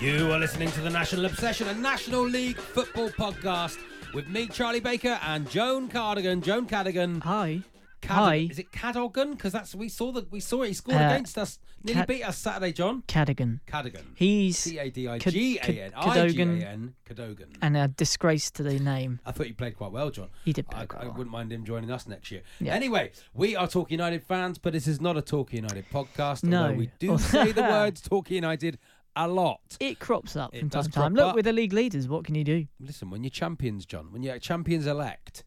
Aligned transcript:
You 0.00 0.32
are 0.32 0.38
listening 0.38 0.70
to 0.72 0.80
the 0.80 0.88
National 0.88 1.26
Obsession, 1.26 1.68
a 1.68 1.74
National 1.74 2.22
League 2.22 2.56
football 2.56 3.10
podcast 3.10 3.78
with 4.14 4.28
me, 4.28 4.46
Charlie 4.46 4.80
Baker, 4.80 5.18
and 5.22 5.48
Joan 5.50 5.88
Cardigan. 5.90 6.40
Joan 6.42 6.66
Cadigan. 6.66 7.22
Hi. 7.22 7.60
Cad- 8.00 8.10
Hi. 8.16 8.34
Is 8.50 8.58
it 8.58 8.72
Cadogan? 8.72 9.32
Because 9.32 9.52
that's 9.52 9.74
we 9.74 9.90
saw 9.90 10.10
that 10.12 10.32
we 10.32 10.40
saw 10.40 10.62
it. 10.62 10.68
He 10.68 10.72
scored 10.72 10.96
Uh, 10.96 11.04
against 11.04 11.36
us. 11.36 11.58
Nearly 11.84 12.00
Cad- 12.00 12.08
beat 12.08 12.22
us 12.22 12.38
Saturday, 12.38 12.72
John. 12.72 13.02
Cadigan. 13.06 13.60
Cadigan. 13.66 14.04
He's 14.14 14.56
C 14.56 14.78
A 14.78 14.88
D 14.90 15.06
I 15.06 15.18
G 15.18 15.58
A 15.58 15.62
N. 15.64 15.92
I 15.94 16.28
G 16.28 16.40
A 16.40 16.44
N. 16.46 16.94
Cadogan. 17.06 17.48
and 17.60 17.76
a 17.76 17.88
disgrace 17.88 18.50
to 18.52 18.62
the 18.62 18.78
name. 18.78 19.20
I 19.26 19.32
thought 19.32 19.46
he 19.46 19.52
played 19.52 19.76
quite 19.76 19.92
well, 19.92 20.10
John. 20.10 20.28
He 20.46 20.54
did 20.54 20.66
play 20.70 20.80
I, 20.80 20.86
quite 20.86 21.02
I 21.02 21.06
well. 21.08 21.16
wouldn't 21.18 21.30
mind 21.32 21.52
him 21.52 21.62
joining 21.66 21.90
us 21.90 22.06
next 22.06 22.30
year. 22.30 22.40
Yeah. 22.58 22.72
Anyway, 22.74 23.12
we 23.34 23.54
are 23.54 23.68
Torquay 23.68 23.92
United 23.96 24.24
fans, 24.24 24.56
but 24.56 24.72
this 24.72 24.86
is 24.86 24.98
not 24.98 25.18
a 25.18 25.22
Torquay 25.22 25.56
United 25.56 25.84
podcast. 25.90 26.42
No. 26.42 26.62
Although 26.62 26.74
we 26.78 26.90
do 26.98 27.18
say 27.18 27.52
the 27.52 27.62
words 27.62 28.00
Torquay 28.00 28.36
United 28.36 28.78
a 29.16 29.26
lot. 29.28 29.60
It 29.80 29.98
crops 29.98 30.36
up 30.36 30.54
It 30.54 30.60
from 30.60 30.70
time 30.70 30.84
to 30.84 30.90
time. 30.90 31.14
Look, 31.14 31.28
up. 31.30 31.34
we're 31.36 31.42
the 31.42 31.52
league 31.52 31.72
leaders. 31.72 32.08
What 32.08 32.24
can 32.24 32.34
you 32.34 32.44
do? 32.44 32.66
Listen, 32.78 33.10
when 33.10 33.22
you're 33.24 33.30
champions, 33.30 33.84
John, 33.86 34.12
when 34.12 34.22
you're 34.22 34.38
champions 34.38 34.86
elect, 34.86 35.44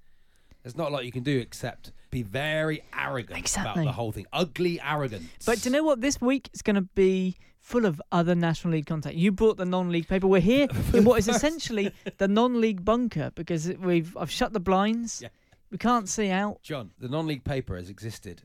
there's 0.63 0.77
not 0.77 0.89
a 0.89 0.93
lot 0.93 1.05
you 1.05 1.11
can 1.11 1.23
do 1.23 1.37
except 1.39 1.91
be 2.11 2.23
very 2.23 2.83
arrogant 2.97 3.37
Exactly. 3.39 3.71
about 3.83 3.85
the 3.85 3.91
whole 3.93 4.11
thing. 4.11 4.25
Ugly 4.31 4.79
arrogance. 4.81 5.27
But 5.45 5.61
do 5.61 5.69
you 5.69 5.73
know 5.75 5.83
what? 5.83 6.01
This 6.01 6.21
week 6.21 6.49
is 6.53 6.61
going 6.61 6.75
to 6.75 6.81
be 6.95 7.37
full 7.59 7.85
of 7.85 8.01
other 8.11 8.35
National 8.35 8.73
League 8.73 8.85
content. 8.85 9.15
You 9.15 9.31
brought 9.31 9.57
the 9.57 9.65
non-league 9.65 10.07
paper. 10.07 10.27
We're 10.27 10.41
here 10.41 10.67
in 10.93 11.05
what 11.05 11.19
is 11.19 11.27
essentially 11.27 11.93
the 12.17 12.27
non-league 12.27 12.83
bunker 12.85 13.31
because 13.35 13.69
we've 13.79 14.15
I've 14.17 14.31
shut 14.31 14.53
the 14.53 14.59
blinds. 14.59 15.21
Yeah. 15.21 15.29
We 15.71 15.77
can't 15.77 16.07
see 16.07 16.29
out. 16.29 16.61
John, 16.61 16.91
the 16.99 17.07
non-league 17.09 17.43
paper 17.43 17.75
has 17.77 17.89
existed 17.89 18.43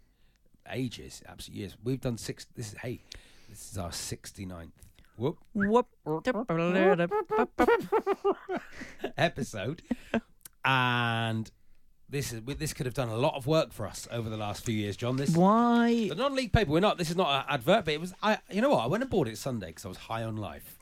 ages, 0.71 1.23
absolute 1.27 1.57
years. 1.59 1.77
We've 1.83 2.01
done 2.01 2.17
six. 2.19 2.47
This 2.55 2.73
is 2.73 2.79
hey, 2.79 3.01
this 3.49 3.71
is 3.71 3.79
our 3.79 3.91
69th 3.91 4.71
whoop 5.19 5.39
Whoop. 5.55 5.87
episode, 9.17 9.83
and 10.65 11.51
this 12.09 12.33
is 12.33 12.43
this 12.45 12.73
could 12.73 12.87
have 12.87 12.95
done 12.95 13.09
a 13.09 13.17
lot 13.17 13.35
of 13.35 13.47
work 13.47 13.73
for 13.73 13.87
us 13.87 14.09
over 14.11 14.29
the 14.31 14.37
last 14.37 14.65
few 14.65 14.75
years, 14.75 14.97
John. 14.97 15.17
This 15.17 15.31
Why? 15.37 16.09
the 16.09 16.15
non-league 16.15 16.53
paper. 16.53 16.71
We're 16.71 16.81
not. 16.81 16.99
This 16.99 17.11
is 17.11 17.17
not 17.17 17.29
an 17.41 17.45
advert, 17.55 17.85
but 17.85 17.95
it 17.95 18.01
was. 18.01 18.15
I. 18.23 18.39
You 18.51 18.63
know 18.63 18.71
what? 18.71 18.85
I 18.85 18.87
went 18.87 19.03
and 19.03 19.11
bought 19.11 19.29
it 19.29 19.37
Sunday 19.39 19.69
because 19.69 19.85
I 19.85 19.89
was 19.89 19.99
high 19.99 20.23
on 20.25 20.37
life, 20.37 20.79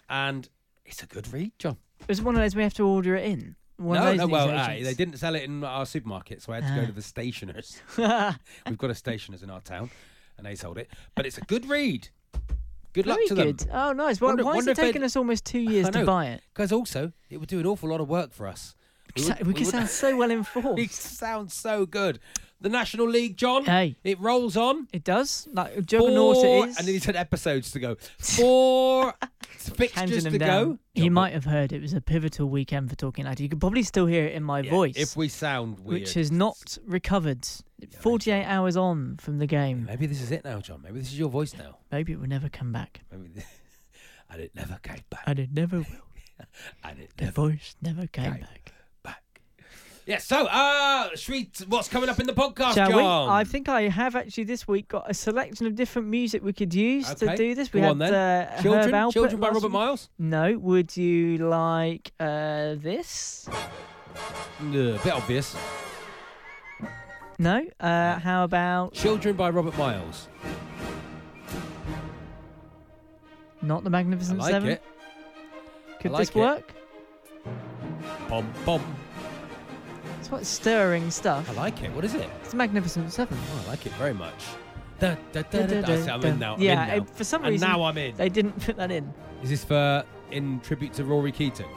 and 0.10 0.48
it's 0.84 1.02
a 1.02 1.06
good 1.06 1.32
read, 1.32 1.52
John. 1.58 1.76
was 2.08 2.20
one 2.20 2.34
of 2.34 2.40
those 2.40 2.54
we 2.54 2.62
have 2.62 2.74
to 2.74 2.86
order 2.86 3.16
it 3.16 3.24
in. 3.24 3.56
One 3.78 3.98
no, 3.98 4.14
no. 4.14 4.26
Well, 4.26 4.50
uh, 4.50 4.68
they 4.68 4.94
didn't 4.94 5.18
sell 5.18 5.34
it 5.34 5.42
in 5.42 5.62
our 5.62 5.84
supermarket, 5.84 6.40
so 6.42 6.52
I 6.52 6.60
had 6.60 6.68
to 6.68 6.74
go 6.74 6.82
Ah. 6.82 6.86
to 6.86 6.92
the 6.92 7.02
stationers. 7.02 7.80
We've 7.98 8.78
got 8.78 8.90
a 8.90 8.94
stationers 8.94 9.42
in 9.42 9.50
our 9.50 9.60
town, 9.60 9.90
and 10.38 10.46
they 10.46 10.54
sold 10.54 10.78
it. 10.78 10.88
But 11.14 11.26
it's 11.26 11.36
a 11.36 11.42
good 11.42 11.68
read. 11.68 12.08
Good 12.96 13.06
luck 13.06 13.18
Very 13.18 13.28
to 13.28 13.34
good. 13.34 13.58
them. 13.58 13.68
Oh, 13.74 13.92
nice. 13.92 14.22
Why, 14.22 14.28
Wonder- 14.28 14.44
why 14.44 14.56
is 14.56 14.66
it 14.66 14.74
taking 14.76 15.02
us 15.02 15.16
almost 15.16 15.44
two 15.44 15.58
years 15.72 15.90
to 15.90 16.04
buy 16.06 16.28
it? 16.28 16.40
Because 16.54 16.72
also, 16.72 17.12
it 17.28 17.36
would 17.36 17.48
do 17.50 17.60
an 17.60 17.66
awful 17.66 17.90
lot 17.90 18.00
of 18.00 18.08
work 18.08 18.32
for 18.32 18.46
us. 18.46 18.74
We, 19.16 19.24
we, 19.46 19.52
would- 19.52 19.66
sound 19.66 19.88
so 19.88 20.16
well 20.16 20.30
informed. 20.40 20.78
informed. 20.78 20.90
sounds 20.92 21.54
so 21.54 21.86
good. 21.86 22.18
The 22.58 22.70
National 22.70 23.06
League, 23.08 23.36
John. 23.36 23.66
Hey. 23.66 23.96
It 24.02 24.18
rolls 24.18 24.56
on. 24.56 24.88
It 24.92 25.04
does. 25.04 25.46
Like 25.52 25.74
juggernaut 25.84 26.36
Four, 26.36 26.66
it 26.66 26.70
is. 26.70 26.78
and 26.78 26.86
then 26.86 26.94
he 26.94 27.00
said 27.00 27.14
episodes 27.14 27.70
to 27.72 27.78
go. 27.78 27.96
Four 28.18 29.12
fixtures 29.50 30.24
to 30.24 30.38
down. 30.38 30.64
go. 30.74 30.78
You 30.94 31.04
John, 31.04 31.12
might 31.12 31.32
have 31.34 31.44
heard 31.44 31.72
it 31.74 31.82
was 31.82 31.92
a 31.92 32.00
pivotal 32.00 32.48
weekend 32.48 32.88
for 32.88 32.96
Torquay 32.96 33.20
United. 33.22 33.42
You 33.42 33.50
could 33.50 33.60
probably 33.60 33.82
still 33.82 34.06
hear 34.06 34.24
it 34.24 34.32
in 34.32 34.42
my 34.42 34.60
yeah, 34.60 34.70
voice, 34.70 34.94
If 34.96 35.16
we 35.18 35.28
sound 35.28 35.80
weird, 35.80 36.00
which 36.00 36.14
has 36.14 36.32
not 36.32 36.78
recovered. 36.86 37.46
48 38.00 38.44
hours 38.46 38.74
on 38.78 39.18
from 39.18 39.36
the 39.38 39.46
game. 39.46 39.84
Maybe 39.84 40.06
this 40.06 40.22
is 40.22 40.30
it 40.32 40.42
now, 40.42 40.60
John. 40.60 40.80
Maybe 40.82 40.98
this 40.98 41.08
is 41.08 41.18
your 41.18 41.28
voice 41.28 41.54
now. 41.54 41.76
Maybe 41.92 42.12
it 42.14 42.18
will 42.20 42.26
never 42.26 42.48
come 42.48 42.72
back. 42.72 43.02
Maybe 43.12 43.28
this, 43.34 43.44
and 44.30 44.40
it 44.40 44.52
never 44.54 44.78
came 44.82 45.02
back. 45.10 45.24
And 45.26 45.38
it 45.38 45.50
never 45.52 45.80
will. 45.80 46.46
And 46.82 47.00
it 47.00 47.10
The 47.18 47.26
never 47.26 47.48
voice 47.50 47.76
never 47.82 48.06
came 48.06 48.24
came 48.24 48.32
back. 48.32 48.40
back. 48.40 48.55
Yeah. 50.06 50.18
So, 50.18 50.46
uh, 50.46 51.08
should 51.16 51.32
we, 51.32 51.50
what's 51.68 51.88
coming 51.88 52.08
up 52.08 52.20
in 52.20 52.26
the 52.28 52.32
podcast, 52.32 52.74
Shall 52.74 52.90
John? 52.90 53.26
we? 53.26 53.32
I 53.32 53.42
think 53.42 53.68
I 53.68 53.82
have 53.88 54.14
actually 54.14 54.44
this 54.44 54.68
week 54.68 54.86
got 54.88 55.10
a 55.10 55.14
selection 55.14 55.66
of 55.66 55.74
different 55.74 56.06
music 56.06 56.44
we 56.44 56.52
could 56.52 56.72
use 56.72 57.12
to 57.14 57.36
do 57.36 57.56
this. 57.56 57.72
We 57.72 57.80
go 57.80 57.88
had 57.88 58.02
on. 58.02 58.02
Uh, 58.02 58.50
Herb 58.52 58.62
Children, 58.62 58.90
Alpert 58.92 59.12
Children 59.12 59.40
by 59.40 59.48
Robert. 59.48 59.68
Miles. 59.70 60.08
No. 60.16 60.56
Would 60.58 60.96
you 60.96 61.38
like 61.38 62.12
uh, 62.20 62.76
this? 62.76 63.48
Yeah, 64.70 64.98
bit 65.02 65.12
obvious. 65.12 65.56
No. 67.40 67.66
Uh, 67.80 68.20
how 68.20 68.44
about 68.44 68.94
Children 68.94 69.34
by 69.34 69.50
Robert 69.50 69.76
Miles. 69.76 70.28
not 73.60 73.82
the 73.82 73.90
I 73.90 73.90
Magnificent 73.90 74.38
like 74.38 74.52
Seven? 74.52 74.68
it. 74.68 74.82
Could 76.00 76.12
like 76.12 76.20
this 76.20 76.28
it. 76.30 76.36
work? 76.36 76.72
Bom 78.28 78.48
bom. 78.64 78.96
It's 80.26 80.30
quite 80.32 80.44
stirring 80.44 81.08
stuff. 81.12 81.48
I 81.48 81.52
like 81.52 81.84
it. 81.84 81.92
What 81.92 82.04
is 82.04 82.14
it? 82.14 82.28
It's 82.42 82.52
Magnificent 82.52 83.12
Seven. 83.12 83.38
Oh, 83.40 83.62
I 83.64 83.68
like 83.70 83.86
it 83.86 83.92
very 83.92 84.12
much. 84.12 84.34
Da, 84.98 85.14
da, 85.30 85.42
da, 85.42 85.66
da, 85.66 85.82
da. 85.82 86.02
See, 86.02 86.10
I'm 86.10 86.24
in 86.24 86.40
now. 86.40 86.54
I'm 86.54 86.60
yeah, 86.60 86.82
in 86.82 86.88
now. 86.88 86.94
it- 87.04 87.10
for 87.10 87.22
some 87.22 87.44
and 87.44 87.52
reason 87.52 87.68
now 87.68 87.84
I'm 87.84 87.96
in. 87.96 88.16
they 88.16 88.28
didn't 88.28 88.58
put 88.60 88.76
that 88.76 88.90
in. 88.90 89.14
Is 89.44 89.50
this 89.50 89.62
for 89.62 90.04
in 90.32 90.58
tribute 90.62 90.92
to 90.94 91.04
Rory 91.04 91.30
Keating? 91.30 91.68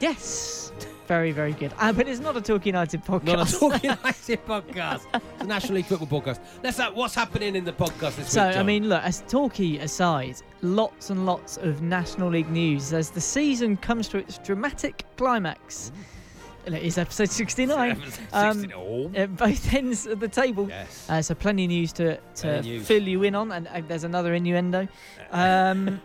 Yes. 0.00 0.72
Very, 1.06 1.30
very 1.30 1.52
good. 1.52 1.72
Uh, 1.78 1.92
but 1.92 2.08
it's 2.08 2.18
not 2.18 2.36
a 2.36 2.40
Torquay 2.40 2.70
United 2.70 3.04
podcast. 3.04 3.24
Not 3.26 3.48
a 3.48 3.56
Talking 3.60 3.90
United 3.96 4.44
podcast. 4.44 5.02
It's 5.14 5.42
a 5.44 5.46
National 5.46 5.74
League 5.76 5.86
football 5.86 6.20
podcast. 6.20 6.40
Let's 6.64 6.80
uh, 6.80 6.90
what's 6.90 7.14
happening 7.14 7.54
in 7.54 7.64
the 7.64 7.72
podcast 7.72 8.16
this 8.16 8.32
So, 8.32 8.40
week. 8.42 8.50
I 8.50 8.52
John? 8.54 8.66
mean, 8.66 8.88
look, 8.88 9.04
as 9.04 9.22
talkie 9.28 9.78
aside, 9.78 10.34
lots 10.62 11.10
and 11.10 11.26
lots 11.26 11.58
of 11.58 11.80
National 11.80 12.28
League 12.30 12.50
news 12.50 12.92
as 12.92 13.10
the 13.10 13.20
season 13.20 13.76
comes 13.76 14.08
to 14.08 14.18
its 14.18 14.38
dramatic 14.38 15.04
climax. 15.16 15.92
It 16.74 16.82
is 16.82 16.98
episode 16.98 17.30
69. 17.30 18.02
Um, 18.32 18.54
16. 18.60 18.72
Oh. 18.76 19.10
At 19.14 19.36
both 19.36 19.74
ends 19.80 20.06
of 20.06 20.20
the 20.20 20.28
table. 20.28 20.68
Yes. 20.68 21.06
Uh, 21.08 21.22
so, 21.22 21.34
plenty 21.34 21.64
of 21.64 21.68
news 21.70 21.92
to, 21.94 22.18
to 22.36 22.62
news. 22.62 22.86
fill 22.86 23.02
you 23.02 23.22
in 23.22 23.34
on. 23.34 23.52
And 23.52 23.66
uh, 23.68 23.80
there's 23.88 24.04
another 24.04 24.34
innuendo. 24.34 24.88
Um, 25.30 26.00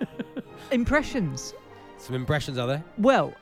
impressions. 0.72 1.54
Some 1.98 2.16
impressions 2.16 2.58
are 2.58 2.68
there? 2.68 2.84
Well, 2.98 3.34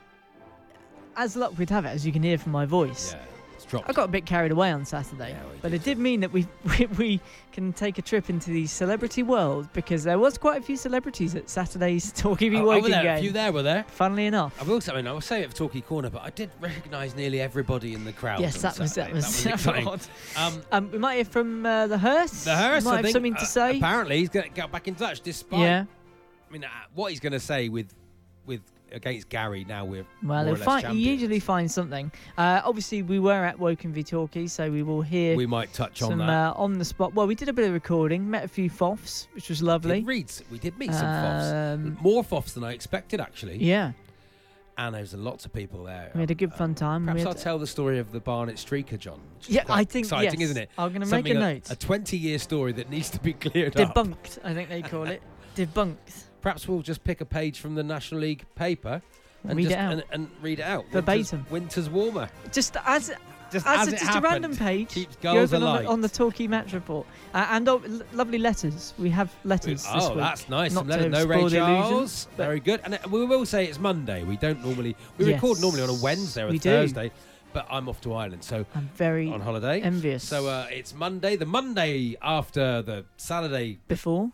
as 1.16 1.34
luck 1.36 1.58
would 1.58 1.70
have 1.70 1.84
it, 1.84 1.88
as 1.88 2.06
you 2.06 2.12
can 2.12 2.22
hear 2.22 2.38
from 2.38 2.52
my 2.52 2.64
voice, 2.66 3.12
Yeah, 3.14 3.24
it's 3.62 3.70
dropped. 3.70 3.88
I 3.88 3.92
got 3.92 4.04
a 4.04 4.12
bit 4.12 4.26
carried 4.26 4.52
away 4.52 4.70
on 4.72 4.84
Saturday, 4.84 5.30
Yeah, 5.30 5.42
but 5.60 5.70
did. 5.70 5.80
it 5.80 5.84
did 5.84 5.98
mean 5.98 6.20
that 6.20 6.32
we, 6.32 6.46
we 6.78 6.86
we 6.98 7.20
can 7.52 7.72
take 7.72 7.98
a 7.98 8.02
trip 8.02 8.28
into 8.30 8.50
the 8.50 8.66
celebrity 8.66 9.22
world 9.22 9.68
because 9.72 10.04
there 10.04 10.18
was 10.18 10.38
quite 10.38 10.60
a 10.60 10.64
few 10.64 10.76
celebrities 10.76 11.34
at 11.34 11.48
Saturday's 11.50 12.12
Talkie 12.16 12.48
V 12.48 12.56
Oh, 12.58 12.64
were 12.64 12.80
there, 12.88 13.02
game. 13.02 13.16
a 13.18 13.20
few 13.20 13.30
there 13.32 13.52
were 13.52 13.62
there. 13.62 13.84
Funnily 13.88 14.26
enough, 14.26 14.54
I 14.60 14.64
will 14.64 14.80
say, 14.80 14.92
I 14.92 14.96
mean, 14.96 15.06
I 15.06 15.12
will 15.12 15.20
say 15.20 15.42
it 15.42 15.50
for 15.50 15.56
Talkie 15.56 15.80
Corner, 15.82 16.10
but 16.10 16.22
I 16.22 16.30
did 16.30 16.50
recognise 16.60 17.14
nearly 17.14 17.40
everybody 17.40 17.94
in 17.94 18.04
the 18.04 18.12
crowd. 18.12 18.40
yes, 18.40 18.60
that 18.62 18.78
was 18.78 18.94
that 18.94 19.12
was, 19.12 19.46
exciting. 19.46 19.86
odd. 19.86 20.00
Um, 20.36 20.62
Um, 20.72 20.90
we 20.90 20.98
might 20.98 21.14
hear 21.16 21.24
from 21.24 21.64
uh, 21.66 21.86
the 21.86 21.98
Hearse. 21.98 22.44
the 22.44 22.54
Hearse, 22.56 22.84
might 22.84 22.92
I 22.92 22.96
have 22.96 23.04
think, 23.04 23.12
something 23.14 23.34
uh, 23.36 23.40
to 23.40 23.46
say. 23.46 23.76
Apparently, 23.78 24.18
he's 24.18 24.28
going 24.28 24.48
to 24.48 24.52
get 24.54 24.70
back 24.72 24.88
in 24.88 24.94
touch. 24.94 25.20
Despite, 25.20 25.60
yeah. 25.60 25.84
I 26.48 26.52
mean, 26.52 26.64
uh, 26.64 26.68
what 26.94 27.10
he's 27.10 27.20
going 27.20 27.32
to 27.32 27.40
say 27.40 27.68
with 27.68 27.92
with 28.46 28.60
against 28.92 29.28
Gary 29.28 29.64
now 29.68 29.84
we're 29.84 30.04
Well, 30.22 30.44
more 30.44 30.56
find, 30.56 30.86
he 30.88 31.10
usually 31.10 31.40
finds 31.40 31.74
something. 31.74 32.10
Uh, 32.36 32.60
obviously, 32.64 33.02
we 33.02 33.18
were 33.18 33.44
at 33.44 33.58
Woking 33.58 33.92
v 33.92 34.02
Torquay, 34.02 34.46
so 34.46 34.70
we 34.70 34.82
will 34.82 35.02
hear 35.02 35.36
we 35.36 35.46
might 35.46 35.72
touch 35.72 36.02
on 36.02 36.18
that. 36.18 36.28
uh, 36.28 36.54
on 36.56 36.78
the 36.78 36.84
spot. 36.84 37.14
Well, 37.14 37.26
we 37.26 37.34
did 37.34 37.48
a 37.48 37.52
bit 37.52 37.66
of 37.66 37.72
recording, 37.72 38.28
met 38.28 38.44
a 38.44 38.48
few 38.48 38.70
FOFs, 38.70 39.26
which 39.34 39.48
was 39.48 39.62
lovely. 39.62 40.00
Did 40.00 40.06
read, 40.06 40.32
we 40.50 40.58
did 40.58 40.78
meet 40.78 40.92
some 40.92 41.06
foffs, 41.06 41.74
Um, 41.74 41.98
more 42.00 42.22
foffs 42.22 42.54
than 42.54 42.64
I 42.64 42.72
expected 42.72 43.20
actually. 43.20 43.58
Yeah, 43.58 43.92
and 44.78 44.94
there's 44.94 45.14
lots 45.14 45.44
of 45.44 45.52
people 45.52 45.84
there. 45.84 46.10
we 46.14 46.20
had 46.20 46.30
a 46.30 46.34
good 46.34 46.52
fun 46.54 46.74
time. 46.74 47.04
Perhaps 47.04 47.26
I'll 47.26 47.34
tell 47.34 47.58
the 47.58 47.66
story 47.66 47.98
of 47.98 48.12
the 48.12 48.20
Barnet 48.20 48.56
Streaker, 48.56 48.98
John. 48.98 49.20
Yeah, 49.46 49.64
I 49.68 49.84
think 49.84 50.06
exciting, 50.06 50.40
yes. 50.40 50.50
isn't 50.50 50.62
it? 50.62 50.70
I'm 50.78 50.90
going 50.92 51.02
to 51.02 51.06
make 51.06 51.26
a 51.26 51.28
Something 51.28 51.38
note. 51.40 51.70
A 51.70 51.76
20-year 51.76 52.38
story 52.38 52.72
that 52.72 52.90
needs 52.90 53.10
to 53.10 53.20
be 53.20 53.32
cleared 53.32 53.78
up. 53.78 53.94
Debunked, 53.94 54.38
I 54.44 54.54
think 54.54 54.68
they 54.68 54.82
call 54.82 55.04
it. 55.04 55.22
Debunked. 55.56 56.24
Perhaps 56.42 56.68
we'll 56.68 56.82
just 56.82 57.02
pick 57.04 57.20
a 57.20 57.24
page 57.24 57.60
from 57.60 57.74
the 57.74 57.82
National 57.82 58.20
League 58.20 58.44
paper 58.56 59.00
and 59.44 59.56
Read 59.56 59.70
it 59.70 59.74
out. 59.74 59.92
And, 59.92 60.04
and 60.12 60.30
read 60.40 60.58
it 60.60 60.64
out 60.64 60.84
Verbatim. 60.92 61.46
Winter's, 61.50 61.88
winter's 61.88 61.90
warmer. 61.90 62.28
Just 62.52 62.76
as 62.84 63.12
Just 63.50 63.66
as, 63.66 63.80
as, 63.80 63.88
a, 63.88 63.90
just 63.92 64.04
happened. 64.04 64.24
a 64.24 64.28
random 64.28 64.56
page. 64.56 64.88
Keeps 64.90 65.16
you 65.16 65.22
goals 65.22 65.52
on 65.52 65.60
the, 65.60 65.88
on 65.88 66.00
the 66.00 66.08
Torquay 66.08 66.46
match 66.46 66.72
report, 66.72 67.06
uh, 67.34 67.46
and 67.50 67.68
oh, 67.68 67.82
l- 67.86 68.00
lovely 68.12 68.38
letters. 68.38 68.94
We 68.98 69.10
have 69.10 69.30
letters. 69.44 69.82
this 69.82 69.86
Oh, 69.92 70.14
that's 70.14 70.48
nice. 70.48 70.72
Not 70.72 70.86
to 70.88 71.08
no 71.08 71.26
Ray 71.26 71.48
Charles. 71.50 72.28
Very 72.36 72.60
good. 72.60 72.80
And 72.84 72.94
uh, 72.94 72.98
we 73.10 73.26
will 73.26 73.44
say 73.44 73.66
it's 73.66 73.78
Monday. 73.78 74.22
We 74.24 74.36
don't 74.36 74.64
normally. 74.64 74.96
We 75.18 75.26
Yes, 75.26 75.34
record 75.34 75.60
normally 75.60 75.82
on 75.82 75.90
a 75.90 75.94
Wednesday 76.02 76.42
or 76.44 76.46
a 76.48 76.50
we 76.52 76.58
do. 76.58 76.70
Thursday, 76.70 77.10
but 77.52 77.66
I'm 77.68 77.88
off 77.88 78.00
to 78.02 78.14
Ireland, 78.14 78.42
so 78.44 78.64
I'm 78.74 78.88
very 78.94 79.28
on 79.30 79.40
holiday. 79.40 79.80
envious. 79.82 80.26
So 80.26 80.46
uh, 80.46 80.66
it's 80.70 80.94
Monday, 80.94 81.36
the 81.36 81.46
Monday 81.46 82.16
after 82.22 82.80
the 82.80 83.04
Saturday. 83.18 83.80
before. 83.88 84.30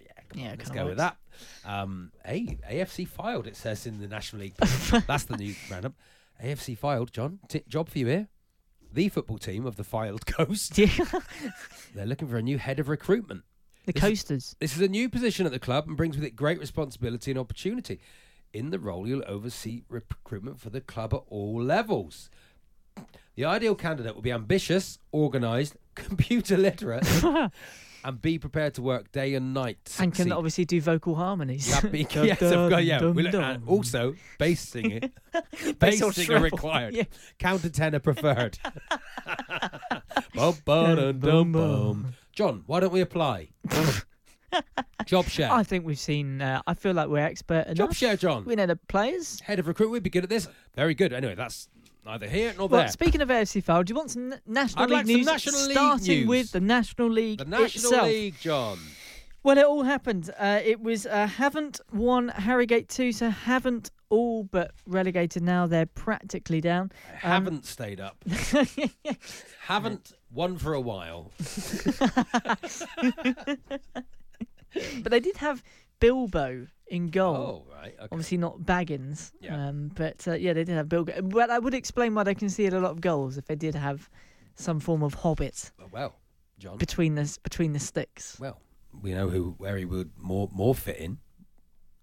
Yeah, 0.00 0.12
come 0.28 0.40
Yeah, 0.40 0.50
on, 0.52 0.56
let's 0.58 0.70
go 0.70 0.86
with 0.86 0.96
that. 0.96 1.16
Um, 1.64 2.12
hey, 2.24 2.58
AFC 2.70 3.08
Fylde. 3.08 3.46
It 3.46 3.56
says 3.56 3.86
in 3.86 4.00
the 4.00 4.08
National 4.08 4.42
League. 4.42 4.54
That's 5.06 5.24
the 5.24 5.36
new 5.36 5.54
roundup. 5.70 5.94
AFC 6.42 6.78
Fylde. 6.78 7.10
John, 7.12 7.38
t- 7.48 7.62
job 7.68 7.88
for 7.88 7.98
you 7.98 8.06
here. 8.06 8.28
The 8.92 9.08
football 9.08 9.38
team 9.38 9.66
of 9.66 9.76
the 9.76 9.82
Fylde 9.82 10.24
coast. 10.32 10.76
Yeah. 10.78 10.88
They're 11.94 12.06
looking 12.06 12.28
for 12.28 12.36
a 12.38 12.42
new 12.42 12.58
head 12.58 12.78
of 12.78 12.88
recruitment. 12.88 13.42
the 13.84 13.92
This 13.92 14.02
is- 14.02 14.08
coasters. 14.08 14.56
This 14.60 14.76
is 14.76 14.82
a 14.82 14.88
new 14.88 15.08
position 15.08 15.46
at 15.46 15.52
the 15.52 15.58
club 15.58 15.86
and 15.88 15.96
brings 15.96 16.16
with 16.16 16.24
it 16.24 16.36
great 16.36 16.58
responsibility 16.60 17.30
and 17.30 17.38
opportunity. 17.40 18.00
In 18.52 18.70
the 18.70 18.78
role, 18.78 19.06
you'll 19.06 19.24
oversee 19.26 19.82
recruitment 19.88 20.60
for 20.60 20.70
the 20.70 20.80
club 20.80 21.12
at 21.12 21.20
all 21.28 21.62
levels. 21.62 22.30
The 23.34 23.44
ideal 23.44 23.74
candidate 23.74 24.14
will 24.14 24.22
be 24.22 24.32
ambitious, 24.32 24.98
organised, 25.12 25.76
computer 25.94 26.56
literate, 26.56 27.04
and 28.04 28.20
be 28.20 28.38
prepared 28.38 28.74
to 28.74 28.82
work 28.82 29.12
day 29.12 29.34
and 29.34 29.54
night. 29.54 29.96
and 29.98 30.12
can 30.12 30.24
succeed. 30.24 30.32
obviously 30.32 30.64
do 30.64 30.80
vocal 30.80 31.14
harmonies. 31.14 31.68
Yeah, 31.68 31.80
be- 31.90 31.98
yes, 32.14 32.42
of 32.42 32.70
course, 32.70 32.84
yeah. 32.84 32.98
dun, 32.98 33.30
dun. 33.30 33.62
also, 33.66 34.14
bass 34.38 34.60
singing. 34.60 35.10
Bass 35.78 36.14
singer 36.14 36.40
required. 36.40 36.94
yeah. 36.94 37.04
Countertenor 37.38 38.02
preferred. 38.02 38.58
bum, 40.34 40.54
bum, 40.64 41.20
dum, 41.20 41.52
bum. 41.52 42.14
John, 42.32 42.62
why 42.66 42.80
don't 42.80 42.92
we 42.92 43.00
apply? 43.00 43.48
Job 45.06 45.26
share. 45.26 45.52
I 45.52 45.62
think 45.62 45.84
we've 45.84 45.98
seen. 45.98 46.40
Uh, 46.40 46.62
I 46.66 46.74
feel 46.74 46.92
like 46.92 47.08
we're 47.08 47.18
expert 47.18 47.66
enough. 47.66 47.76
Job 47.76 47.94
share, 47.94 48.16
John. 48.16 48.44
We 48.44 48.56
know 48.56 48.66
the 48.66 48.76
players. 48.76 49.40
Head 49.40 49.58
of 49.58 49.68
recruitment, 49.68 49.92
we'd 49.92 50.02
be 50.02 50.10
good 50.10 50.24
at 50.24 50.30
this. 50.30 50.48
Very 50.74 50.94
good. 50.94 51.12
Anyway, 51.12 51.34
that's 51.34 51.68
neither 52.06 52.28
here 52.28 52.54
nor 52.56 52.68
Well, 52.68 52.82
there. 52.82 52.88
speaking 52.88 53.20
of 53.20 53.28
AFC 53.28 53.62
Fylde, 53.62 53.86
do 53.86 53.90
you 53.92 53.96
want 53.96 54.10
some 54.12 54.34
National 54.46 54.84
I'd 54.84 54.90
League 54.90 54.96
like 54.98 55.06
some 55.06 55.16
news? 55.16 55.26
National 55.26 55.60
League 55.62 55.72
starting 55.72 56.18
news. 56.20 56.28
with 56.28 56.52
the 56.52 56.60
National 56.60 57.10
League 57.10 57.38
the 57.38 57.44
National 57.44 57.90
itself. 57.90 58.06
League, 58.08 58.34
John. 58.40 58.78
Well, 59.42 59.58
it 59.58 59.64
all 59.64 59.82
happened. 59.84 60.30
Uh, 60.38 60.60
it 60.64 60.80
was 60.80 61.06
uh, 61.06 61.28
Havant 61.36 61.80
won 61.92 62.28
Harrogate 62.28 62.88
two, 62.88 63.12
so 63.12 63.30
Havant 63.30 63.90
all 64.08 64.44
but 64.44 64.72
relegated. 64.86 65.42
Now 65.42 65.66
they're 65.66 65.86
practically 65.86 66.60
down. 66.60 66.90
Um, 67.22 67.30
Haven't 67.30 67.64
stayed 67.66 68.00
up. 68.00 68.16
Haven't 69.60 70.12
won 70.32 70.58
for 70.58 70.74
a 70.74 70.80
while. 70.80 71.30
but 75.02 75.10
they 75.12 75.20
did 75.20 75.36
have 75.38 75.62
Bilbo 76.00 76.66
in 76.88 77.08
goal. 77.08 77.64
Oh, 77.66 77.72
right. 77.74 77.94
Okay. 77.98 78.08
Obviously 78.12 78.36
not 78.38 78.60
Baggins, 78.60 79.32
Yeah. 79.40 79.68
um, 79.68 79.90
but 79.94 80.26
uh, 80.28 80.34
yeah, 80.34 80.52
they 80.52 80.64
did 80.64 80.76
have 80.76 80.88
Bilbo. 80.88 81.12
Well, 81.22 81.48
that 81.48 81.62
would 81.62 81.74
explain 81.74 82.14
why 82.14 82.22
they 82.24 82.34
conceded 82.34 82.74
a 82.74 82.80
lot 82.80 82.92
of 82.92 83.00
goals 83.00 83.36
if 83.38 83.46
they 83.46 83.56
did 83.56 83.74
have 83.74 84.08
some 84.54 84.80
form 84.80 85.02
of 85.02 85.14
hobbit 85.14 85.70
Well, 85.90 86.14
John. 86.58 86.78
between 86.78 87.14
the 87.14 87.22
s- 87.22 87.38
between 87.38 87.72
the 87.72 87.78
sticks. 87.80 88.38
Well, 88.40 88.60
we 89.02 89.12
know 89.12 89.28
who 89.28 89.54
where 89.58 89.76
he 89.76 89.84
would 89.84 90.12
more 90.16 90.48
more 90.52 90.74
fit 90.74 90.96
in. 90.98 91.18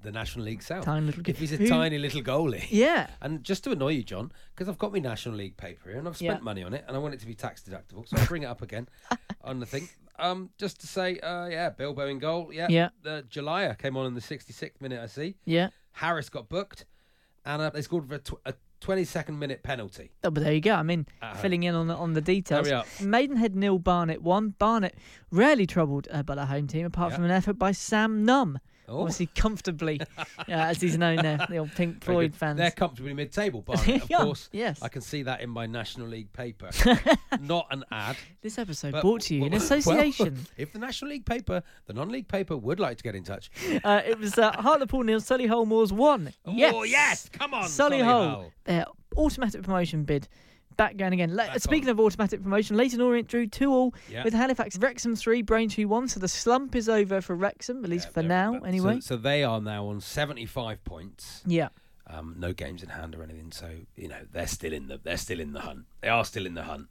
The 0.01 0.12
National 0.12 0.44
League 0.44 0.62
South. 0.62 0.84
Tiny 0.84 1.06
little 1.06 1.24
if 1.25 1.38
he's 1.40 1.54
a 1.54 1.56
who- 1.56 1.68
tiny 1.69 1.98
little 1.98 2.22
goalie. 2.22 2.66
Yeah, 2.69 3.07
And 3.22 3.42
just 3.42 3.63
to 3.63 3.72
annoy 3.72 3.94
you, 3.94 4.04
John, 4.04 4.34
because 4.54 4.68
I've 4.68 4.78
got 4.78 4.92
my 4.92 5.00
National 5.00 5.36
League 5.36 5.56
paper 5.56 5.90
here 5.92 5.98
and 5.98 6.06
I've 6.10 6.18
spent 6.18 6.40
Yeah. 6.42 6.44
money 6.44 6.62
on 6.62 6.74
it 6.74 6.84
and 6.90 6.98
I 6.98 7.00
want 7.00 7.13
it 7.13 7.22
to 7.22 7.25
be 7.25 7.34
tax 7.36 7.63
deductible, 7.63 8.06
so 8.06 8.18
I'll 8.18 8.25
bring 8.28 8.44
it 8.44 8.48
up 8.48 8.62
again 8.62 8.90
on 9.45 9.62
the 9.62 9.66
thing. 9.66 9.88
Um, 10.19 10.50
just 10.60 10.80
to 10.81 10.88
say, 10.88 11.18
uh, 11.19 11.48
yeah, 11.48 11.69
Bilbo 11.69 12.07
in 12.07 12.19
goal. 12.19 12.51
Yeah. 12.54 12.68
Yeah. 12.69 12.89
The 13.01 13.25
Jalaya 13.30 13.77
came 13.77 13.98
on 13.98 14.06
in 14.06 14.13
the 14.13 14.21
66th 14.21 14.80
minute, 14.81 15.01
I 15.01 15.07
see. 15.07 15.36
yeah. 15.45 15.69
Harris 15.94 16.27
got 16.30 16.50
booked 16.50 16.86
and 17.45 17.62
uh, 17.62 17.69
they 17.69 17.81
scored 17.83 18.07
for 18.07 18.15
a, 18.15 18.19
tw- 18.19 18.42
a 18.48 18.54
22nd 18.81 19.38
minute 19.38 19.62
penalty. 19.63 20.12
Oh, 20.24 20.31
but 20.31 20.44
there 20.44 20.54
you 20.54 20.60
go. 20.62 20.74
I 20.74 20.81
mean, 20.83 21.06
At 21.21 21.38
filling 21.38 21.63
in 21.63 21.75
on 21.75 21.88
the, 21.88 21.95
on 21.95 22.13
the 22.13 22.21
details. 22.21 22.68
Maidenhead 23.01 23.56
nil, 23.56 23.77
Barnet 23.80 24.21
one. 24.24 24.50
Barnet 24.57 24.95
rarely 25.31 25.65
troubled 25.68 26.07
uh, 26.12 26.24
by 26.24 26.33
the 26.36 26.48
home 26.48 26.66
team, 26.68 26.86
apart 26.86 27.12
Yeah. 27.12 27.16
from 27.18 27.25
an 27.25 27.31
effort 27.31 27.54
by 27.59 27.71
Sam 27.74 28.25
Nunn. 28.25 28.59
Oh. 28.88 29.00
Obviously, 29.01 29.27
comfortably, 29.27 30.01
uh, 30.18 30.44
as 30.47 30.81
he's 30.81 30.97
known 30.97 31.18
there, 31.18 31.45
the 31.50 31.57
old 31.57 31.71
Pink 31.74 32.03
Floyd 32.03 32.35
fans. 32.35 32.57
They're 32.57 32.71
comfortably 32.71 33.13
mid-table, 33.13 33.62
Barnet, 33.62 33.88
of 34.03 34.09
Yeah, 34.09 34.18
course. 34.18 34.50
yes. 34.51 34.81
I 34.81 34.89
can 34.89 35.01
see 35.01 35.24
that 35.24 35.41
in 35.41 35.50
my 35.50 35.65
National 35.65 36.07
League 36.07 36.31
paper. 36.33 36.69
Not 37.42 37.68
an 37.71 37.83
ad. 37.92 38.18
This 38.42 38.57
episode 38.57 38.92
but- 38.92 39.02
brought 39.02 39.21
to 39.21 39.35
you 39.35 39.45
in 39.45 39.54
association. 39.54 40.33
well, 40.35 40.44
if 40.57 40.73
the 40.73 40.80
National 40.80 41.11
League 41.11 41.25
paper, 41.25 41.63
the 41.85 41.94
non-league 41.94 42.28
paper 42.28 42.57
would 42.57 42.80
like 42.80 42.97
to 42.97 43.04
get 43.04 43.16
in 43.16 43.23
touch. 43.23 43.49
uh, 43.83 44.02
it 44.06 44.19
was 44.19 44.37
uh, 44.37 44.52
Hartlepool 44.52 45.04
nil, 45.04 45.19
Solihull 45.21 45.66
Moors 45.68 45.94
one. 45.94 46.33
yes, 46.45 46.73
Oh, 46.75 46.83
yes! 46.83 47.30
Come 47.31 47.54
on, 47.54 47.66
Solihull. 47.66 48.02
Solihull. 48.04 48.52
Their 48.66 48.85
automatic 49.16 49.63
promotion 49.63 50.04
bid. 50.04 50.28
Back 50.77 50.97
going 50.97 51.13
again. 51.13 51.35
Back 51.35 51.59
Speaking 51.59 51.89
on. 51.89 51.92
of 51.94 51.99
automatic 51.99 52.42
promotion, 52.44 52.75
Leyton 52.77 53.01
Orient 53.01 53.27
drew 53.27 53.47
two 53.47 53.71
all 53.71 53.94
Yeah. 54.09 54.23
with 54.23 54.33
Halifax. 54.33 54.77
Wrexham 54.77 55.15
three, 55.15 55.42
Braintree 55.42 55.85
one. 55.85 56.07
So 56.07 56.19
the 56.19 56.27
slump 56.27 56.75
is 56.75 56.89
over 56.89 57.21
for 57.21 57.35
Wrexham, 57.35 57.83
at 57.83 57.89
least 57.89 58.07
Yeah, 58.07 58.11
for 58.13 58.23
now, 58.23 58.59
anyway. 58.61 58.95
So, 58.95 59.15
so 59.15 59.18
they 59.18 59.44
are 59.44 59.61
now 59.61 59.87
on 59.87 60.01
75 60.01 60.83
points. 60.83 61.44
yeah. 61.45 61.69
Um, 62.06 62.35
no 62.37 62.51
games 62.51 62.83
in 62.83 62.89
hand 62.89 63.15
or 63.15 63.23
anything. 63.23 63.51
So 63.53 63.69
you 63.95 64.09
know 64.09 64.19
they're 64.31 64.45
still 64.47 64.73
in 64.73 64.87
the 64.87 64.99
they're 65.01 65.15
still 65.18 65.39
in 65.39 65.53
the 65.53 65.61
hunt. 65.61 65.85
They 66.01 66.09
are 66.09 66.25
still 66.25 66.45
in 66.45 66.53
the 66.53 66.63
hunt. 66.63 66.87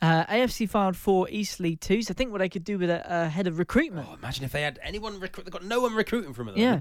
Uh, 0.00 0.24
AFC 0.26 0.70
Fylde 0.70 0.94
for 0.94 1.28
Eastleigh 1.30 1.74
two. 1.76 2.02
So 2.02 2.12
I 2.12 2.14
think 2.14 2.30
what 2.30 2.38
they 2.38 2.48
could 2.48 2.62
do 2.62 2.78
with 2.78 2.88
a, 2.88 3.02
a 3.24 3.28
head 3.28 3.48
of 3.48 3.58
recruitment. 3.58 4.06
Oh, 4.08 4.14
imagine 4.14 4.44
if 4.44 4.52
they 4.52 4.62
had 4.62 4.78
anyone 4.82 5.18
recruit. 5.18 5.44
They've 5.46 5.52
got 5.52 5.64
no 5.64 5.80
one 5.80 5.94
recruiting 5.94 6.32
from 6.32 6.46
them. 6.46 6.56
Yeah. 6.58 6.80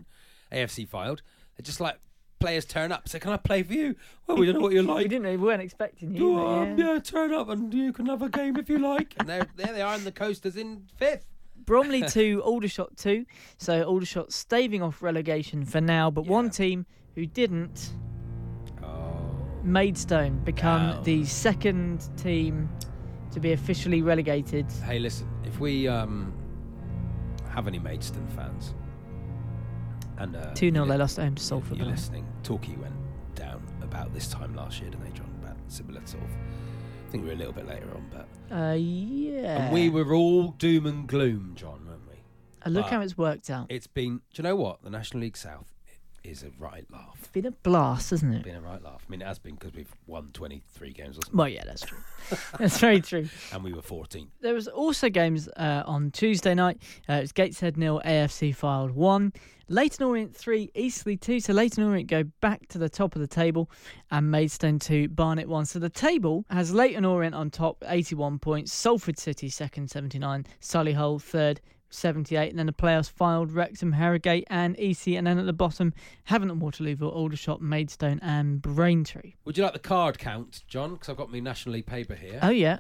AFC 0.52 0.88
Fylde. 0.88 1.22
They're 1.58 1.64
just 1.64 1.80
like 1.82 1.98
players 2.42 2.66
turn 2.66 2.92
up. 2.92 3.08
So 3.08 3.20
can 3.20 3.32
I 3.32 3.38
play 3.38 3.64
for 3.64 3.74
you? 3.74 3.96
Well, 4.28 4.38
we 4.38 4.46
don't 4.46 4.56
know 4.56 4.62
what 4.62 4.74
you're 4.74 4.84
we 4.88 4.90
like. 4.90 5.10
didn't. 5.10 5.28
We 5.28 5.38
weren't 5.38 5.62
expecting 5.62 6.14
you. 6.14 6.38
Oh, 6.40 6.62
um, 6.62 6.78
yeah. 6.78 6.94
yeah, 6.94 7.00
turn 7.00 7.34
up 7.34 7.48
and 7.50 7.74
you 7.74 7.94
can 7.94 8.08
have 8.08 8.22
a 8.22 8.30
game 8.30 8.58
if 8.58 8.68
you 8.70 8.80
like. 8.80 9.14
and 9.20 9.30
there, 9.30 9.48
there 9.56 9.72
they 9.74 9.82
are 9.82 9.96
in 9.96 10.04
the 10.04 10.12
coasters 10.12 10.58
in 10.58 10.84
fifth. 10.98 11.26
Bromley 11.66 12.02
two, 12.08 12.42
Aldershot 12.44 12.98
two. 12.98 13.26
So 13.58 13.84
Aldershot 13.84 14.34
staving 14.34 14.82
off 14.82 15.02
relegation 15.02 15.64
for 15.64 15.80
now, 15.80 16.10
but 16.12 16.26
one 16.26 16.50
team 16.50 16.86
who 17.16 17.26
didn't, 17.26 17.92
Oh, 18.84 19.22
Maidstone, 19.64 20.40
become 20.44 21.04
the 21.04 21.24
second 21.26 22.10
team 22.18 22.68
to 23.32 23.40
be 23.40 23.54
officially 23.54 24.02
relegated. 24.02 24.66
hey, 24.86 25.00
listen. 25.00 25.28
If 25.46 25.60
we 25.60 25.88
um 25.88 26.34
have 27.50 27.68
any 27.68 27.80
Maidstone 27.80 28.28
fans, 28.36 28.74
and 30.22 30.36
uh, 30.36 30.54
Two 30.54 30.70
0 30.72 30.76
you're 30.76 30.86
they 30.86 30.92
li- 30.94 30.98
lost 31.00 31.20
at 31.20 31.24
home 31.26 31.36
to 31.36 31.44
Salford. 31.44 31.78
You're 31.78 31.88
listening. 31.88 32.26
Torquay 32.44 32.76
went 32.76 32.94
down 33.36 33.62
about 33.82 34.14
this 34.14 34.28
time 34.28 34.56
last 34.56 34.80
year, 34.82 34.90
didn't 34.90 35.06
they, 35.06 35.18
John? 35.18 35.30
About 35.44 35.58
similar 35.68 36.02
sort 36.06 36.24
of. 36.24 36.30
I 36.30 37.12
think 37.12 37.24
we 37.24 37.30
were 37.30 37.36
a 37.36 37.38
little 37.38 37.54
bit 37.54 37.68
later 37.68 37.88
on, 37.94 38.06
but 38.12 38.56
Uh, 38.56 38.74
yeah. 38.74 39.64
and 39.66 39.74
we 39.74 39.90
were 39.90 40.14
all 40.14 40.50
doom 40.52 40.86
and 40.86 41.08
gloom, 41.08 41.54
John, 41.56 41.86
weren't 41.88 42.08
we? 42.08 42.16
Uh, 42.66 42.70
look 42.70 42.84
but- 42.86 42.92
how 42.92 43.02
it's 43.02 43.18
worked 43.18 43.50
out. 43.50 43.68
It's 43.70 43.88
been. 43.88 44.18
Do 44.34 44.42
you 44.42 44.44
know 44.44 44.56
what? 44.56 44.84
The 44.84 44.90
National 44.90 45.22
League 45.22 45.38
South. 45.38 45.68
is 46.24 46.44
a 46.44 46.52
right 46.60 46.86
laugh. 46.92 47.16
It's 47.18 47.30
been 47.30 47.48
a 47.48 47.52
blast, 47.52 48.12
hasn't 48.12 48.32
it? 48.32 48.38
It's 48.38 48.46
been 48.46 48.56
a 48.56 48.62
right 48.62 48.80
laugh. 48.84 49.04
I 49.08 49.10
mean, 49.10 49.24
it 49.24 49.26
has 49.28 49.40
been 49.40 49.56
because 49.56 49.74
we've 49.74 49.92
won 50.06 50.30
23 50.34 50.94
games 50.94 51.18
or 51.18 51.22
something, 51.24 51.36
Well, 51.36 51.50
yeah, 51.50 51.64
that's 51.66 51.82
true. 51.82 51.98
that's 52.60 52.78
very 52.78 53.02
true. 53.02 53.28
and 53.52 53.64
we 53.64 53.74
were 53.74 53.82
14. 53.82 54.30
There 54.40 54.54
was 54.54 54.68
also 54.68 55.10
games 55.10 55.48
uh, 55.58 55.82
on 55.88 56.12
Tuesday 56.12 56.54
night. 56.54 56.78
Uh, 57.10 57.14
it 57.14 57.22
was 57.22 57.32
Gateshead 57.32 57.76
nil, 57.76 58.00
AFC 58.06 58.56
Fylde 58.56 58.92
one, 58.92 59.34
Leyton 59.72 60.06
Orient 60.06 60.36
three, 60.36 60.70
Eastleigh 60.76 61.16
two. 61.16 61.40
So 61.40 61.54
Leyton 61.54 61.84
Orient 61.84 62.10
go 62.10 62.24
back 62.42 62.68
to 62.68 62.78
the 62.78 62.90
top 62.90 63.16
of 63.16 63.22
the 63.22 63.28
table, 63.28 63.72
and 64.12 64.30
Maidstone 64.30 64.80
two, 64.80 65.08
Barnet 65.08 65.48
one. 65.48 65.66
So 65.66 65.80
the 65.80 65.90
table 65.90 66.46
has 66.50 66.74
Leyton 66.74 67.06
Orient 67.06 67.34
on 67.34 67.50
top, 67.50 67.84
81 67.88 68.40
points. 68.40 68.74
Salford 68.74 69.18
City 69.18 69.50
second, 69.50 69.90
79. 69.90 70.46
Solihull 70.62 71.22
third. 71.22 71.62
78 71.94 72.50
and 72.52 72.58
then 72.58 72.68
the 72.68 72.72
playoffs 72.72 73.12
Fylde 73.14 73.54
Wrexham, 73.54 73.92
Harrogate 73.92 74.46
and 74.50 74.80
EC 74.80 75.08
and 75.10 75.28
then 75.28 75.38
at 75.38 75.46
the 75.46 75.52
bottom 75.52 75.94
Havant 76.30 76.58
Waterlooville, 76.62 77.14
Aldershot, 77.14 77.62
Maidstone 77.62 78.18
and 78.22 78.62
Braintree. 78.62 79.34
Would 79.44 79.58
you 79.58 79.64
like 79.66 79.74
the 79.74 79.80
card 79.80 80.18
count, 80.18 80.64
John? 80.70 80.94
Because 80.94 81.10
I've 81.10 81.18
got 81.18 81.30
my 81.30 81.42
National 81.42 81.74
League 81.74 81.86
paper 81.88 82.16
here. 82.16 82.40
Oh 82.42 82.50
yeah, 82.50 82.80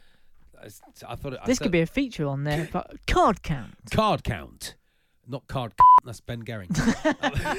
I, 0.57 0.67
I 1.09 1.15
thought 1.15 1.33
it, 1.33 1.39
I 1.43 1.45
this 1.45 1.57
said- 1.57 1.65
could 1.65 1.71
be 1.73 1.81
a 1.81 1.85
feature 1.85 2.25
on 2.25 2.45
there. 2.45 2.69
But 2.71 3.05
card 3.05 3.43
count. 3.43 3.75
card 3.91 4.23
count, 4.23 4.75
not 5.31 5.47
card. 5.47 5.73
That's 6.05 6.19
Ben 6.21 6.43
Gehring. 6.43 6.75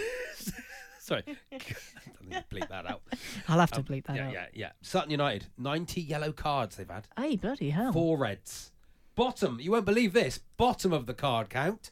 Sorry, 1.01 1.25
I 1.27 1.33
don't 1.59 2.29
need 2.29 2.45
to 2.49 2.55
bleep 2.55 2.69
that 2.69 2.87
out. 2.87 3.03
I'll 3.49 3.59
have 3.59 3.73
to 3.73 3.79
um, 3.79 3.85
bleep 3.85 4.07
that 4.07 4.17
yeah, 4.17 4.27
out. 4.29 4.33
yeah, 4.33 4.41
yeah. 4.41 4.67
Yeah. 4.67 4.71
Sutton 4.83 5.11
United, 5.11 5.47
90 5.59 6.01
yellow 6.01 6.31
cards 6.33 6.77
they've 6.77 6.89
had. 6.89 7.09
Hey, 7.17 7.35
bloody 7.37 7.71
hell. 7.71 7.93
Four 7.93 8.19
reds. 8.19 8.71
Bottom, 9.17 9.59
you 9.61 9.73
won't 9.73 9.85
believe 9.85 10.13
this. 10.13 10.39
Bottom 10.57 10.93
of 10.93 11.07
the 11.07 11.15
card 11.15 11.51
count. 11.51 11.91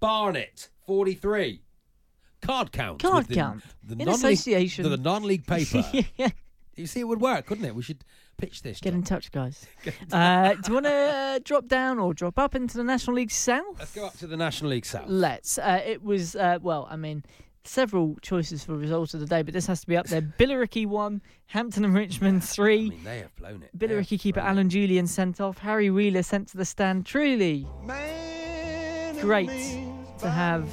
Barnet, 0.00 0.68
43. 0.86 1.62
Card 2.42 2.72
count. 2.72 3.00
Card 3.00 3.26
the- 3.26 3.34
count. 3.36 3.62
The 3.82 3.92
In 3.92 3.98
non-league- 3.98 4.14
association. 4.16 4.90
The 4.90 4.96
non-league 4.96 5.46
paper. 5.46 5.84
yeah. 6.16 6.30
You 6.76 6.86
see, 6.86 7.00
it 7.00 7.04
would 7.04 7.20
work, 7.20 7.46
couldn't 7.46 7.64
it? 7.64 7.74
We 7.74 7.82
should 7.82 8.04
pitch 8.36 8.62
this. 8.62 8.80
Get 8.80 8.90
John. 8.90 8.98
in 9.00 9.04
touch, 9.04 9.30
guys. 9.32 9.66
uh, 10.12 10.54
do 10.54 10.60
you 10.68 10.74
want 10.74 10.86
to 10.86 10.92
uh, 10.92 11.38
drop 11.44 11.66
down 11.66 11.98
or 11.98 12.14
drop 12.14 12.38
up 12.38 12.54
into 12.54 12.76
the 12.76 12.84
National 12.84 13.16
League 13.16 13.30
South? 13.30 13.78
Let's 13.78 13.94
go 13.94 14.06
up 14.06 14.16
to 14.18 14.26
the 14.26 14.36
National 14.36 14.70
League 14.70 14.86
South. 14.86 15.04
Let's. 15.08 15.58
Uh, 15.58 15.80
it 15.84 16.02
was, 16.02 16.36
uh, 16.36 16.58
well, 16.62 16.86
I 16.90 16.96
mean, 16.96 17.24
several 17.64 18.16
choices 18.22 18.64
for 18.64 18.76
results 18.76 19.14
of 19.14 19.20
the 19.20 19.26
day, 19.26 19.42
but 19.42 19.54
this 19.54 19.66
has 19.66 19.80
to 19.80 19.86
be 19.86 19.96
up 19.96 20.06
there. 20.06 20.22
Billericay 20.38 20.86
1, 20.86 21.22
Hampton 21.46 21.84
and 21.84 21.94
Richmond 21.94 22.44
3. 22.44 22.74
I 22.74 22.88
mean, 22.88 23.04
they 23.04 23.18
have 23.18 23.34
blown 23.36 23.62
it. 23.62 23.76
Billericay 23.76 24.20
keeper 24.20 24.40
it. 24.40 24.44
Alan 24.44 24.68
Julian 24.68 25.06
sent 25.06 25.40
off. 25.40 25.58
Harry 25.58 25.90
Wheeler 25.90 26.22
sent 26.22 26.48
to 26.48 26.56
the 26.56 26.64
stand. 26.64 27.06
Truly 27.06 27.66
great 29.20 29.48
to 30.18 30.28
have 30.30 30.70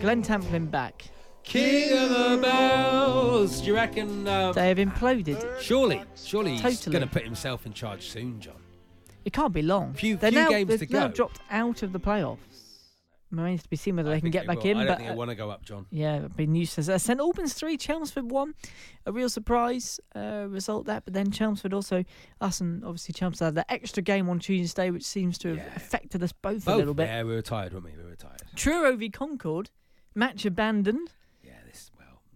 Glenn 0.00 0.22
Tamplin 0.22 0.66
back. 0.70 1.04
King 1.46 1.96
of 1.96 2.08
the 2.10 2.38
Bells. 2.42 3.60
Do 3.60 3.66
you 3.68 3.74
reckon? 3.74 4.26
Um, 4.26 4.52
They 4.52 4.68
have 4.68 4.78
imploded. 4.78 5.60
surely, 5.60 6.02
surely 6.16 6.56
he's 6.56 6.84
going 6.86 7.02
to 7.02 7.08
put 7.08 7.22
himself 7.22 7.64
in 7.66 7.72
charge 7.72 8.08
soon, 8.08 8.40
John. 8.40 8.56
It 9.24 9.32
can't 9.32 9.52
be 9.54 9.62
long. 9.62 9.94
Few- 9.94 10.16
they're 10.16 10.30
few 10.32 10.40
now, 10.40 10.48
games 10.50 10.68
they've 10.68 10.88
to 10.88 10.92
now 10.94 11.08
dropped 11.08 11.40
out 11.50 11.82
of 11.82 11.92
the 11.92 12.00
playoffs. 12.00 12.38
Remains 13.30 13.62
to 13.64 13.68
be 13.68 13.76
seen 13.76 13.96
whether 13.96 14.10
I 14.10 14.14
they 14.14 14.20
can 14.20 14.30
get 14.30 14.42
they 14.46 14.54
back 14.54 14.62
will. 14.64 14.70
in. 14.70 14.76
I 14.78 14.80
don't 14.84 14.88
but 14.92 14.96
think 14.98 15.08
they 15.08 15.12
uh, 15.14 15.16
want 15.16 15.30
to 15.30 15.34
go 15.36 15.50
up, 15.50 15.64
John. 15.64 15.86
Yeah, 15.90 16.16
it'd 16.18 16.36
be 16.36 16.44
useless. 16.46 16.88
Uh, 16.88 16.96
St 16.98 17.18
Albans 17.18 17.54
3, 17.54 17.76
Chelmsford 17.76 18.30
1. 18.30 18.54
A 19.06 19.12
real 19.12 19.28
surprise 19.28 19.98
uh, 20.14 20.46
result 20.48 20.86
that. 20.86 21.04
But 21.04 21.14
then 21.14 21.32
Chelmsford 21.32 21.74
also, 21.74 22.04
us 22.40 22.60
and 22.60 22.84
obviously 22.84 23.14
Chelmsford 23.14 23.46
had 23.46 23.54
the 23.56 23.70
extra 23.72 24.00
game 24.02 24.28
on 24.28 24.38
Tuesday, 24.38 24.90
which 24.90 25.04
seems 25.04 25.38
to 25.38 25.48
have 25.48 25.56
Yeah. 25.58 25.74
affected 25.76 26.22
us 26.22 26.32
both, 26.32 26.64
Both. 26.64 26.74
a 26.74 26.78
little 26.78 26.94
bit. 26.94 27.06
Yeah, 27.08 27.24
we 27.24 27.34
were 27.34 27.42
tired, 27.42 27.72
weren't 27.72 27.84
we? 27.86 27.92
We 28.00 28.08
were 28.08 28.14
tired. 28.16 28.42
Truro 28.54 28.96
v 28.96 29.10
Concord, 29.10 29.70
match 30.14 30.44
abandoned. 30.46 31.12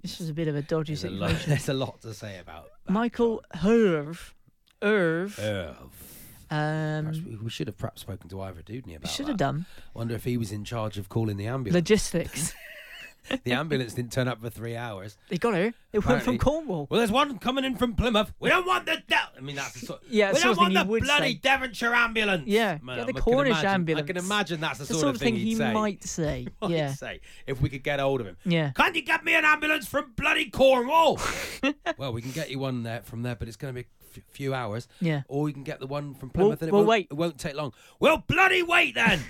This 0.03 0.19
was 0.19 0.29
a 0.29 0.35
bit 0.35 0.49
of 0.49 0.57
a 0.57 0.63
dodgy 0.63 0.95
There's 0.95 1.05
a, 1.05 1.11
lot, 1.11 1.29
situation. 1.31 1.51
there's 1.51 1.69
a 1.69 1.75
lot 1.75 2.01
to 2.03 2.15
say 2.15 2.39
about 2.39 2.69
that, 2.87 2.93
Michael 2.93 3.43
Herv. 3.55 4.33
Irv. 4.83 5.39
Irv. 5.39 5.77
Um, 6.51 7.13
we, 7.27 7.37
we 7.37 7.51
should 7.51 7.69
have 7.69 7.79
perhaps 7.79 8.01
spoken 8.01 8.29
to 8.31 8.41
Ivor 8.41 8.63
Dudney 8.63 8.95
about 8.95 9.09
it. 9.09 9.13
We 9.13 9.15
should 9.15 9.27
that. 9.27 9.33
have 9.33 9.37
done. 9.37 9.67
Wonder 9.95 10.15
if 10.15 10.25
he 10.25 10.37
was 10.37 10.51
in 10.53 10.65
charge 10.65 10.99
of 10.99 11.09
calling 11.09 11.37
the 11.37 11.47
ambulance. 11.47 11.75
Logistics. 11.75 12.55
the 13.45 13.53
ambulance 13.53 13.95
didn't 13.95 14.13
turn 14.13 14.29
up 14.29 14.41
for 14.41 14.51
three 14.51 14.77
hours. 14.77 15.17
they 15.29 15.37
got 15.39 15.55
her. 15.55 15.73
It 15.93 16.07
went 16.07 16.23
from 16.23 16.39
Cornwall. 16.39 16.87
Well, 16.89 16.99
there's 16.99 17.11
one 17.11 17.39
coming 17.39 17.65
in 17.65 17.77
from 17.77 17.95
Plymouth. 17.95 18.33
We 18.39 18.49
don't 18.49 18.67
want 18.67 18.87
the. 18.87 19.03
De- 19.09 19.31
I 19.37 19.41
mean, 19.41 19.57
that's 19.57 19.73
the 19.81 19.87
sort. 19.87 20.03
Yeah, 20.09 20.33
we 20.33 20.39
don't 20.41 20.57
want 20.57 20.75
the 20.75 20.85
would 20.85 21.03
bloody 21.03 21.33
say. 21.33 21.41
Devonshire 21.43 21.93
ambulance. 21.95 22.47
Yeah, 22.47 22.79
Man, 22.83 22.99
get 22.99 23.07
the 23.15 23.19
I 23.21 23.21
Cornish 23.21 23.51
imagine- 23.51 23.71
ambulance. 23.71 24.05
I 24.05 24.07
can 24.07 24.17
imagine 24.25 24.61
that's 24.61 24.79
the 24.79 24.85
the 24.85 24.95
sort, 24.95 25.15
of 25.17 25.21
thing, 25.21 25.35
he 25.35 25.47
he'd 25.47 25.57
say. 25.57 25.73
might 25.73 26.05
say. 26.05 26.47
What 26.61 26.71
yeah. 26.71 26.95
say 26.95 27.21
if 27.47 27.61
we 27.61 27.69
could 27.69 27.83
get 27.83 27.99
hold 28.01 28.21
of 28.21 28.27
him. 28.27 28.37
Yeah. 28.45 28.71
Can't 28.77 28.95
you 28.95 29.03
get 29.03 29.25
me 29.25 29.35
an 29.35 29.45
ambulance 29.45 29.87
from 29.87 30.13
bloody 30.15 30.49
Cornwall? 30.51 31.19
well, 31.99 32.13
we 32.13 32.23
can 32.23 32.31
get 32.31 32.51
you 32.51 32.59
one 32.59 32.83
there 32.85 33.03
from 33.03 33.23
there, 33.23 33.35
but 33.35 33.49
it's 33.49 33.57
going 33.57 33.75
to 33.75 33.83
be 33.83 33.89
few 34.31 34.53
hours. 34.55 34.89
Yeah. 35.01 35.23
Or 35.29 35.49
you 35.49 35.55
can 35.55 35.63
get 35.65 35.81
the 35.81 35.87
one 35.87 36.15
from 36.15 36.31
Well- 36.35 36.47
Plymouth, 36.57 36.63
and 36.63 36.69
it, 36.69 36.73
well, 36.73 36.81
won't, 36.83 36.89
wait. 36.89 37.09
it 37.11 37.15
won't 37.15 37.39
take 37.39 37.55
long. 37.55 37.73
Well, 37.99 38.23
bloody 38.27 38.63
wait 38.63 38.95
then. 38.95 39.21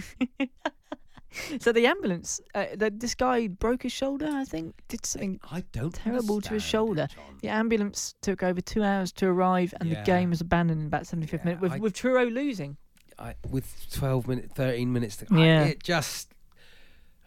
So 1.60 1.72
the 1.72 1.86
ambulance, 1.86 2.40
uh, 2.54 2.66
the, 2.74 2.90
this 2.90 3.14
guy 3.14 3.46
broke 3.48 3.82
his 3.84 3.92
shoulder. 3.92 4.28
I 4.32 4.44
think 4.44 4.74
did 4.88 5.06
something 5.06 5.38
I 5.50 5.62
don't 5.72 5.94
terrible 5.94 6.40
to 6.40 6.54
his 6.54 6.62
shoulder. 6.62 7.06
John. 7.14 7.38
The 7.42 7.48
ambulance 7.48 8.14
took 8.20 8.42
over 8.42 8.60
two 8.60 8.82
hours 8.82 9.12
to 9.12 9.26
arrive, 9.26 9.72
and 9.80 9.88
Yeah. 9.88 10.00
the 10.00 10.04
game 10.06 10.30
was 10.30 10.40
abandoned 10.40 10.80
in 10.80 10.86
about 10.88 11.02
75th 11.04 11.32
Yeah, 11.40 11.44
minute 11.44 11.60
with, 11.60 11.72
I- 11.72 11.78
with 11.78 11.94
Truro 11.94 12.24
losing. 12.26 12.76
I, 13.18 13.34
with 13.48 13.86
12 13.92 14.26
minutes, 14.28 14.54
13 14.54 14.92
minutes 14.92 15.16
to 15.18 15.26
Yeah. 15.30 15.62
I, 15.62 15.66
it 15.68 15.82
just. 15.82 16.32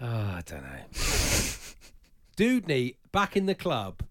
Oh, 0.02 0.08
I 0.08 0.42
don't 0.46 0.64
know. 0.64 0.80
Dudney 2.36 2.98
back 3.12 3.38
in 3.38 3.46
the 3.46 3.56
club, 3.56 4.02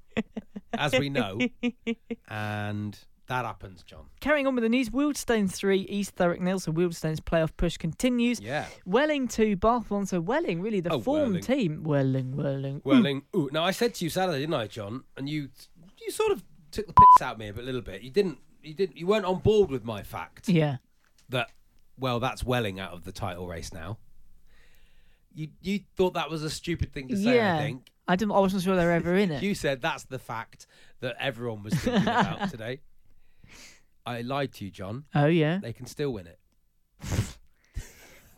as 0.73 0.93
we 0.99 1.11
know, 1.11 1.39
and 2.29 2.99
that 3.29 3.45
happens, 3.45 3.83
John. 3.83 4.07
Carrying 4.21 4.47
on 4.47 4.55
with 4.55 4.63
the 4.63 4.69
news, 4.69 4.91
Wealdstone 4.91 5.51
3, 5.51 5.81
East 5.83 6.17
Thurrock 6.17 6.41
nil, 6.41 6.59
so 6.59 6.73
Wealdstone's 6.73 7.21
playoff 7.21 7.51
push 7.57 7.77
continues. 7.77 8.41
Yeah. 8.41 8.67
Welling 8.85 9.29
2, 9.29 9.57
Bath 9.57 9.91
1, 9.91 10.07
so 10.07 10.21
Welling, 10.21 10.61
really 10.61 10.81
the 10.81 10.91
Oh, 10.91 11.01
form 11.01 11.21
Welling. 11.31 11.43
team. 11.43 11.83
Welling, 11.85 12.37
Welling. 12.37 12.83
Welling. 12.85 13.23
Ooh, 13.37 13.49
now 13.53 13.65
I 13.65 13.71
said 13.71 13.95
to 13.95 14.05
you 14.05 14.11
Saturday, 14.11 14.41
didn't 14.41 14.55
I, 14.55 14.67
John? 14.67 15.05
And 15.17 15.29
you, 15.29 15.49
you 16.05 16.11
sort 16.11 16.33
of 16.33 16.43
took 16.73 16.87
the 16.87 16.93
piss 16.93 17.23
out 17.23 17.35
of 17.35 17.39
me 17.39 17.49
a 17.49 17.53
bit, 17.53 17.65
little 17.65 17.81
bit. 17.81 18.03
You 18.03 18.11
didn't, 18.11 18.39
you 18.63 18.75
didn't, 18.75 18.97
you 18.97 19.07
weren't 19.07 19.25
on 19.25 19.39
board 19.39 19.71
with 19.71 19.85
my 19.85 20.03
fact 20.03 20.49
Yeah. 20.49 20.79
that, 21.29 21.51
well, 21.99 22.19
that's 22.21 22.43
Welling 22.45 22.81
out 22.81 22.93
of 22.93 23.05
the 23.05 23.13
title 23.13 23.47
race 23.47 23.73
now. 23.73 23.99
You, 25.35 25.49
you 25.63 25.81
thought 25.97 26.15
that 26.15 26.29
was 26.29 26.43
a 26.43 26.51
stupid 26.51 26.93
thing 26.93 27.09
to 27.09 27.17
say. 27.17 27.37
yeah. 27.37 27.57
I 27.57 27.59
think 27.59 27.89
I, 28.07 28.17
didn't, 28.17 28.33
I 28.33 28.41
wasn't 28.41 28.63
sure 28.65 28.77
they 28.77 28.85
were 28.85 28.91
ever 28.91 29.15
in 29.15 29.31
it. 29.31 29.43
you 29.45 29.55
said 29.55 29.81
that's 29.81 30.05
the 30.05 30.19
fact 30.19 30.67
that 31.01 31.17
everyone 31.19 31.63
was 31.63 31.73
thinking 31.75 32.03
about 32.03 32.51
today. 32.51 32.81
I 34.05 34.23
lied 34.23 34.53
to 34.55 34.65
you, 34.65 34.71
John. 34.71 35.05
oh, 35.15 35.27
yeah. 35.27 35.59
They 35.63 35.73
can 35.73 35.87
still 35.87 36.11
win 36.13 36.27
it. 36.27 36.39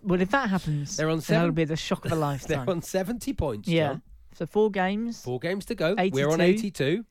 Well, 0.02 0.20
if 0.20 0.30
that 0.32 0.50
happens, 0.50 0.96
They're 0.98 1.08
on 1.08 1.20
then 1.20 1.38
that'll 1.40 1.52
be 1.52 1.64
the 1.64 1.76
shock 1.76 2.04
of 2.04 2.12
a 2.12 2.14
lifetime. 2.28 2.66
They're 2.66 2.74
on 2.74 2.82
seventy 2.82 3.32
points. 3.32 3.66
yeah. 3.68 3.88
John. 3.88 4.02
So 4.34 4.44
four 4.46 4.70
games. 4.70 5.22
Four 5.22 5.38
games 5.38 5.64
to 5.66 5.74
go. 5.74 5.94
We're 6.12 6.28
on 6.28 6.40
82. 6.42 7.04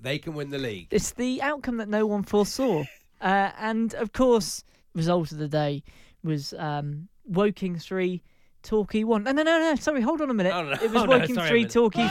They 0.00 0.18
can 0.18 0.34
win 0.34 0.50
the 0.50 0.58
league. 0.58 0.88
It's 0.90 1.12
the 1.12 1.40
outcome 1.40 1.78
that 1.78 1.88
no 1.88 2.04
one 2.06 2.22
foresaw. 2.24 2.84
uh, 3.20 3.50
and 3.58 3.94
of 3.94 4.12
course, 4.12 4.62
result 4.94 5.32
of 5.32 5.38
the 5.38 5.48
day 5.48 5.82
was 6.22 6.52
um, 6.54 7.08
Woking 7.24 7.78
3, 7.78 8.22
Torquay 8.62 9.04
1. 9.04 9.22
No, 9.24 9.32
no, 9.32 9.42
no, 9.42 9.58
no. 9.58 9.74
Sorry, 9.76 10.02
hold 10.02 10.20
on 10.20 10.30
a 10.30 10.34
minute. 10.34 10.52
Oh, 10.52 10.64
no. 10.64 10.72
It 10.72 10.90
was 10.90 10.92
Oh, 11.02 11.06
no, 11.06 11.18
Woking 11.18 11.34
sorry 11.36 11.46
a 11.46 11.50
3, 11.50 11.60
minute. 11.60 11.70
Torquay 11.72 12.08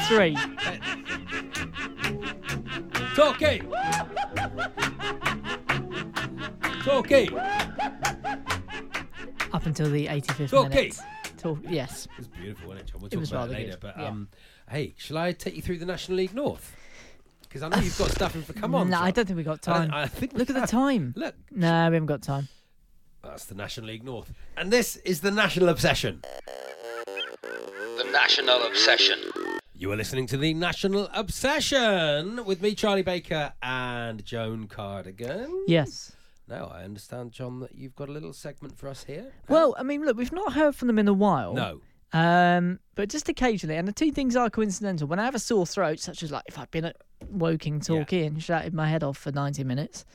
3. 6.87 6.93
Torquay. 6.95 7.25
Torquay. 7.27 8.37
Up 9.53 9.65
until 9.65 9.89
the 9.89 10.07
85th 10.07 10.53
Okay. 10.53 10.69
minute. 10.75 10.99
Tor- 11.37 11.59
yes. 11.67 12.07
It's 12.17 12.27
beautiful, 12.27 12.71
isn't 12.71 12.81
it, 12.87 12.91
John? 12.91 13.01
We'll 13.01 13.07
It 13.07 13.11
talk 13.11 13.19
was 13.19 13.31
about 13.31 13.49
it 13.49 13.53
later. 13.53 13.71
good, 13.71 13.79
But 13.79 13.97
yeah. 13.97 14.07
um, 14.07 14.27
hey, 14.69 14.93
shall 14.97 15.17
I 15.17 15.31
take 15.31 15.55
you 15.55 15.61
through 15.61 15.77
the 15.77 15.85
National 15.85 16.17
League 16.17 16.33
North? 16.33 16.75
Because 17.43 17.63
I 17.63 17.69
know 17.69 17.77
you've 17.77 17.97
got 17.97 18.11
stuff 18.11 18.35
in 18.35 18.41
for. 18.43 18.53
Come 18.53 18.75
on. 18.75 18.89
No, 18.89 18.99
I 18.99 19.11
don't 19.11 19.25
think 19.25 19.37
we've 19.37 19.45
got 19.45 19.61
time. 19.61 19.89
I 19.93 20.07
think 20.07 20.33
Look 20.33 20.49
at 20.49 20.59
the 20.59 20.67
time. 20.67 21.13
Look, 21.15 21.35
No, 21.51 21.67
we 21.89 21.93
haven't 21.95 22.07
got 22.07 22.21
time. 22.21 22.49
that's 23.23 23.45
the 23.45 23.55
National 23.55 23.87
League 23.87 24.03
North, 24.03 24.33
and 24.57 24.71
this 24.71 24.97
is 24.97 25.21
the 25.21 25.31
National 25.31 25.69
Obsession. 25.69 26.21
The 27.05 28.09
National 28.11 28.63
Obsession. 28.67 29.19
You 29.73 29.91
are 29.91 29.95
listening 29.95 30.25
to 30.27 30.37
the 30.37 30.53
National 30.55 31.07
Obsession 31.13 32.43
with 32.45 32.61
me, 32.61 32.73
Charlie 32.75 33.01
Baker, 33.03 33.53
and 33.61 34.25
Joan 34.25 34.67
Cardigan. 34.67 35.65
Yes. 35.67 36.11
Now 36.47 36.71
I 36.73 36.83
understand, 36.83 37.31
John, 37.31 37.59
that 37.59 37.75
you've 37.75 37.95
got 37.95 38.09
a 38.09 38.11
little 38.11 38.33
segment 38.33 38.77
for 38.77 38.87
us 38.87 39.03
here. 39.03 39.33
Well, 39.49 39.75
I 39.77 39.83
mean, 39.83 40.05
look, 40.05 40.17
we've 40.17 40.31
not 40.31 40.53
heard 40.53 40.75
from 40.75 40.87
them 40.87 40.99
in 40.99 41.07
a 41.07 41.13
while. 41.13 41.53
no. 41.53 41.81
Um, 42.13 42.79
but 42.95 43.09
just 43.09 43.27
occasionally, 43.27 43.75
and 43.75 43.85
the 43.85 43.91
two 43.91 44.13
things 44.13 44.37
are 44.37 44.49
coincidental. 44.49 45.09
When 45.09 45.19
I 45.19 45.25
have 45.25 45.35
a 45.35 45.39
sore 45.39 45.65
throat, 45.65 45.99
such 45.99 46.23
as 46.23 46.31
like 46.31 46.43
if 46.47 46.57
I've 46.57 46.71
been 46.71 46.85
at 46.85 46.95
Woking 47.29 47.81
Torquay 47.81 48.25
and 48.25 48.41
shouted 48.41 48.73
my 48.73 48.87
head 48.87 49.03
off 49.03 49.17
for 49.17 49.31
90 49.33 49.65
minutes 49.65 50.05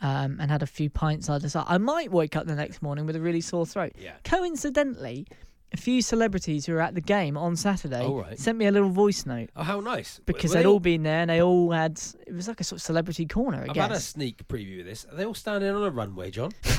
um, 0.00 0.38
and 0.40 0.48
had 0.48 0.62
a 0.62 0.66
few 0.66 0.88
pints 0.90 1.28
I 1.28 1.38
side, 1.40 1.64
I 1.66 1.78
might 1.78 2.12
wake 2.12 2.36
up 2.36 2.46
the 2.46 2.54
next 2.54 2.82
morning 2.82 3.04
with 3.04 3.16
a 3.16 3.20
really 3.20 3.40
sore 3.40 3.66
throat. 3.66 3.94
Yeah. 3.98 4.12
Coincidentally, 4.22 5.26
a 5.74 5.76
few 5.76 6.00
celebrities 6.00 6.64
who 6.64 6.72
were 6.72 6.80
at 6.80 6.94
the 6.94 7.00
game 7.00 7.36
on 7.36 7.56
Saturday 7.56 8.06
right. 8.08 8.38
sent 8.38 8.56
me 8.56 8.66
a 8.66 8.70
little 8.72 8.88
voice 8.88 9.26
note 9.26 9.50
Oh, 9.56 9.62
how 9.64 9.80
nice! 9.80 10.20
because 10.24 10.50
Were 10.52 10.54
they 10.58 10.62
they'd 10.62 10.68
all 10.68 10.80
been 10.80 11.02
there 11.02 11.20
and 11.20 11.28
they 11.28 11.42
all 11.42 11.70
had. 11.72 12.00
It 12.26 12.32
was 12.32 12.48
like 12.48 12.60
a 12.60 12.64
sort 12.64 12.78
of 12.78 12.82
celebrity 12.84 13.26
corner. 13.26 13.58
I 13.58 13.62
I've 13.68 13.74
guess. 13.74 13.88
had 13.88 13.92
a 13.96 14.00
sneak 14.00 14.46
preview 14.48 14.80
of 14.80 14.86
this. 14.86 15.04
Are 15.10 15.16
they 15.16 15.24
all 15.26 15.34
standing 15.34 15.70
on 15.70 15.82
a 15.82 15.90
runway, 15.90 16.30
John? 16.30 16.52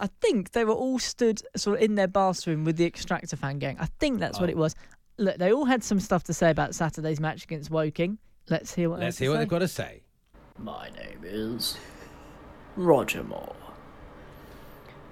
I 0.00 0.08
think 0.20 0.52
they 0.52 0.64
were 0.64 0.72
all 0.72 0.98
stood 0.98 1.42
sort 1.56 1.76
of 1.78 1.82
in 1.84 1.94
their 1.94 2.08
bathroom 2.08 2.64
with 2.64 2.76
the 2.76 2.84
Extractor 2.86 3.36
fan 3.36 3.58
gang. 3.58 3.76
I 3.78 3.86
think 4.00 4.18
that's 4.20 4.40
what 4.40 4.48
Oh. 4.48 4.52
it 4.52 4.56
was. 4.56 4.74
Look, 5.18 5.36
they 5.36 5.52
all 5.52 5.64
had 5.66 5.84
some 5.84 6.00
stuff 6.00 6.24
to 6.24 6.32
say 6.34 6.50
about 6.50 6.74
Saturday's 6.74 7.20
match 7.20 7.44
against 7.44 7.70
Woking. 7.70 8.18
Let's 8.48 8.74
hear 8.74 8.90
what. 8.90 8.98
they 8.98 9.04
Let's 9.06 9.18
had 9.18 9.18
to 9.18 9.24
hear 9.24 9.30
what 9.30 9.36
say. 9.36 9.40
they've 9.40 9.48
got 9.48 9.58
to 9.60 9.68
say. 9.68 10.02
My 10.58 10.88
name 10.90 11.20
is 11.24 11.76
Roger 12.76 13.22
Moore. 13.22 13.54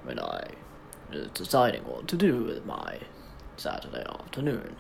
When 0.05 0.19
I 0.19 0.23
was 0.25 0.49
deciding 1.35 1.83
what 1.83 2.09
to 2.09 2.17
do 2.17 2.45
with 2.45 2.65
my 2.67 2.99
Saturday 3.57 4.05
afternoon, 4.09 4.77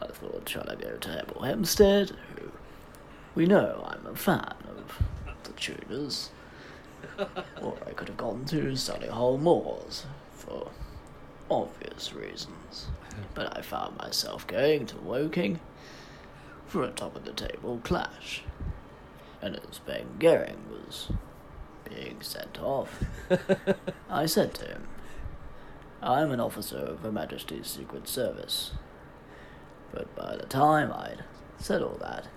I 0.00 0.06
thought, 0.06 0.48
shall 0.48 0.68
I 0.68 0.74
go 0.74 0.96
to 0.96 1.08
Hemel 1.08 1.46
Hempstead, 1.46 2.10
who 2.36 2.50
we 3.34 3.46
know 3.46 3.84
I'm 3.86 4.06
a 4.06 4.16
fan 4.16 4.54
of 4.68 5.02
the 5.44 5.52
Tudors, 5.52 6.30
or 7.60 7.76
I 7.86 7.90
could 7.92 8.08
have 8.08 8.16
gone 8.16 8.44
to 8.46 8.72
Solihull 8.72 9.40
Moors 9.40 10.06
for 10.32 10.70
obvious 11.50 12.12
reasons. 12.12 12.86
But 13.34 13.56
I 13.56 13.62
found 13.62 13.96
myself 13.98 14.46
going 14.46 14.86
to 14.86 14.96
Woking 14.98 15.60
for 16.66 16.82
a 16.82 16.90
top 16.90 17.16
of 17.16 17.24
the 17.24 17.32
table 17.32 17.80
clash. 17.82 18.42
And 19.40 19.56
as 19.68 19.78
Ben 19.78 20.06
Gehring 20.18 20.68
was 20.68 21.08
being 21.88 22.20
sent 22.20 22.60
off, 22.60 23.02
I 24.10 24.26
said 24.26 24.54
to 24.54 24.66
him, 24.66 24.88
I'm 26.02 26.30
an 26.30 26.40
officer 26.40 26.78
of 26.78 27.00
Her 27.00 27.12
Majesty's 27.12 27.66
Secret 27.66 28.08
Service. 28.08 28.72
But 29.92 30.14
by 30.14 30.36
the 30.36 30.46
time 30.46 30.92
I'd 30.92 31.24
said 31.58 31.82
all 31.82 31.96
that, 32.00 32.28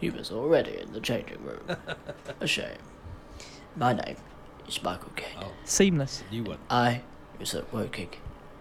he 0.00 0.08
was 0.10 0.30
already 0.32 0.78
in 0.78 0.92
the 0.92 1.00
changing 1.00 1.42
room. 1.44 1.76
A 2.40 2.46
shame. 2.46 2.78
My 3.76 3.92
name 3.92 4.16
is 4.66 4.82
Michael 4.82 5.12
Caine. 5.16 5.38
Oh, 5.42 5.52
Seamless. 5.64 6.22
new 6.30 6.44
one. 6.44 6.58
I 6.70 7.02
was 7.38 7.54
at 7.54 7.72
Woking 7.72 8.10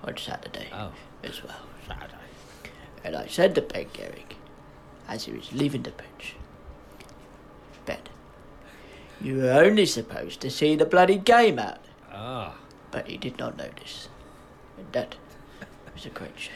on 0.04 0.18
Saturday 0.18 0.68
Oh. 0.74 0.92
as 1.24 1.44
well. 1.44 1.56
Saturday. 1.88 2.14
And 3.04 3.16
I 3.16 3.28
said 3.28 3.56
to 3.56 3.62
Ben 3.62 3.86
Gehring, 3.86 4.36
as 5.08 5.26
he 5.26 5.32
was 5.34 5.52
leaving 5.54 5.84
the 5.84 5.92
pitch, 5.92 6.36
Ben, 7.86 8.00
you 9.20 9.38
were 9.38 9.52
only 9.52 9.86
supposed 9.86 10.40
to 10.42 10.50
see 10.52 10.76
the 10.76 10.86
bloody 10.86 11.18
game 11.18 11.58
out. 11.60 11.80
Ah. 12.12 12.56
But 12.92 13.08
he 13.08 13.18
did 13.18 13.38
not 13.40 13.58
notice. 13.58 14.10
And 14.82 14.94
that 14.94 15.16
was 15.94 16.06
a 16.06 16.10
great 16.10 16.38
shame. 16.38 16.56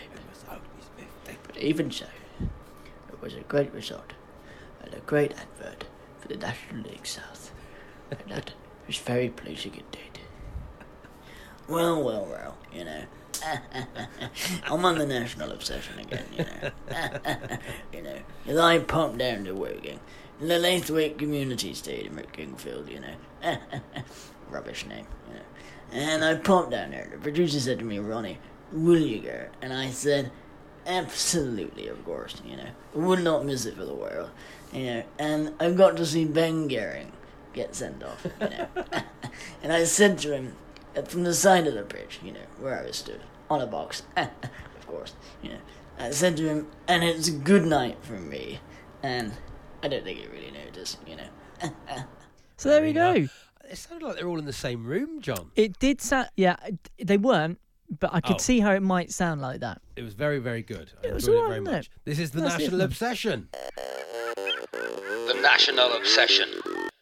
But 1.26 1.58
even 1.58 1.92
so, 1.92 2.08
it 2.42 3.22
was 3.22 3.36
a 3.36 3.42
great 3.42 3.72
result 3.74 4.14
and 4.82 4.94
a 4.94 5.00
great 5.00 5.32
advert 5.34 5.86
for 6.20 6.28
the 6.28 6.38
National 6.38 6.84
League 6.84 7.06
South. 7.06 7.54
And 8.10 8.20
that 8.30 8.54
was 8.88 8.98
very 8.98 9.30
pleasing 9.30 9.74
indeed. 9.74 10.20
Well, 11.68 12.04
well, 12.04 12.26
well, 12.26 12.58
you 12.74 12.86
know. 12.86 13.04
I'm 14.64 14.86
on 14.86 14.98
the 14.98 15.06
national 15.06 15.52
obsession 15.52 16.00
again, 16.00 16.26
you 16.32 16.46
know. 16.46 16.72
you 17.94 18.02
know, 18.02 18.18
as 18.48 18.58
I 18.58 18.80
pop 18.80 19.18
down 19.18 19.44
to 19.46 19.54
Woking, 19.54 20.00
in 20.42 20.48
the 20.48 20.58
Laithwaite 20.58 21.18
Community 21.18 21.74
Stadium 21.74 22.18
at 22.18 22.32
Kingfield, 22.34 22.90
you 22.90 23.02
know. 23.02 23.58
Rubbish 24.50 24.86
name, 24.86 25.06
you 25.28 25.36
know. 25.36 25.42
And 25.92 26.24
I 26.24 26.36
popped 26.36 26.72
down 26.72 26.92
there. 26.92 27.08
The 27.12 27.18
producer 27.18 27.60
said 27.60 27.80
to 27.80 27.86
me, 27.86 28.00
Ronnie, 28.00 28.40
will 28.72 29.00
you 29.00 29.20
go? 29.20 29.48
And 29.62 29.74
I 29.74 29.90
said, 29.90 30.32
absolutely, 30.86 31.88
of 31.88 32.04
course, 32.06 32.42
you 32.46 32.58
know. 32.58 32.70
Would 32.94 33.24
not 33.24 33.46
miss 33.46 33.66
it 33.66 33.76
for 33.76 33.86
the 33.86 33.94
world, 33.94 34.30
you 34.74 34.86
know. 34.86 35.04
And 35.20 35.54
I 35.60 35.72
got 35.72 35.98
to 35.98 36.06
see 36.06 36.26
Ben 36.26 36.70
Gehring 36.70 37.12
get 37.54 37.76
sent 37.76 38.04
off, 38.04 38.26
you 38.42 38.50
know. 38.50 38.68
and 39.64 39.72
I 39.72 39.84
said 39.86 40.18
to 40.20 40.34
him, 40.34 40.56
uh, 40.96 41.04
from 41.04 41.24
the 41.24 41.34
side 41.34 41.68
of 41.68 41.74
the 41.74 41.84
bridge, 41.84 42.20
you 42.24 42.32
know, 42.32 42.46
where 42.60 42.80
I 42.80 42.86
was 42.86 42.98
stood, 42.98 43.22
on 43.50 43.62
a 43.62 43.68
box, 43.68 44.04
of 44.18 44.88
course, 44.88 45.14
you 45.42 45.50
know. 45.50 45.60
I 45.98 46.12
said 46.12 46.36
to 46.38 46.48
him, 46.48 46.68
and 46.88 47.04
it's 47.04 47.30
a 47.30 47.32
good 47.32 47.66
night 47.66 47.98
from 48.02 48.30
me. 48.30 48.60
And 49.02 49.32
I 49.82 49.88
don't 49.88 50.04
think 50.04 50.20
he 50.20 50.28
really 50.28 50.52
noticed, 50.52 50.98
you 51.08 51.16
know. 51.16 51.74
So 52.58 52.70
there 52.70 52.82
we 52.82 52.94
go. 52.94 53.28
It 53.70 53.78
sounded 53.78 54.06
like 54.06 54.16
they're 54.18 54.28
all 54.28 54.40
in 54.40 54.46
the 54.46 54.54
same 54.54 54.86
room, 54.86 55.22
John. 55.22 55.52
It 55.56 55.80
did 55.80 56.02
sound. 56.02 56.30
Yeah, 56.38 56.56
they 57.04 57.18
weren't, 57.18 57.60
but 58.00 58.12
I 58.14 58.22
could 58.22 58.36
Oh. 58.36 58.40
see 58.40 58.60
how 58.60 58.72
it 58.74 58.82
might 58.82 59.12
sound 59.12 59.42
like 59.42 59.60
that. 59.62 59.82
It 59.96 60.04
was 60.04 60.14
very, 60.14 60.40
very 60.40 60.62
good. 60.62 60.92
I 61.04 61.08
It 61.08 61.14
was 61.14 61.24
enjoyed 61.28 61.36
it 61.36 61.42
all 61.42 61.48
very 61.50 61.60
right, 61.62 61.72
much. 61.74 61.90
This 62.06 62.20
is 62.20 62.32
the 62.32 62.42
That's 62.42 62.60
National. 62.60 62.82
Obsession. 62.82 63.50
The 64.36 65.40
National 65.42 65.94
Obsession. 65.94 66.50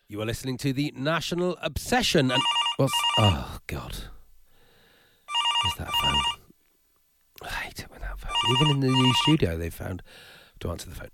You 0.08 0.22
are 0.22 0.26
listening 0.26 0.58
to 0.60 0.74
the 0.74 0.94
National 0.96 1.58
Obsession, 1.62 2.32
and 2.32 2.42
what's? 2.78 2.94
Oh 3.18 3.58
God, 3.68 3.96
where's 5.64 5.76
that 5.80 5.92
phone? 6.02 6.22
I 7.42 7.48
hate 7.48 7.80
it 7.80 7.90
when 7.92 8.02
that 8.02 8.20
phone. 8.20 8.32
Even 8.56 8.70
in 8.72 8.80
the 8.80 8.88
new 8.88 9.14
studio, 9.16 9.58
they 9.58 9.70
found 9.70 10.02
to 10.62 10.70
answer 10.72 10.88
the 10.90 10.96
phone. 10.96 11.10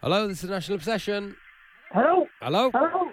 Hello, 0.00 0.26
this 0.26 0.38
is 0.42 0.48
the 0.48 0.54
National 0.54 0.76
Obsession. 0.76 1.36
Hello? 1.92 2.26
Hello, 2.40 2.70
Hello? 2.72 3.10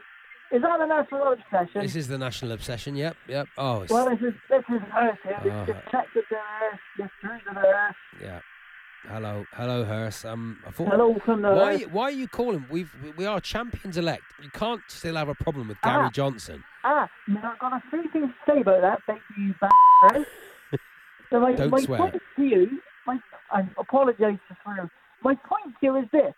Is 0.52 0.62
that 0.62 0.80
the 0.80 0.86
National 0.86 1.32
Obsession? 1.34 1.82
this 1.82 1.96
is 1.96 2.08
the 2.08 2.18
National 2.18 2.52
Obsession. 2.52 2.96
Yep, 2.96 3.16
yep. 3.28 3.48
Oh, 3.58 3.82
it's, 3.84 3.92
Well, 3.94 4.10
this 4.10 4.20
is 4.20 4.34
this 4.50 4.64
is 4.70 4.82
Earth 4.98 5.18
here. 5.24 5.38
Oh. 5.46 5.66
Detective 5.66 6.24
the 6.30 6.36
Earth. 6.36 6.80
Is 7.00 7.10
the 7.24 7.30
Earth. 7.58 7.96
yeah. 8.22 8.40
Hello, 9.08 9.46
hello, 9.54 9.84
Hearse. 9.84 10.26
Um, 10.26 10.60
I 10.68 10.72
thought. 10.72 10.90
Hello 10.90 11.16
from 11.26 11.42
the 11.42 11.50
Why, 11.52 11.74
Earth. 11.76 11.92
why 11.92 12.04
are 12.04 12.12
you 12.12 12.28
calling? 12.28 12.66
We've 12.70 12.94
we 13.18 13.26
are 13.26 13.40
champions 13.40 13.98
elect. 13.98 14.24
You 14.44 14.50
can't 14.52 14.82
still 14.90 15.16
have 15.16 15.30
a 15.30 15.36
problem 15.36 15.70
with 15.70 15.82
Gary 15.82 16.06
Ah. 16.06 16.10
Johnson. 16.12 16.64
Ah, 16.84 17.10
now 17.28 17.52
I've 17.54 17.60
got 17.60 17.74
a 17.74 17.82
few 17.90 18.04
things 18.12 18.30
to 18.46 18.52
say 18.54 18.62
about 18.62 18.82
that, 18.82 19.00
thank 19.08 19.22
you, 19.38 19.56
bastard. 19.62 20.28
so 21.32 21.40
my, 21.40 21.54
Don't 21.54 21.70
my 21.72 21.80
swear. 21.82 21.98
point 22.00 22.22
to 22.36 22.44
you, 22.44 22.80
my, 23.08 23.20
I 23.52 23.62
apologise 23.80 24.38
for 24.48 24.58
swearing. 24.64 24.90
My 25.24 25.36
point 25.36 25.76
to 25.80 25.86
you 25.86 25.96
is 25.98 26.06
this. 26.12 26.34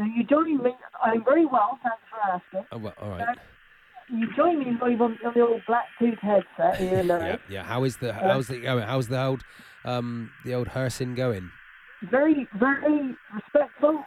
Now, 0.00 0.06
you 0.06 0.24
join 0.24 0.62
me, 0.62 0.70
I'm 1.04 1.22
very 1.24 1.44
well, 1.44 1.78
thanks 1.82 1.98
for 2.08 2.32
asking. 2.32 2.66
Oh, 2.72 2.78
well, 2.78 2.94
all 3.02 3.20
Uh, 3.20 3.34
you 4.08 4.32
join 4.34 4.58
me 4.58 4.76
live 4.80 5.02
on, 5.02 5.18
on 5.24 5.34
the 5.34 5.40
old 5.42 5.60
Blacktooth 5.68 6.18
headset 6.20 6.78
here. 6.78 7.02
Yeah, 7.04 7.36
yeah. 7.50 7.62
How 7.62 7.84
is 7.84 7.98
the 7.98 8.14
how's 8.14 8.48
the 8.48 8.60
going? 8.60 8.82
How's 8.82 9.08
the 9.08 9.22
old 9.22 9.42
um 9.84 10.32
the 10.46 10.54
old 10.54 10.68
Hersin 10.68 11.14
going? 11.14 11.50
Very, 12.10 12.48
very 12.58 13.14
respectful. 13.34 14.02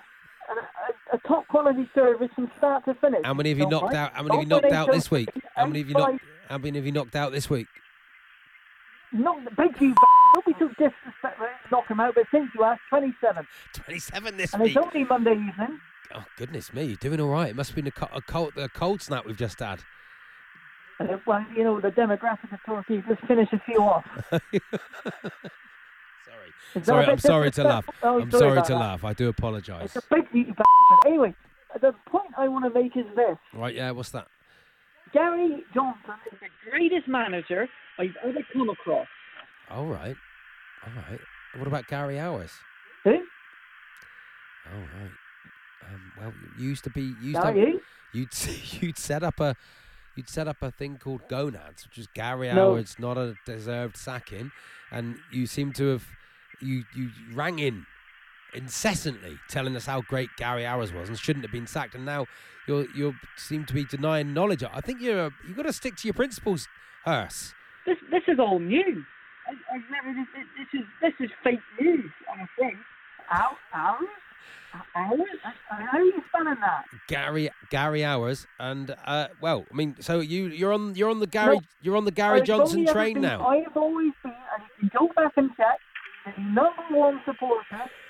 A, 0.50 1.14
a, 1.14 1.18
a 1.18 1.28
top 1.28 1.48
quality 1.48 1.88
service 1.94 2.30
from 2.36 2.52
start 2.58 2.84
to 2.86 2.96
finish. 2.96 3.22
How 3.24 3.36
many 3.36 3.50
have 3.50 3.60
you 3.60 3.70
knocked 3.70 3.94
mind. 3.94 3.96
out? 3.96 4.14
How 4.14 4.24
many 4.24 4.36
have 4.36 4.44
you 4.44 4.50
knocked 4.50 4.74
out 4.74 4.92
this 4.92 5.12
week? 5.12 5.30
How 5.56 5.68
many 5.68 5.80
have 5.80 5.90
you 5.90 5.94
knocked? 5.94 6.20
How 6.50 6.58
many 6.58 6.78
have 6.80 6.86
you 6.86 6.92
knocked 6.92 7.16
out 7.16 7.32
this 7.32 7.50
week? 7.50 7.68
Knock, 9.14 9.38
thank 9.56 9.80
you, 9.80 9.94
don't 10.34 10.46
be 10.46 10.54
too 10.54 10.70
disrespectful. 10.70 11.33
Him 11.94 12.00
out, 12.00 12.16
but 12.16 12.26
since 12.32 12.50
you 12.56 12.64
asked, 12.64 12.82
27. 12.90 13.48
Twenty-seven 13.74 14.38
this 14.38 14.54
And 14.54 14.64
week. 14.64 14.76
And 14.76 14.86
it's 14.86 14.96
only 14.96 15.08
Monday 15.08 15.32
evening. 15.32 15.80
Oh 16.14 16.26
goodness 16.38 16.74
me, 16.74 16.84
you're 16.86 16.96
doing 16.98 17.20
all 17.20 17.30
right. 17.30 17.50
It 17.50 17.56
must 17.56 17.72
have 17.72 17.76
been 17.76 17.88
a, 17.88 18.16
a 18.16 18.22
cold 18.22 18.54
a 18.58 18.68
cold 18.70 19.02
snap 19.02 19.26
we've 19.26 19.38
just 19.38 19.60
had. 19.60 19.80
Uh, 21.00 21.18
well, 21.26 21.46
you 21.56 21.64
know, 21.64 21.80
the 21.80 21.90
demographic 21.90 22.52
of 22.52 22.60
Torquay, 22.66 23.04
just 23.08 23.22
finish 23.26 23.50
a 23.52 23.60
few 23.60 23.80
off. 23.80 24.06
Sorry, 26.74 26.84
sorry. 26.84 27.06
I'm 27.06 27.20
sorry 27.20 27.52
to 27.52 27.64
laugh. 27.64 27.90
Oh, 28.02 28.20
I'm 28.20 28.32
sorry 28.32 28.56
sorry 28.56 28.62
to 28.64 28.74
that. 28.74 28.80
laugh. 28.80 29.04
I 29.04 29.14
do 29.14 29.28
apologise. 29.30 29.96
It's 29.96 30.06
a 30.06 30.16
big 30.16 30.26
you 30.34 30.46
bastard. 30.46 30.66
Anyway, 31.06 31.36
the 31.80 31.94
point 32.08 32.32
I 32.36 32.48
want 32.48 32.66
to 32.66 32.72
make 32.82 32.98
is 32.98 33.06
this. 33.16 33.38
Right, 33.54 33.76
yeah. 33.76 33.92
What's 33.92 34.10
that? 34.10 34.28
Gary 35.14 35.64
Johnson 35.76 36.16
is 36.32 36.40
the 36.40 36.70
greatest 36.72 37.08
manager 37.08 37.68
I've 38.00 38.16
ever 38.24 38.40
come 38.52 38.70
across. 38.70 39.08
All 39.70 39.86
right, 39.86 40.16
all 40.88 40.94
right. 41.10 41.20
What 41.58 41.68
about 41.68 41.88
Gary 41.88 42.16
Owers? 42.16 42.52
Who? 43.04 43.12
All 43.12 44.80
right. 44.80 45.12
Um, 45.90 46.12
well, 46.20 46.34
you 46.58 46.70
used 46.70 46.84
to 46.86 46.90
be 46.90 47.02
you 47.02 47.16
used 47.32 47.38
Are 47.38 47.54
to 47.54 47.60
you? 47.60 47.82
you'd 48.14 48.30
you'd 48.82 48.98
set 48.98 49.24
up 49.24 49.40
a 49.40 49.56
you'd 50.16 50.30
set 50.30 50.48
up 50.48 50.62
a 50.62 50.72
thing 50.72 50.98
called 50.98 51.22
Gonads, 51.28 51.86
which 51.86 51.98
is 51.98 52.08
Gary 52.14 52.52
No. 52.54 52.74
Owers 52.74 52.98
not 53.00 53.18
a 53.18 53.36
deserved 53.46 53.98
sacking, 53.98 54.52
and 54.92 55.18
you 55.32 55.46
seem 55.46 55.74
to 55.74 55.92
have 55.92 56.06
you 56.62 56.84
you 56.96 57.10
rang 57.34 57.60
in 57.60 57.86
incessantly 58.54 59.38
telling 59.50 59.76
us 59.76 59.86
how 59.86 60.02
great 60.02 60.30
Gary 60.38 60.64
Owers 60.64 60.94
was 60.94 61.10
and 61.10 61.18
shouldn't 61.18 61.44
have 61.44 61.52
been 61.52 61.68
sacked, 61.68 61.96
and 61.96 62.06
now 62.06 62.26
you 62.68 62.88
you 62.96 63.16
seem 63.36 63.66
to 63.66 63.74
be 63.74 63.84
denying 63.86 64.34
knowledge. 64.34 64.64
I 64.64 64.82
think 64.82 65.02
you're 65.02 65.32
you've 65.48 65.58
got 65.58 65.64
to 65.66 65.74
stick 65.74 65.96
to 65.98 66.08
your 66.08 66.14
principles, 66.14 66.68
Hearse. 67.06 67.54
This 67.86 67.98
this 68.10 68.24
is 68.28 68.40
all 68.40 68.60
new. 68.60 69.04
I, 69.48 69.78
This, 70.14 70.46
this 70.58 70.82
is 70.82 70.86
this 71.02 71.14
is 71.20 71.32
fake 71.44 71.60
news. 71.80 72.12
I'm 72.32 72.42
afraid. 72.42 72.76
Owers? 73.32 73.58
Owers? 73.74 74.08
Owers? 74.96 75.28
How 75.70 75.98
are 75.98 76.02
you 76.02 76.22
spelling 76.30 76.58
that? 76.62 76.86
Gary 77.08 77.50
Gary 77.70 78.02
Owers, 78.02 78.46
and 78.60 78.96
uh, 79.06 79.28
well, 79.42 79.66
I 79.72 79.76
mean, 79.76 79.96
so 80.00 80.20
you 80.20 80.48
you're 80.48 80.74
on 80.74 80.96
you're 80.96 81.10
on 81.10 81.20
the 81.20 81.28
Gary 81.28 81.56
No, 81.58 81.62
you're 81.82 81.98
on 81.98 82.06
the 82.06 82.12
Gary 82.12 82.42
Johnson 82.42 82.86
train 82.86 83.14
been- 83.16 83.22
now. 83.24 83.46
I've 83.48 83.76
always 83.76 84.14
been, 84.24 84.32
and 84.32 84.64
if 84.78 84.84
you 84.84 84.90
go 84.98 85.10
back 85.16 85.34
and 85.38 85.50
check, 85.58 85.78
the 86.26 86.42
number 86.42 86.84
one 86.92 87.22
supporter, 87.26 87.64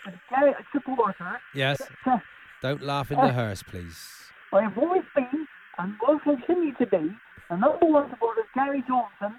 the 0.05 0.13
Gary 0.29 0.53
supporter, 0.71 1.39
Yes. 1.53 1.81
uh, 2.05 2.17
Don't 2.61 2.81
laugh 2.81 3.11
in 3.11 3.19
the 3.19 3.33
hearse, 3.33 3.61
please. 3.61 3.97
I 4.53 4.61
have 4.63 4.77
always 4.77 5.03
been 5.15 5.47
and 5.79 5.95
will 6.07 6.19
continue 6.19 6.73
to 6.75 6.85
be 6.85 7.11
the 7.49 7.57
number 7.57 7.85
one 7.85 8.09
supporter 8.09 8.41
of 8.41 8.47
Gary 8.55 8.83
Johnson 8.87 9.37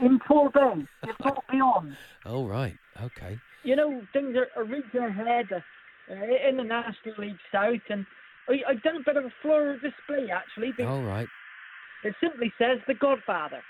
in 0.00 0.18
Torbay, 0.20 0.86
if 1.04 1.16
not 1.24 1.44
beyond. 1.50 1.96
Oh, 2.24 2.46
right. 2.46 2.76
Okay. 3.02 3.38
You 3.62 3.76
know, 3.76 4.02
things 4.12 4.36
are, 4.36 4.48
are 4.60 4.64
reaching 4.64 5.00
ahead 5.00 5.46
uh, 5.52 6.14
in 6.48 6.56
the 6.56 6.64
National 6.64 7.14
League 7.18 7.38
South, 7.52 7.80
and 7.88 8.04
I, 8.48 8.54
I've 8.68 8.82
done 8.82 8.96
a 8.96 9.00
bit 9.04 9.16
of 9.16 9.24
a 9.24 9.32
floral 9.42 9.74
display 9.74 10.30
actually. 10.30 10.72
All 10.84 11.02
right. 11.02 11.28
It 12.04 12.14
simply 12.22 12.52
says 12.58 12.78
The 12.86 12.94
Godfather. 12.94 13.62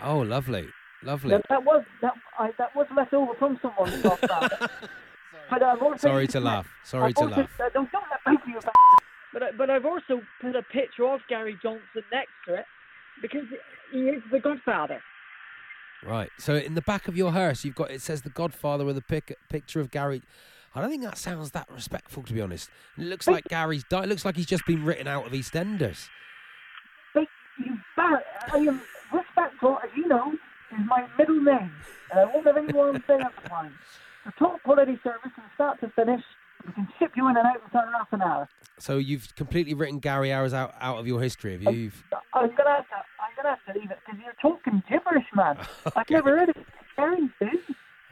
Oh, 0.00 0.18
lovely. 0.18 0.66
Lovely. 1.02 1.30
That, 1.30 1.42
that 1.48 1.64
was 1.64 1.84
that 2.02 2.12
I, 2.38 2.50
that 2.58 2.74
was 2.74 2.86
left 2.94 3.14
over 3.14 3.32
from 3.38 3.58
someone. 3.62 3.90
The 3.90 4.02
Godfather. 4.08 4.68
but 5.50 5.62
I've 5.62 5.80
also 5.80 6.08
Sorry 6.08 6.26
to 6.28 6.40
laugh. 6.40 6.68
Sorry 6.84 7.08
I've 7.08 7.14
to 7.14 7.20
also, 7.22 7.36
laugh. 7.36 7.50
Uh, 7.60 7.68
don't 7.72 7.90
don't 7.92 8.04
let 8.26 8.46
me 8.46 8.52
you. 8.52 8.60
But 9.32 9.42
I- 9.42 9.52
but 9.52 9.70
I've 9.70 9.84
also 9.86 10.20
put 10.40 10.56
a 10.56 10.62
picture 10.62 11.06
of 11.06 11.20
Gary 11.28 11.56
Johnson 11.62 12.02
next 12.12 12.32
to 12.46 12.54
it 12.54 12.64
because 13.22 13.44
he 13.92 14.00
is 14.08 14.22
the 14.32 14.40
Godfather. 14.40 15.00
Right. 16.04 16.30
So 16.38 16.54
in 16.54 16.74
the 16.74 16.82
back 16.82 17.08
of 17.08 17.16
your 17.16 17.32
hearse, 17.32 17.64
you've 17.64 17.74
got 17.74 17.90
it 17.90 18.02
says 18.02 18.22
the 18.22 18.30
Godfather 18.30 18.84
with 18.84 18.96
a 18.96 19.02
pic, 19.02 19.36
picture 19.48 19.80
of 19.80 19.90
Gary. 19.90 20.22
I 20.74 20.80
don't 20.80 20.90
think 20.90 21.02
that 21.02 21.18
sounds 21.18 21.50
that 21.52 21.68
respectful, 21.70 22.22
to 22.22 22.32
be 22.32 22.40
honest. 22.40 22.70
It 22.96 23.04
looks 23.04 23.26
like 23.26 23.44
Gary's 23.48 23.84
died. 23.84 24.04
It 24.04 24.08
looks 24.08 24.24
like 24.24 24.36
he's 24.36 24.46
just 24.46 24.64
been 24.66 24.84
written 24.84 25.08
out 25.08 25.26
of 25.26 25.32
EastEnders. 25.32 26.08
But 27.14 27.26
you 27.58 27.78
bar- 27.96 28.22
I 28.52 28.58
am 28.58 28.80
respectful, 29.12 29.78
as 29.82 29.90
you 29.96 30.06
know, 30.06 30.32
is 30.32 30.86
my 30.86 31.06
middle 31.18 31.40
name. 31.40 31.72
And 32.10 32.20
I 32.20 32.24
won't 32.26 32.46
have 32.46 32.56
anyone 32.56 33.02
say 33.06 33.14
otherwise. 33.14 33.72
The 34.24 34.32
top 34.38 34.62
quality 34.62 35.00
service 35.02 35.32
from 35.34 35.44
start 35.54 35.80
to 35.80 35.88
finish. 35.90 36.22
We 36.66 36.72
can 36.72 36.88
ship 36.98 37.12
you 37.16 37.28
in 37.28 37.36
and 37.36 37.46
out 37.46 37.62
within 37.64 37.80
half 37.96 38.12
an 38.12 38.22
hour. 38.22 38.48
So 38.78 38.98
you've 38.98 39.34
completely 39.34 39.74
written 39.74 39.98
Gary 39.98 40.28
Owers 40.28 40.52
out, 40.52 40.74
out 40.80 40.98
of 40.98 41.06
your 41.06 41.20
history, 41.20 41.52
have 41.52 41.62
you? 41.62 41.70
You've, 41.70 42.04
I'm 42.34 42.48
gonna 42.56 42.70
have 42.70 42.88
to. 42.88 42.94
I'm 42.94 43.34
gonna 43.36 43.56
have 43.56 43.74
to 43.74 43.80
leave 43.80 43.90
it 43.90 43.98
because 44.06 44.20
you're 44.22 44.34
talking 44.40 44.82
gibberish, 44.88 45.26
man. 45.34 45.58
I've 45.96 46.10
never 46.10 46.38
heard 46.38 46.48
of 46.50 46.56
Gary, 46.96 47.28
dude. 47.40 47.60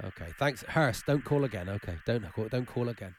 okay. 0.05 0.33
Thanks, 0.39 0.63
Hearse. 0.65 1.03
Don't 1.07 1.25
call 1.25 1.45
again. 1.45 1.69
Okay. 1.69 1.97
Don't 2.05 2.33
call. 2.33 2.49
Don't 2.49 2.67
call 2.67 2.89
again. 2.89 3.15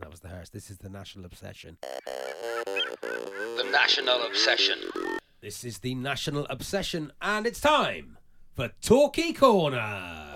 That 0.00 0.10
was 0.10 0.20
the 0.20 0.28
Hearse. 0.28 0.50
This 0.50 0.70
is 0.70 0.78
the 0.78 0.88
National 0.88 1.24
Obsession. 1.26 1.78
The 1.82 3.68
National 3.70 4.22
Obsession. 4.26 4.78
This 5.40 5.64
is 5.64 5.78
the 5.78 5.94
National 5.94 6.46
Obsession, 6.48 7.12
and 7.20 7.46
it's 7.46 7.60
time 7.60 8.18
for 8.54 8.70
Talkie 8.80 9.32
Corner. 9.32 10.31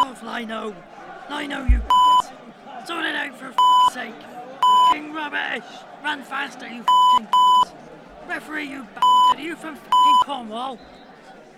Off, 0.00 0.22
Lino. 0.22 0.74
Lino, 1.30 1.64
you 1.66 1.82
Sort 2.86 3.04
it 3.04 3.14
out 3.14 3.34
for 3.36 3.46
f***'s 3.46 3.94
sake. 3.94 4.14
King 4.92 5.12
rubbish. 5.12 5.64
Run 6.02 6.22
faster, 6.22 6.66
you 6.68 6.80
f***ing 6.82 7.28
Referee, 8.28 8.64
you 8.64 8.82
bastard. 8.94 9.38
Are 9.38 9.40
you 9.40 9.56
from 9.56 9.74
f***ing 9.74 10.16
Cornwall? 10.24 10.78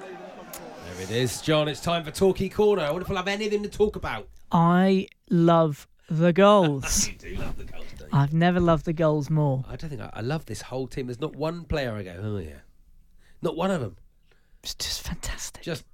There 0.00 1.02
it 1.02 1.10
is, 1.10 1.40
John. 1.40 1.68
It's 1.68 1.80
time 1.80 2.04
for 2.04 2.10
Talkie 2.10 2.48
Corner. 2.48 2.82
I 2.82 2.90
wonder 2.90 3.02
if 3.02 3.08
we'll 3.08 3.16
have 3.18 3.28
anything 3.28 3.62
to 3.62 3.68
talk 3.68 3.94
about. 3.96 4.28
I 4.50 5.06
love 5.30 5.86
the 6.08 6.32
goals. 6.32 7.08
You 7.12 7.14
do 7.18 7.36
love 7.36 7.58
the 7.58 7.64
goals, 7.64 7.85
I've 8.12 8.32
never 8.32 8.60
loved 8.60 8.84
the 8.84 8.92
goals 8.92 9.30
more. 9.30 9.64
I 9.68 9.76
don't 9.76 9.90
think 9.90 10.02
I, 10.02 10.10
I 10.12 10.20
love 10.20 10.46
this 10.46 10.62
whole 10.62 10.86
team. 10.86 11.06
There's 11.06 11.20
not 11.20 11.36
one 11.36 11.64
player 11.64 11.94
I 11.94 12.02
go, 12.02 12.16
oh 12.22 12.38
yeah, 12.38 12.60
not 13.42 13.56
one 13.56 13.70
of 13.70 13.80
them. 13.80 13.96
It's 14.62 14.74
just 14.74 15.02
fantastic. 15.02 15.62
Just, 15.62 15.84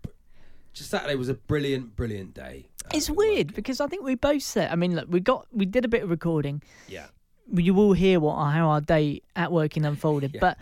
just 0.73 0.91
Saturday 0.91 1.15
was 1.15 1.29
a 1.29 1.35
brilliant, 1.35 1.95
brilliant 1.95 2.35
day. 2.35 2.69
Uh, 2.87 2.91
it's 2.95 3.11
weird 3.11 3.55
because 3.55 3.81
I 3.81 3.87
think 3.87 4.03
we 4.05 4.15
both 4.15 4.43
said. 4.43 4.71
I 4.71 4.77
mean, 4.77 4.97
look, 4.97 5.07
we 5.09 5.21
got 5.21 5.47
we 5.53 5.67
did 5.67 5.85
a 5.85 5.89
bit 5.89 6.03
of 6.03 6.11
recording. 6.11 6.63
Yeah. 6.89 7.07
You 7.53 7.75
will 7.75 7.93
hear 7.93 8.21
what 8.21 8.37
how 8.37 8.71
our 8.71 8.81
day 8.81 9.21
at 9.37 9.53
working 9.53 9.85
unfolded, 9.85 10.37
but 10.41 10.57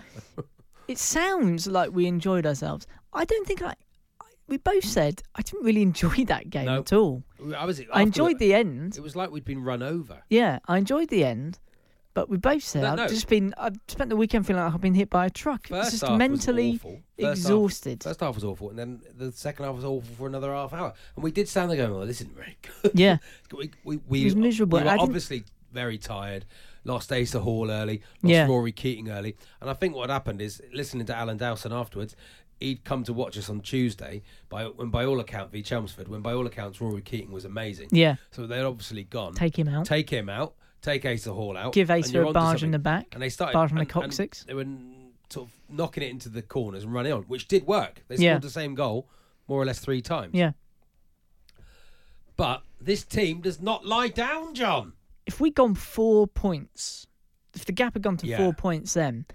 it 0.88 0.98
sounds 0.98 1.66
like 1.66 1.92
we 1.92 2.06
enjoyed 2.06 2.46
ourselves. 2.46 2.86
I 3.12 3.24
don't 3.24 3.46
think 3.46 3.62
I. 3.62 3.74
We 4.50 4.58
both 4.58 4.84
mm. 4.84 4.88
said 4.88 5.22
I 5.34 5.42
didn't 5.42 5.64
really 5.64 5.80
enjoy 5.82 6.24
that 6.26 6.50
game 6.50 6.66
No. 6.66 6.80
at 6.80 6.92
all. 6.92 7.22
I 7.56 7.64
was. 7.64 7.80
I 7.92 8.02
enjoyed 8.02 8.38
the 8.38 8.52
end. 8.52 8.96
It 8.98 9.02
was 9.02 9.16
like 9.16 9.30
we'd 9.30 9.44
been 9.44 9.62
run 9.64 9.82
over. 9.82 10.22
Yeah, 10.28 10.58
I 10.66 10.76
enjoyed 10.76 11.08
the 11.08 11.24
end, 11.24 11.58
but 12.12 12.28
we 12.28 12.36
both 12.36 12.62
said 12.62 12.82
No, 12.82 12.90
I've 12.90 12.96
no. 12.98 13.08
just 13.08 13.28
been. 13.28 13.54
I've 13.56 13.78
spent 13.88 14.10
the 14.10 14.16
weekend 14.16 14.46
feeling 14.46 14.62
like 14.62 14.74
I've 14.74 14.80
been 14.80 14.94
hit 14.94 15.08
by 15.08 15.26
a 15.26 15.30
truck. 15.30 15.68
First 15.68 15.92
it's 15.94 16.00
just 16.00 16.10
half 16.10 16.18
mentally 16.18 16.72
was 16.72 16.80
awful. 16.80 16.90
First 16.90 17.26
half- 17.26 17.32
exhausted. 17.32 18.02
first 18.02 18.20
half 18.20 18.34
was 18.34 18.44
awful, 18.44 18.70
and 18.70 18.78
then 18.78 19.00
the 19.16 19.32
second 19.32 19.64
half 19.64 19.76
was 19.76 19.84
awful 19.84 20.14
for 20.18 20.26
another 20.26 20.52
half 20.52 20.74
hour. 20.74 20.92
And 21.14 21.22
we 21.24 21.30
did 21.30 21.48
stand 21.48 21.70
there 21.70 21.76
going, 21.78 21.94
"Well, 21.94 22.06
this 22.06 22.20
isn't 22.20 22.36
very 22.36 22.58
good." 22.82 22.92
Yeah. 22.98 23.18
we, 23.56 23.70
we, 23.84 24.00
we 24.08 24.22
It 24.22 24.24
was 24.24 24.36
miserable. 24.36 24.78
We 24.78 24.84
were 24.84 24.96
obviously 24.98 25.44
very 25.72 25.96
tired. 25.96 26.44
Lost 26.84 27.12
Asa 27.12 27.40
Hall 27.40 27.70
early. 27.70 28.02
Lost 28.22 28.32
Yeah. 28.32 28.46
Rory 28.46 28.72
Keating 28.72 29.10
early. 29.10 29.36
And 29.60 29.68
I 29.68 29.74
think 29.74 29.94
what 29.94 30.08
happened 30.10 30.40
is 30.40 30.62
listening 30.72 31.06
to 31.06 31.14
Alan 31.14 31.36
Dowson 31.36 31.72
afterwards. 31.72 32.16
He'd 32.60 32.84
come 32.84 33.04
to 33.04 33.12
watch 33.14 33.38
us 33.38 33.48
on 33.48 33.60
Tuesday. 33.60 34.22
By 34.50 34.64
when, 34.66 34.90
by 34.90 35.06
all 35.06 35.18
accounts, 35.18 35.50
v 35.52 35.62
Chelmsford. 35.62 36.08
When 36.08 36.20
by 36.20 36.32
all 36.34 36.46
accounts, 36.46 36.80
Rory 36.80 37.00
Keating 37.00 37.32
was 37.32 37.44
amazing. 37.46 37.88
Yeah. 37.90 38.16
So 38.30 38.46
they'd 38.46 38.62
obviously 38.62 39.04
gone. 39.04 39.32
Take 39.34 39.58
him 39.58 39.66
out. 39.68 39.86
Take 39.86 40.10
him 40.10 40.28
out. 40.28 40.54
Take 40.82 41.04
Asa 41.04 41.32
Hall 41.32 41.56
out. 41.56 41.72
Give 41.72 41.90
Asa 41.90 42.22
a 42.22 42.32
barge 42.32 42.62
in 42.62 42.70
the 42.70 42.78
back, 42.78 43.08
And 43.12 43.22
they 43.22 43.28
started 43.28 43.52
barge 43.54 43.70
from 43.70 43.78
the 43.78 43.86
coccyx. 43.86 44.44
They 44.44 44.54
were 44.54 44.64
sort 45.28 45.48
of 45.48 45.54
knocking 45.68 46.02
it 46.02 46.10
into 46.10 46.28
the 46.28 46.42
corners 46.42 46.84
and 46.84 46.92
running 46.92 47.12
on, 47.12 47.22
which 47.24 47.48
did 47.48 47.66
work. 47.66 48.02
They 48.08 48.16
Yeah. 48.16 48.32
scored 48.32 48.42
the 48.42 48.50
same 48.50 48.74
goal 48.74 49.08
more 49.48 49.60
or 49.60 49.64
less 49.64 49.78
three 49.78 50.00
times. 50.02 50.34
Yeah. 50.34 50.52
But 52.36 52.62
this 52.80 53.04
team 53.04 53.40
does 53.42 53.60
not 53.60 53.84
lie 53.86 54.08
down, 54.08 54.54
John. 54.54 54.94
If 55.26 55.40
we'd 55.40 55.54
gone 55.54 55.74
four 55.74 56.26
points, 56.26 57.06
if 57.54 57.64
the 57.64 57.72
gap 57.72 57.94
had 57.94 58.02
gone 58.02 58.16
to 58.18 58.26
Yeah. 58.26 58.38
four 58.38 58.52
points 58.54 58.94
then, 58.94 59.26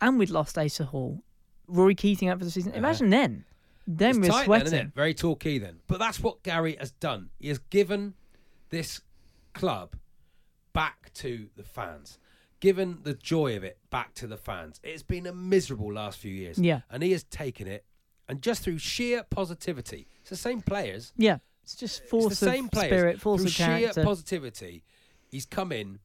and 0.00 0.18
we'd 0.18 0.30
lost 0.30 0.56
Asa 0.56 0.84
Hall, 0.86 1.22
Rory 1.72 1.94
Keating 1.94 2.28
out 2.28 2.38
for 2.38 2.44
the 2.44 2.50
season, 2.50 2.72
uh-huh. 2.72 2.78
imagine 2.78 3.10
then. 3.10 3.44
Then 3.86 4.22
it's 4.22 4.28
we're 4.28 4.44
sweating. 4.44 4.70
Then? 4.70 4.92
Very 4.94 5.14
talky 5.14 5.58
then. 5.58 5.80
But 5.88 5.98
that's 5.98 6.20
what 6.20 6.42
Gary 6.42 6.76
has 6.78 6.92
done. 6.92 7.30
He 7.40 7.48
has 7.48 7.58
given 7.58 8.14
this 8.70 9.00
club 9.54 9.96
back 10.72 11.12
to 11.14 11.48
the 11.56 11.64
fans. 11.64 12.18
Given 12.60 13.00
the 13.02 13.14
joy 13.14 13.56
of 13.56 13.64
it 13.64 13.78
back 13.90 14.14
to 14.14 14.28
the 14.28 14.36
fans. 14.36 14.78
It's 14.84 15.02
been 15.02 15.26
a 15.26 15.32
miserable 15.32 15.92
last 15.92 16.18
few 16.18 16.32
years. 16.32 16.58
Yeah. 16.58 16.82
And 16.90 17.02
he 17.02 17.10
has 17.10 17.24
taken 17.24 17.66
it 17.66 17.84
and 18.28 18.40
just 18.40 18.62
through 18.62 18.78
sheer 18.78 19.24
positivity. 19.28 20.08
It's 20.20 20.30
the 20.30 20.36
same 20.36 20.62
players. 20.62 21.12
Yeah, 21.16 21.38
it's 21.62 21.74
just 21.74 22.04
force 22.06 22.32
it's 22.32 22.40
the 22.40 22.46
same 22.46 22.68
players. 22.68 22.88
spirit, 22.88 23.20
force 23.20 23.42
through 23.42 23.48
of 23.48 23.52
sheer 23.52 23.66
character. 23.66 24.04
positivity. 24.04 24.84
He's 25.30 25.46
come 25.46 25.72
in 25.72 25.98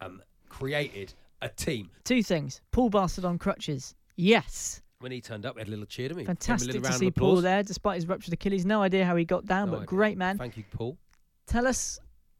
and 0.00 0.20
created 0.48 1.12
a 1.42 1.48
team. 1.48 1.90
Two 2.04 2.22
things: 2.22 2.60
Paul 2.70 2.90
Bastard 2.90 3.24
on 3.24 3.38
crutches. 3.38 3.94
Yes, 4.16 4.80
When 5.00 5.12
he 5.12 5.22
turned 5.22 5.46
up, 5.46 5.54
we 5.54 5.62
had 5.62 5.68
a 5.68 5.70
little 5.70 5.86
cheer 5.86 6.10
to 6.10 6.14
me. 6.14 6.24
fantastic 6.26 6.82
to 6.82 6.92
see 6.92 7.10
Paul 7.10 7.36
there, 7.36 7.62
despite 7.62 7.96
his 7.96 8.06
ruptured 8.06 8.34
Achilles. 8.34 8.66
No 8.66 8.82
idea 8.82 9.06
how 9.06 9.16
he 9.16 9.24
got 9.24 9.46
down, 9.46 9.68
No 9.68 9.72
but 9.72 9.76
idea. 9.78 9.86
great 9.86 10.18
man. 10.18 10.36
Thank 10.36 10.58
you, 10.58 10.64
Paul. 10.70 10.98
Tell 11.46 11.66
us 11.66 11.98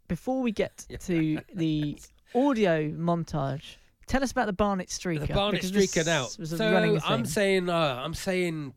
before 0.09 0.43
we 0.43 0.53
get 0.53 0.87
to 1.07 1.41
the 1.55 1.99
audio 2.35 2.91
montage. 2.91 3.77
Tell 4.07 4.23
us 4.23 4.31
about 4.31 4.45
the 4.47 4.53
Barnet 4.53 4.89
streaker. 4.89 5.27
The 5.27 5.33
Barnet 5.33 5.63
streaker 5.63 6.05
now. 6.05 6.27
So 6.27 6.99
I'm 7.07 7.25
saying, 7.25 7.71
uh, 7.71 8.03
I'm 8.05 8.13
saying, 8.13 8.75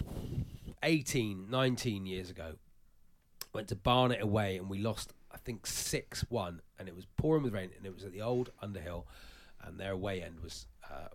18, 0.82 1.50
19 1.50 2.06
years 2.06 2.30
ago, 2.30 2.54
went 3.52 3.68
to 3.68 3.76
Barnet 3.76 4.22
away 4.22 4.58
and 4.58 4.70
we 4.70 4.80
lost, 4.80 5.12
I 5.30 5.38
think 5.38 5.68
six 5.68 6.24
one, 6.30 6.62
and 6.80 6.88
it 6.88 6.96
was 6.96 7.06
pouring 7.18 7.44
with 7.44 7.54
rain, 7.54 7.72
and 7.76 7.86
it 7.86 7.94
was 7.94 8.06
at 8.06 8.14
the 8.14 8.22
old 8.22 8.52
Underhill, 8.62 9.08
and 9.62 9.78
their 9.78 9.92
away 9.92 10.22
end 10.22 10.40
was 10.42 10.68
uh, 10.90 10.94
uh, 10.94 11.08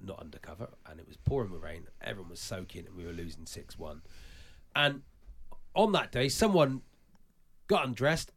not 0.00 0.20
undercover, 0.20 0.68
and 0.86 1.00
it 1.00 1.06
was 1.06 1.16
pouring 1.16 1.50
with 1.50 1.62
rain. 1.62 1.88
Everyone 2.00 2.30
was 2.30 2.40
soaking, 2.40 2.86
and 2.86 2.96
we 2.96 3.04
were 3.04 3.12
losing 3.12 3.46
six 3.46 3.78
one. 3.78 4.02
And 4.74 5.02
on 5.74 5.92
that 5.92 6.12
day, 6.12 6.28
someone 6.28 6.82
got 7.66 7.84
undressed, 7.84 8.32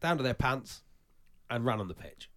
down 0.00 0.16
to 0.16 0.22
their 0.22 0.34
pants, 0.34 0.82
and 1.50 1.64
ran 1.64 1.80
on 1.80 1.88
the 1.88 1.94
pitch. 1.94 2.30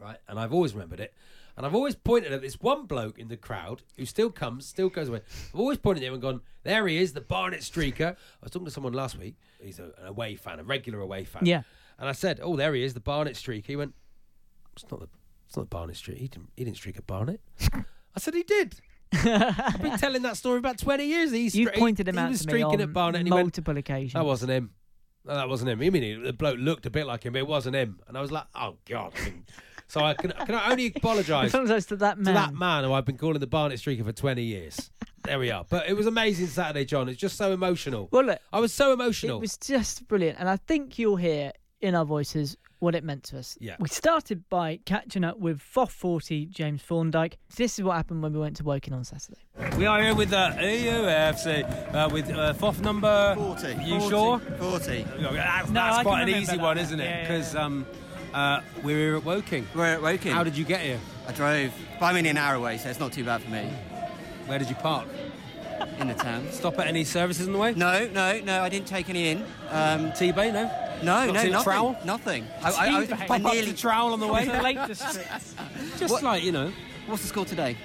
Right, 0.00 0.18
and 0.26 0.38
I've 0.38 0.52
always 0.52 0.72
remembered 0.72 1.00
it. 1.00 1.14
And 1.56 1.66
I've 1.66 1.74
always 1.74 1.94
pointed 1.94 2.32
at 2.32 2.40
this 2.40 2.60
one 2.60 2.86
bloke 2.86 3.18
in 3.18 3.28
the 3.28 3.36
crowd 3.36 3.82
who 3.98 4.06
still 4.06 4.30
comes, 4.30 4.66
still 4.66 4.88
goes 4.88 5.08
away. 5.08 5.20
I've 5.52 5.60
always 5.60 5.76
pointed 5.76 6.02
at 6.02 6.06
him 6.06 6.14
and 6.14 6.22
gone, 6.22 6.40
there 6.62 6.88
he 6.88 6.96
is, 6.96 7.12
the 7.12 7.20
Barnet 7.20 7.60
streaker. 7.60 8.12
I 8.12 8.16
was 8.42 8.50
talking 8.50 8.64
to 8.64 8.70
someone 8.70 8.94
last 8.94 9.18
week. 9.18 9.36
He's 9.60 9.78
a, 9.78 9.92
an 9.98 10.06
away 10.06 10.34
fan, 10.34 10.60
a 10.60 10.64
regular 10.64 11.00
away 11.00 11.24
fan. 11.24 11.44
Yeah. 11.44 11.62
And 11.98 12.08
I 12.08 12.12
said, 12.12 12.40
oh, 12.42 12.56
there 12.56 12.72
he 12.74 12.82
is, 12.82 12.94
the 12.94 13.00
Barnet 13.00 13.34
streaker. 13.34 13.66
He 13.66 13.76
went, 13.76 13.94
it's 14.72 14.90
not 14.90 15.00
the, 15.00 15.08
it's 15.52 15.56
not 15.58 15.68
Barnet 15.68 15.96
streak. 15.96 16.16
He 16.16 16.28
didn't, 16.28 16.48
he 16.56 16.64
didn't 16.64 16.78
streak 16.78 16.96
at 16.96 17.06
Barnet. 17.06 17.38
I 17.74 18.18
said 18.20 18.32
he 18.32 18.42
did. 18.42 18.74
I've 19.12 19.82
been 19.82 19.98
telling 19.98 20.22
that 20.22 20.38
story 20.38 20.56
about 20.56 20.78
20 20.78 21.04
years. 21.04 21.30
He's 21.30 21.54
You've 21.54 21.68
stre- 21.68 21.74
he- 21.74 21.78
pointed 21.80 22.08
him 22.08 22.14
he 22.14 22.20
out 22.22 22.30
was 22.30 22.40
to 22.40 22.46
me 22.46 22.50
streaking 22.52 22.66
on 22.72 22.80
at 22.80 22.92
Barnet. 22.94 23.18
And 23.18 23.28
he 23.28 23.32
went, 23.34 23.44
multiple 23.48 23.76
occasions. 23.76 24.14
that 24.14 24.24
wasn't 24.24 24.50
him. 24.52 24.70
No, 25.26 25.34
that 25.34 25.50
wasn't 25.50 25.68
him. 25.68 25.82
I 25.82 25.90
mean, 25.90 26.22
the 26.22 26.32
bloke 26.32 26.56
looked 26.58 26.86
a 26.86 26.90
bit 26.90 27.06
like 27.06 27.24
him, 27.24 27.34
but 27.34 27.40
it 27.40 27.46
wasn't 27.46 27.76
him. 27.76 28.00
And 28.08 28.16
I 28.16 28.22
was 28.22 28.32
like, 28.32 28.44
oh 28.54 28.76
god. 28.88 29.12
I 29.20 29.24
mean, 29.26 29.44
so 29.88 30.00
I 30.00 30.14
can 30.14 30.30
can 30.30 30.54
I 30.54 30.70
only 30.70 30.86
apologise 30.96 31.50
to 31.52 31.58
Apologise 31.58 31.84
to 31.86 31.96
that 31.96 32.16
man. 32.18 32.32
that 32.34 32.54
man 32.54 32.84
who 32.84 32.94
I've 32.94 33.04
been 33.04 33.18
calling 33.18 33.38
the 33.40 33.46
Barnet 33.46 33.78
Streaker 33.78 34.06
for 34.06 34.12
twenty 34.12 34.44
years. 34.44 34.90
There 35.24 35.38
we 35.38 35.50
are. 35.50 35.66
But 35.68 35.86
it 35.86 35.92
was 35.92 36.06
amazing 36.06 36.46
Saturday, 36.46 36.86
John. 36.86 37.10
It's 37.10 37.20
just 37.20 37.36
so 37.36 37.52
emotional. 37.52 38.08
Well, 38.10 38.24
look, 38.24 38.38
I 38.54 38.58
was 38.58 38.72
so 38.72 38.94
emotional. 38.94 39.36
It 39.36 39.42
was 39.42 39.58
just 39.58 40.08
brilliant, 40.08 40.40
and 40.40 40.48
I 40.48 40.56
think 40.56 40.98
you'll 40.98 41.16
hear 41.16 41.52
in 41.82 41.94
our 41.94 42.06
voices 42.06 42.56
what 42.82 42.96
it 42.96 43.04
meant 43.04 43.22
to 43.22 43.38
us. 43.38 43.56
Yeah. 43.60 43.76
We 43.78 43.88
started 43.88 44.48
by 44.48 44.80
catching 44.84 45.22
up 45.22 45.38
with 45.38 45.60
FOF 45.60 45.90
40 45.92 46.46
James 46.46 46.82
Thorndike. 46.82 47.38
This 47.56 47.78
is 47.78 47.84
what 47.84 47.94
happened 47.96 48.24
when 48.24 48.32
we 48.32 48.40
went 48.40 48.56
to 48.56 48.64
Woking 48.64 48.92
on 48.92 49.04
Saturday. 49.04 49.38
We 49.78 49.86
are 49.86 50.02
here 50.02 50.16
with 50.16 50.32
uh, 50.32 50.50
EUFC 50.56 51.94
uh, 51.94 52.08
with 52.12 52.28
uh, 52.30 52.54
FOF 52.54 52.80
number 52.80 53.36
40. 53.36 53.84
You 53.84 54.00
40. 54.00 54.08
sure? 54.08 54.38
40. 54.58 55.02
That's, 55.04 55.20
No, 55.20 55.32
that's 55.32 55.98
I 55.98 56.02
quite 56.02 56.12
can 56.12 56.20
an 56.22 56.26
remember 56.26 56.38
easy 56.42 56.56
that. 56.56 56.60
one, 56.62 56.78
isn't 56.78 56.98
it? 57.00 57.04
Yeah, 57.04 57.10
yeah, 57.18 57.22
Because 57.22 57.54
um, 57.54 57.86
uh, 58.34 58.60
we're 58.82 58.98
here 58.98 59.16
at 59.16 59.24
Woking. 59.24 59.64
We're 59.76 59.86
at 59.86 60.02
Woking. 60.02 60.32
How 60.32 60.42
did 60.42 60.56
you 60.56 60.64
get 60.64 60.80
here? 60.80 60.98
I 61.28 61.32
drove, 61.32 61.72
but 62.00 62.06
I'm 62.06 62.16
only 62.16 62.30
an 62.30 62.36
hour 62.36 62.56
away, 62.56 62.78
so 62.78 62.88
it's 62.90 62.98
not 62.98 63.12
too 63.12 63.22
bad 63.22 63.42
for 63.42 63.50
me. 63.50 63.70
Where 64.46 64.58
did 64.58 64.68
you 64.68 64.74
park? 64.74 65.06
In 66.00 66.08
the 66.08 66.14
town. 66.14 66.48
Stop 66.50 66.78
at 66.80 66.88
any 66.88 67.04
services 67.04 67.46
on 67.46 67.52
the 67.52 67.58
way? 67.60 67.74
No, 67.74 68.08
no, 68.08 68.40
no, 68.40 68.62
I 68.62 68.68
didn't 68.68 68.86
take 68.88 69.08
any 69.08 69.28
in. 69.30 69.44
Um, 69.70 70.12
T-Bay, 70.12 70.50
no? 70.50 70.91
No, 71.02 71.26
Not 71.26 71.26
no, 71.26 71.32
nothing. 71.32 71.62
trowel? 71.64 71.96
Nothing. 72.04 72.46
I, 72.62 72.70
I, 72.70 73.26
I. 73.28 73.34
I 73.34 73.38
nearly. 73.38 73.72
trowel 73.72 74.12
on 74.12 74.20
the 74.20 74.26
way? 74.28 74.44
The 74.46 74.86
District. 74.86 75.28
Just 75.98 76.12
What? 76.12 76.22
like, 76.22 76.42
you 76.44 76.52
know. 76.52 76.72
What's 77.06 77.22
the 77.22 77.28
score 77.28 77.44
today? 77.44 77.76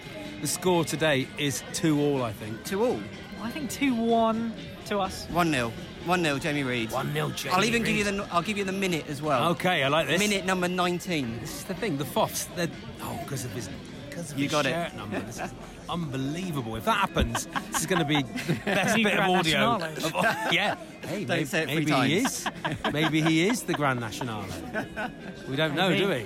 The 0.41 0.47
score 0.47 0.85
today 0.85 1.27
is 1.37 1.63
2 1.73 1.99
all, 1.99 2.21
I 2.23 2.31
think. 2.31 2.63
Two 2.63 2.83
all. 2.85 2.99
I 3.41 3.49
think 3.49 3.69
2 3.71 3.93
1 3.95 4.53
to 4.85 4.99
us. 4.99 5.25
One 5.31 5.51
0 5.51 5.71
One 6.05 6.23
0 6.23 6.37
Jamie 6.39 6.63
Reid. 6.63 6.91
1 6.91 7.13
0 7.13 7.29
Jamie 7.31 7.55
I'll 7.55 7.65
even 7.65 7.83
give 7.83 7.95
you 7.95 8.03
the. 8.03 8.27
I'll 8.31 8.41
give 8.43 8.57
you 8.57 8.63
the 8.63 8.71
minute 8.71 9.05
as 9.09 9.21
well. 9.21 9.49
Okay, 9.51 9.83
I 9.83 9.87
like 9.87 10.07
this. 10.07 10.19
Minute 10.19 10.45
number 10.45 10.67
19. 10.67 11.39
This 11.39 11.55
is 11.57 11.63
the 11.65 11.73
thing, 11.73 11.97
the 11.97 12.03
FOFs, 12.05 12.47
they're. 12.55 12.69
Oh, 13.01 13.19
because 13.23 13.45
of 13.45 13.51
his. 13.51 13.69
Because 14.09 14.31
of 14.31 14.37
You 14.37 14.43
his 14.43 14.51
got 14.51 14.65
it. 14.65 14.69
shirt 14.69 14.95
number. 14.95 15.21
This 15.87 15.95
is 15.95 16.03
unbelievable. 16.03 16.75
If 16.75 16.85
that 16.85 16.97
happens, 16.97 17.45
this 17.71 17.79
is 17.81 17.85
going 17.85 17.99
to 17.99 18.05
be 18.05 18.21
the 18.21 18.53
best 18.65 18.97
New 18.97 19.03
bit 19.03 19.13
of 19.19 19.29
audio. 19.29 19.75
Of, 19.75 20.13
yeah. 20.51 20.75
Hey, 21.07 21.19
Don't 21.23 21.29
maybe, 21.29 21.45
say 21.45 21.61
it 21.63 21.65
three 21.69 21.85
maybe 21.85 22.07
he 22.09 22.17
is. 22.17 22.45
Maybe 22.91 23.21
he 23.21 23.47
is 23.47 23.63
the 23.63 23.73
Grand 23.73 24.01
Nationale. 24.01 24.43
We 25.47 25.55
don't 25.55 25.73
know, 25.73 25.95
do 25.95 26.09
we? 26.09 26.25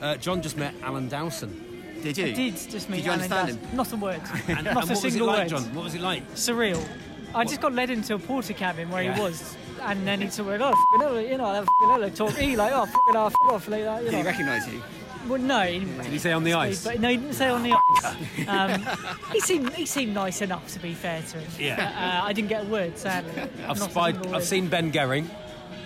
Uh, 0.00 0.16
John 0.16 0.40
just 0.42 0.56
met 0.56 0.74
Alan 0.80 1.08
Dowson. 1.08 1.98
Did 2.04 2.16
you? 2.18 2.26
I 2.26 2.30
did 2.32 2.54
just 2.54 2.88
meet 2.88 2.98
Did 2.98 3.06
you 3.06 3.10
Alan 3.10 3.22
understand 3.32 3.48
Dowson. 3.48 3.68
him? 3.70 3.76
Not 3.76 3.92
a 3.92 3.96
word. 3.96 4.20
And, 4.46 4.48
Not 4.48 4.58
and 4.58 4.66
a 4.68 4.74
what 4.74 4.88
was 4.88 4.90
it 5.04 5.10
single 5.10 5.26
like, 5.26 5.38
word. 5.38 5.48
John? 5.48 5.74
What 5.74 5.84
was 5.84 5.94
it 5.96 6.02
like? 6.02 6.30
Surreal. 6.34 6.86
I 7.34 7.44
just 7.44 7.60
got 7.60 7.72
led 7.72 7.90
into 7.90 8.14
a 8.14 8.18
Portakabin 8.20 8.90
where 8.90 9.02
Yeah. 9.02 9.14
he 9.16 9.20
was. 9.20 9.56
And 9.80 10.06
then 10.06 10.20
he 10.20 10.28
sort 10.30 10.54
of 10.54 10.60
went, 10.60 10.62
oh, 10.62 10.68
f***ing 10.68 11.00
hell, 11.00 11.20
you 11.20 11.38
know, 11.38 11.50
f***ing 11.52 11.88
hell, 12.00 12.10
talk. 12.10 12.36
He 12.36 12.54
like, 12.54 12.72
oh, 12.72 12.82
f***ing 12.84 13.14
hell, 13.14 13.26
f*** 13.26 13.34
off, 13.42 13.66
like 13.66 13.82
that, 13.82 14.04
you 14.04 14.10
Did 14.10 14.16
he 14.18 14.22
know. 14.22 14.28
recognise 14.28 14.68
you? 14.72 14.80
Well, 15.28 15.40
no. 15.40 15.60
He 15.62 15.78
didn't 15.80 15.96
Did 15.98 16.06
he 16.12 16.18
say 16.18 16.32
on 16.32 16.44
the 16.44 16.54
ice? 16.54 16.84
But 16.84 17.00
no, 17.00 17.08
he 17.08 17.16
didn't 17.16 17.34
say 17.34 17.48
on 17.48 17.62
the 17.62 17.72
ice. 17.72 18.16
Um, 18.48 18.84
he 19.32 19.40
seemed 19.40 19.72
he 19.74 19.86
seemed 19.86 20.14
nice 20.14 20.42
enough 20.42 20.66
to 20.72 20.78
be 20.80 20.94
fair 20.94 21.22
to 21.22 21.38
him. 21.38 21.50
Yeah. 21.58 21.76
But, 21.76 21.84
uh, 21.84 22.26
I 22.28 22.32
didn't 22.32 22.48
get 22.48 22.64
a 22.64 22.66
word, 22.66 22.98
sadly. 22.98 23.40
I've 23.40 23.78
Not 23.78 23.88
a 23.88 23.90
spied. 23.90 24.14
single 24.14 24.30
I've 24.30 24.40
word. 24.40 24.44
seen 24.44 24.68
Ben 24.68 24.90
Gehring. 24.92 25.28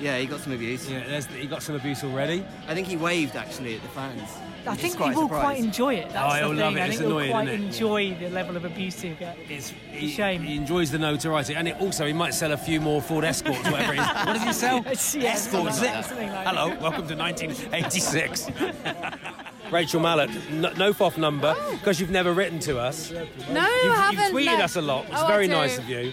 Yeah, 0.01 0.19
he 0.19 0.27
got 0.27 0.41
some 0.41 0.53
abuse. 0.53 0.89
Yeah, 0.91 1.07
there's, 1.07 1.27
he 1.27 1.47
got 1.47 1.63
some 1.63 1.75
abuse 1.75 2.03
already. 2.05 2.45
I 2.67 2.75
think 2.75 2.87
he 2.87 2.97
waved 2.97 3.37
actually 3.37 3.77
at 3.77 3.83
the 3.83 3.89
fans. 3.89 4.29
I 4.67 4.71
which 4.73 4.81
think 4.81 4.91
is 4.91 4.93
he 4.95 4.99
quite 4.99 5.15
will 5.17 5.23
surprised. 5.23 5.43
quite 5.45 5.59
enjoy 5.59 5.95
it. 5.95 6.11
That's 6.11 6.17
Oh, 6.25 6.29
the 6.31 6.39
he'll 6.39 6.49
thing. 6.49 6.59
love 6.59 6.77
it. 6.77 6.81
I 6.81 6.87
It's 6.87 6.89
think 6.97 7.01
he'll 7.01 7.11
annoying, 7.19 7.31
quite 7.31 7.49
isn't 7.49 7.61
it? 7.61 7.67
enjoy 7.67 8.15
the 8.15 8.29
level 8.31 8.57
of 8.57 8.65
abuse 8.65 9.01
he'll 9.01 9.15
get. 9.17 9.39
It's 9.49 9.73
a 9.93 10.09
shame. 10.09 10.43
He 10.43 10.57
enjoys 10.57 10.91
the 10.91 10.99
notoriety, 10.99 11.55
and 11.55 11.69
it 11.69 11.81
also 11.81 12.07
he 12.07 12.13
might 12.13 12.35
sell 12.35 12.53
a 12.53 12.57
few 12.57 12.81
more 12.81 13.01
Ford 13.03 13.25
Escorts, 13.25 13.63
whatever 13.71 13.95
it 13.95 13.99
is. 14.01 14.07
What 14.27 14.33
does 14.35 14.43
he 14.43 14.53
sell? 14.53 14.79
It's- 14.87 15.15
yeah, 15.15 15.31
Escorts. 15.31 15.81
like 15.81 15.89
it? 15.91 15.93
that, 15.93 16.05
something 16.05 16.31
like 16.31 16.47
Hello, 16.47 16.69
that. 16.71 16.81
welcome 16.83 17.07
to 17.09 17.15
1986. 17.17 18.51
Rachel 19.73 20.01
Mallet, 20.01 20.31
no, 20.53 20.71
no 20.75 20.93
FOF 20.93 21.19
number 21.19 21.55
oh. 21.59 21.73
because 21.73 21.99
you've 22.01 22.11
never 22.11 22.33
written 22.33 22.61
to 22.61 22.79
us. 22.79 23.11
No, 23.11 23.19
You've, 23.19 23.61
I 23.61 24.11
you've 24.13 24.33
tweeted 24.33 24.59
no. 24.59 24.65
us 24.65 24.77
a 24.77 24.81
lot. 24.81 25.07
It's 25.11 25.21
Oh, 25.21 25.27
very 25.27 25.49
nice 25.49 25.77
of 25.77 25.89
you. 25.89 26.13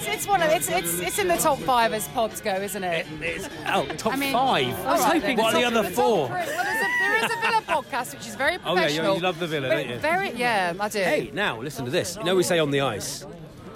It's, 0.00 0.08
it's 0.08 0.26
one 0.26 0.42
of 0.42 0.50
it's 0.50 0.68
it's 0.70 0.98
it's 1.00 1.18
in 1.18 1.28
the 1.28 1.36
top 1.36 1.58
five 1.58 1.92
as 1.92 2.08
pods 2.08 2.40
go, 2.40 2.54
isn't 2.54 2.82
it? 2.84 3.06
It's 3.20 3.48
oh, 3.68 3.86
top 3.98 4.14
I 4.14 4.16
mean- 4.16 4.32
five. 4.32 4.86
All 4.86 4.98
right, 4.98 5.20
then. 5.20 5.36
What 5.36 5.54
are 5.54 5.60
the 5.60 5.66
other 5.66 5.82
top 5.82 5.92
four? 5.92 6.26
three. 6.28 6.36
Well, 6.36 6.46
there's 6.64 6.82
a, 6.82 6.88
there 7.00 7.16
is 7.16 7.24
a 7.24 7.40
Villa 7.40 7.62
podcast 7.66 8.12
which 8.16 8.26
is 8.26 8.34
very 8.34 8.56
Oh 8.64 8.74
yeah, 8.76 8.88
you, 8.88 9.02
you 9.02 9.20
love 9.20 9.38
the 9.38 9.46
Villa, 9.46 9.68
don't 9.68 9.88
you? 9.88 9.98
Very, 9.98 10.30
yeah, 10.32 10.72
I 10.80 10.88
do. 10.88 10.98
Hey, 11.00 11.30
now 11.34 11.60
listen 11.60 11.84
to 11.84 11.90
this. 11.90 12.16
You 12.16 12.24
know 12.24 12.34
we 12.34 12.42
say 12.42 12.58
on 12.58 12.70
the 12.70 12.80
ice. 12.80 13.24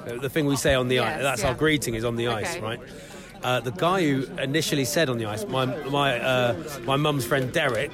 Uh, 0.06 0.16
The 0.16 0.28
thing 0.30 0.46
we 0.46 0.56
say 0.56 0.74
on 0.74 0.88
the 0.88 0.96
Yes, 0.96 1.16
ice. 1.16 1.22
That's 1.22 1.42
yeah. 1.42 1.48
our 1.48 1.54
greeting 1.54 1.94
is 1.94 2.04
on 2.04 2.16
the 2.16 2.28
ice, 2.28 2.56
Okay. 2.56 2.60
right? 2.64 2.80
Uh, 3.42 3.60
the 3.60 3.72
guy 3.72 4.00
who 4.02 4.24
initially 4.40 4.86
said 4.86 5.10
on 5.10 5.18
the 5.18 5.26
ice, 5.26 5.46
my 5.46 5.66
my 5.66 6.18
uh, 6.18 6.54
my 6.84 6.96
mum's 6.96 7.26
friend 7.26 7.52
Derek, 7.52 7.92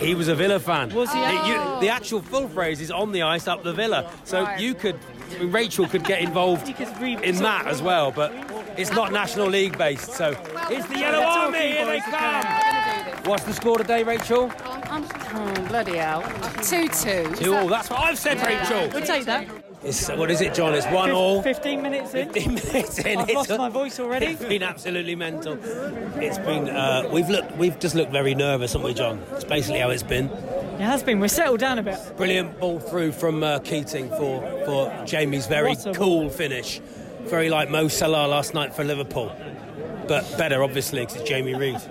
he 0.00 0.14
was 0.14 0.28
a 0.28 0.34
Villa 0.34 0.58
fan. 0.60 0.92
Was 0.94 1.10
he? 1.12 1.18
It- 1.20 1.46
you- 1.46 1.56
Oh. 1.58 1.80
the 1.80 1.88
actual 1.88 2.20
full 2.20 2.48
phrase 2.48 2.80
is 2.80 2.90
on 2.90 3.12
the 3.12 3.22
ice 3.22 3.46
up 3.48 3.62
the 3.62 3.72
Villa. 3.72 4.10
So 4.24 4.42
Right. 4.42 4.60
you 4.60 4.74
could, 4.74 4.98
Rachel 5.40 5.86
could 5.86 6.04
get 6.04 6.20
involved 6.20 6.68
You 6.68 6.74
could 6.74 7.00
re- 7.00 7.22
in 7.22 7.36
that 7.36 7.66
as 7.66 7.82
well, 7.82 8.10
but 8.12 8.32
it's 8.76 8.92
not 8.92 9.12
National 9.12 9.48
League 9.48 9.76
based. 9.78 10.12
So 10.12 10.36
it's 10.70 10.86
the 10.86 10.98
Yellow 10.98 11.22
Army. 11.24 11.58
keep 11.58 11.76
Here 11.76 11.86
they 11.86 12.00
come. 12.00 12.14
I'm 12.14 12.42
gonna 12.42 13.04
do 13.04 13.16
this. 13.16 13.26
What's 13.28 13.44
the 13.44 13.52
score 13.52 13.78
today, 13.78 14.02
Rachel? 14.02 14.50
I'm, 14.84 15.04
oh, 15.34 15.66
bloody 15.68 15.96
hell. 15.96 16.22
Two 16.62 16.88
two. 16.88 17.34
Two 17.36 17.54
all. 17.54 17.68
That's 17.68 17.90
what 17.90 18.00
I've 18.00 18.18
said, 18.18 18.40
Rachel. 18.42 18.90
We'll 18.92 19.06
take 19.06 19.24
that. 19.26 19.46
It's, 19.84 20.08
what 20.10 20.30
is 20.30 20.40
it, 20.40 20.54
John? 20.54 20.74
It's 20.74 20.86
one 20.86 21.10
all. 21.10 21.42
15 21.42 21.82
minutes 21.82 22.14
in. 22.14 22.30
15 22.30 22.54
minutes 22.54 22.98
in. 23.00 23.18
I've 23.18 23.28
it's 23.28 23.34
lost 23.34 23.50
my 23.58 23.68
voice 23.68 23.98
already. 23.98 24.26
It's 24.26 24.44
been 24.44 24.62
absolutely 24.62 25.16
mental. 25.16 25.58
It's 26.20 26.38
been. 26.38 26.68
Uh, 26.68 27.08
we've 27.12 27.28
looked. 27.28 27.56
We've 27.56 27.78
just 27.80 27.94
looked 27.96 28.12
very 28.12 28.34
nervous, 28.34 28.74
haven't 28.74 28.86
we, 28.86 28.94
John? 28.94 29.20
It's 29.32 29.44
basically 29.44 29.80
how 29.80 29.90
it's 29.90 30.04
been. 30.04 30.30
It 30.74 30.80
has 30.80 31.02
been. 31.02 31.20
We're 31.20 31.28
settled 31.28 31.60
down 31.60 31.78
a 31.78 31.82
bit. 31.82 31.98
Brilliant 32.16 32.58
ball 32.58 32.80
through 32.80 33.12
from 33.12 33.42
uh, 33.42 33.58
Keating 33.60 34.08
for 34.08 34.40
for 34.64 35.04
Jamie's 35.04 35.46
very 35.46 35.76
cool 35.94 36.28
finish. 36.28 36.80
Very 37.20 37.50
like 37.50 37.70
Mo 37.70 37.88
Salah 37.88 38.26
last 38.26 38.54
night 38.54 38.74
for 38.74 38.82
Liverpool, 38.82 39.30
but 40.08 40.24
better 40.36 40.62
obviously 40.62 41.00
because 41.00 41.16
it's 41.16 41.28
Jamie 41.28 41.54
Reid. 41.54 41.76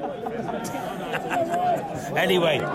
anyway, 2.17 2.58
Here 2.58 2.67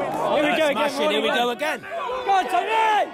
we 0.42 0.48
uh, 0.48 0.56
go 0.56 0.68
again. 0.68 1.10
Here 1.10 1.20
we 1.20 1.28
go 1.28 1.50
again. 1.50 1.80
Go 1.80 2.30
on, 2.32 2.46
Tony! 2.48 3.12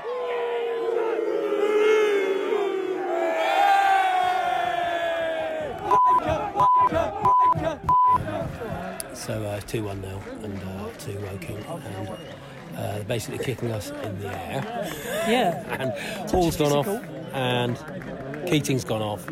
So 9.14 9.42
uh, 9.44 9.60
two 9.60 9.84
one 9.84 10.00
now, 10.00 10.20
and 10.42 10.60
uh, 10.62 10.88
two 10.98 11.18
Woking, 11.20 11.56
and 11.56 12.08
uh, 12.76 12.94
they're 12.94 13.04
basically 13.04 13.44
kicking 13.44 13.70
us 13.72 13.90
in 13.90 14.18
the 14.20 14.28
air. 14.28 14.90
Yeah. 15.28 15.76
and 15.78 16.28
Paul's 16.30 16.56
gone 16.56 16.72
off, 16.72 16.88
and 17.32 17.76
Keating's 18.46 18.84
gone 18.84 19.02
off. 19.02 19.26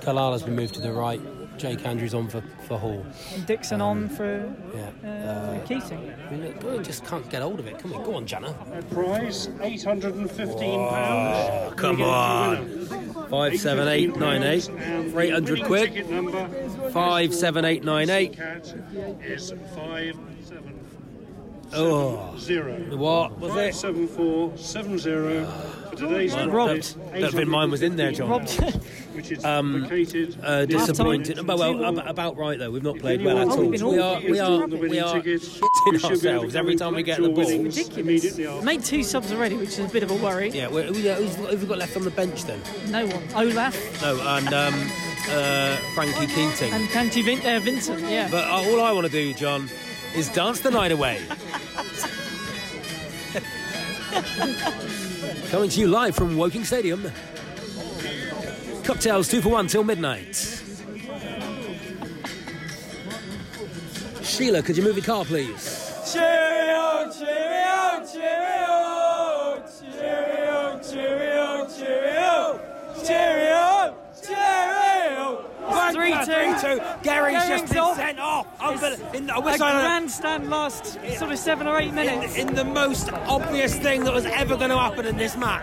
Kalala's 0.00 0.42
been 0.42 0.56
moved 0.56 0.74
to 0.74 0.80
the 0.80 0.92
right. 0.92 1.20
Jake 1.58 1.84
Andrews 1.84 2.14
on 2.14 2.28
for, 2.28 2.40
for 2.68 2.78
Hall. 2.78 3.04
And 3.34 3.44
Dixon 3.44 3.80
on 3.80 4.08
for 4.08 4.48
Yeah. 5.02 5.10
uh, 5.28 5.66
Keating. 5.66 6.14
I 6.28 6.30
mean, 6.30 6.44
look, 6.46 6.62
we 6.62 6.78
just 6.84 7.04
can't 7.04 7.28
get 7.28 7.42
hold 7.42 7.58
of 7.58 7.66
it. 7.66 7.80
Come 7.80 7.94
on, 7.94 8.04
go 8.04 8.14
on, 8.14 8.26
Jana. 8.26 8.54
Prize 8.92 9.48
eight 9.60 9.82
hundred 9.82 10.14
and 10.14 10.30
fifteen 10.30 10.88
pounds. 10.88 11.72
Oh, 11.72 11.74
come 11.76 12.00
on. 12.00 12.86
Five 13.28 13.58
seven 13.58 13.88
eight 13.88 14.16
nine 14.16 14.44
eight 14.44 14.70
for 15.10 15.20
eight 15.20 15.32
hundred 15.32 15.64
quid. 15.64 16.06
Five 16.92 17.34
seven 17.34 17.64
eight 17.64 17.82
nine 17.82 18.08
eight. 18.08 18.38
is 19.20 19.52
five 19.74 20.16
seven 20.44 20.77
Oh, 21.74 22.34
zero. 22.38 22.74
what 22.96 23.38
was 23.38 23.52
Five 23.52 23.68
it? 23.68 23.74
seven 23.74 24.08
four 24.08 24.56
seven 24.56 24.98
zero 24.98 25.44
for 25.90 25.96
today's 25.96 26.34
Well, 26.34 26.48
prize. 26.48 26.94
don't- 26.94 27.20
don't 27.20 27.32
think 27.34 27.48
mine 27.48 27.70
was 27.70 27.82
in 27.82 27.96
there, 27.96 28.10
John. 28.12 28.30
Robbed. 28.30 28.50
Which 29.12 29.32
is 29.32 29.44
Um, 29.44 29.82
located. 29.82 30.36
Uh, 30.42 30.64
disappointed. 30.64 31.36
Half-time. 31.38 31.46
But 31.46 31.58
well, 31.58 31.84
ab- 31.84 32.06
about 32.06 32.36
right 32.38 32.58
though. 32.58 32.70
We've 32.70 32.82
not 32.82 32.98
played 32.98 33.22
well 33.22 33.38
at 33.38 33.48
all. 33.48 33.56
we've 33.58 33.72
been 33.72 33.86
We 33.86 33.98
awful. 33.98 34.02
are, 34.02 34.30
we 34.30 34.38
are, 34.38 34.66
we 34.66 34.98
are 35.00 35.14
ticket, 35.14 35.42
shitting 35.42 35.92
you 35.92 35.98
should 35.98 36.08
be 36.22 36.28
able 36.28 36.40
to 36.40 36.46
ourselves 36.46 36.56
every 36.56 36.76
time 36.76 36.94
we 36.94 37.02
get 37.02 37.20
the 37.20 37.28
ball. 37.28 37.44
winnings 37.44 37.76
Ridiculous. 37.76 38.64
Made 38.64 38.84
two 38.84 39.02
subs 39.02 39.30
already, 39.32 39.56
which 39.56 39.70
is 39.70 39.80
a 39.80 39.88
bit 39.88 40.02
of 40.02 40.10
a 40.10 40.14
worry. 40.16 40.50
Yeah, 40.50 40.68
we, 40.68 40.90
we, 40.90 41.02
who's, 41.02 41.34
who've 41.36 41.60
we 41.62 41.68
got 41.68 41.78
left 41.78 41.96
on 41.96 42.04
the 42.04 42.10
bench 42.10 42.44
then? 42.44 42.60
No 42.90 43.06
one. 43.06 43.22
Olaf 43.34 43.76
No, 44.02 44.18
and 44.20 44.48
um, 44.54 44.74
uh, 45.30 45.76
Frankie 45.94 46.26
Keating. 46.28 46.72
and 46.72 46.88
Canty 46.90 47.20
Vin- 47.22 47.44
uh, 47.44 47.60
Vincent, 47.60 48.00
yeah. 48.08 48.28
But 48.30 48.44
uh, 48.48 48.52
all 48.70 48.80
I 48.80 48.92
want 48.92 49.06
to 49.06 49.12
do, 49.12 49.34
John, 49.34 49.68
is 50.14 50.28
dance 50.30 50.60
the 50.60 50.70
night 50.70 50.92
away. 50.92 51.20
Coming 55.50 55.70
to 55.70 55.80
you 55.80 55.88
live 55.88 56.14
from 56.14 56.36
Woking 56.36 56.64
Stadium. 56.64 57.10
Cocktails 58.84 59.28
two 59.28 59.40
for 59.42 59.50
one 59.50 59.66
till 59.66 59.84
midnight. 59.84 60.36
Sheila, 64.22 64.62
could 64.62 64.76
you 64.76 64.82
move 64.82 64.96
your 64.96 65.04
car, 65.04 65.24
please? 65.24 65.92
Cheerio, 66.12 67.10
cheerio, 67.12 68.04
cheerio, 68.12 69.62
cheerio, 69.80 70.80
cheerio, 70.88 71.68
cheerio, 71.74 72.60
cheerio, 73.04 73.94
cheerio. 74.24 75.44
Three, 75.92 76.12
two, 76.24 76.54
two. 76.60 76.80
Gary's 77.02 77.46
just 77.48 77.68
been 77.68 77.78
off. 77.78 77.96
sent 77.96 78.18
off. 78.18 78.27
In 79.14 79.26
the, 79.26 79.36
A 79.36 79.56
grandstand 79.56 80.50
last 80.50 80.98
sort 81.16 81.30
of 81.30 81.38
seven 81.38 81.66
or 81.66 81.78
eight 81.78 81.94
minutes. 81.94 82.36
in, 82.36 82.48
in 82.48 82.54
the 82.54 82.64
most 82.64 83.12
obvious 83.12 83.76
thing 83.78 84.04
that 84.04 84.12
was 84.12 84.26
ever 84.26 84.56
going 84.56 84.70
to 84.70 84.78
happen 84.78 85.06
in 85.06 85.16
this 85.16 85.36
match. 85.36 85.62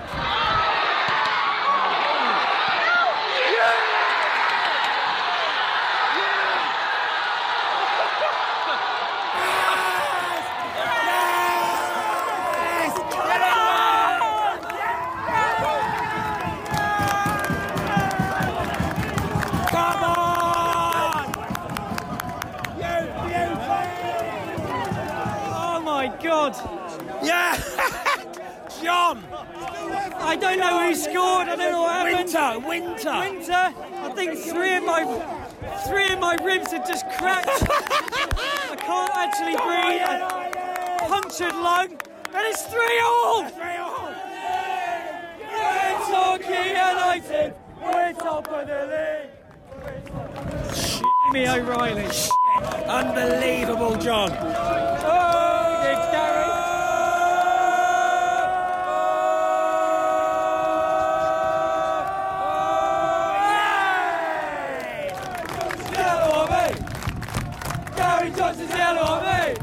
Gary 68.26 68.38
Johnson's 68.38 68.70
yellow 68.72 69.02
on 69.02 69.24
me. 69.24 69.56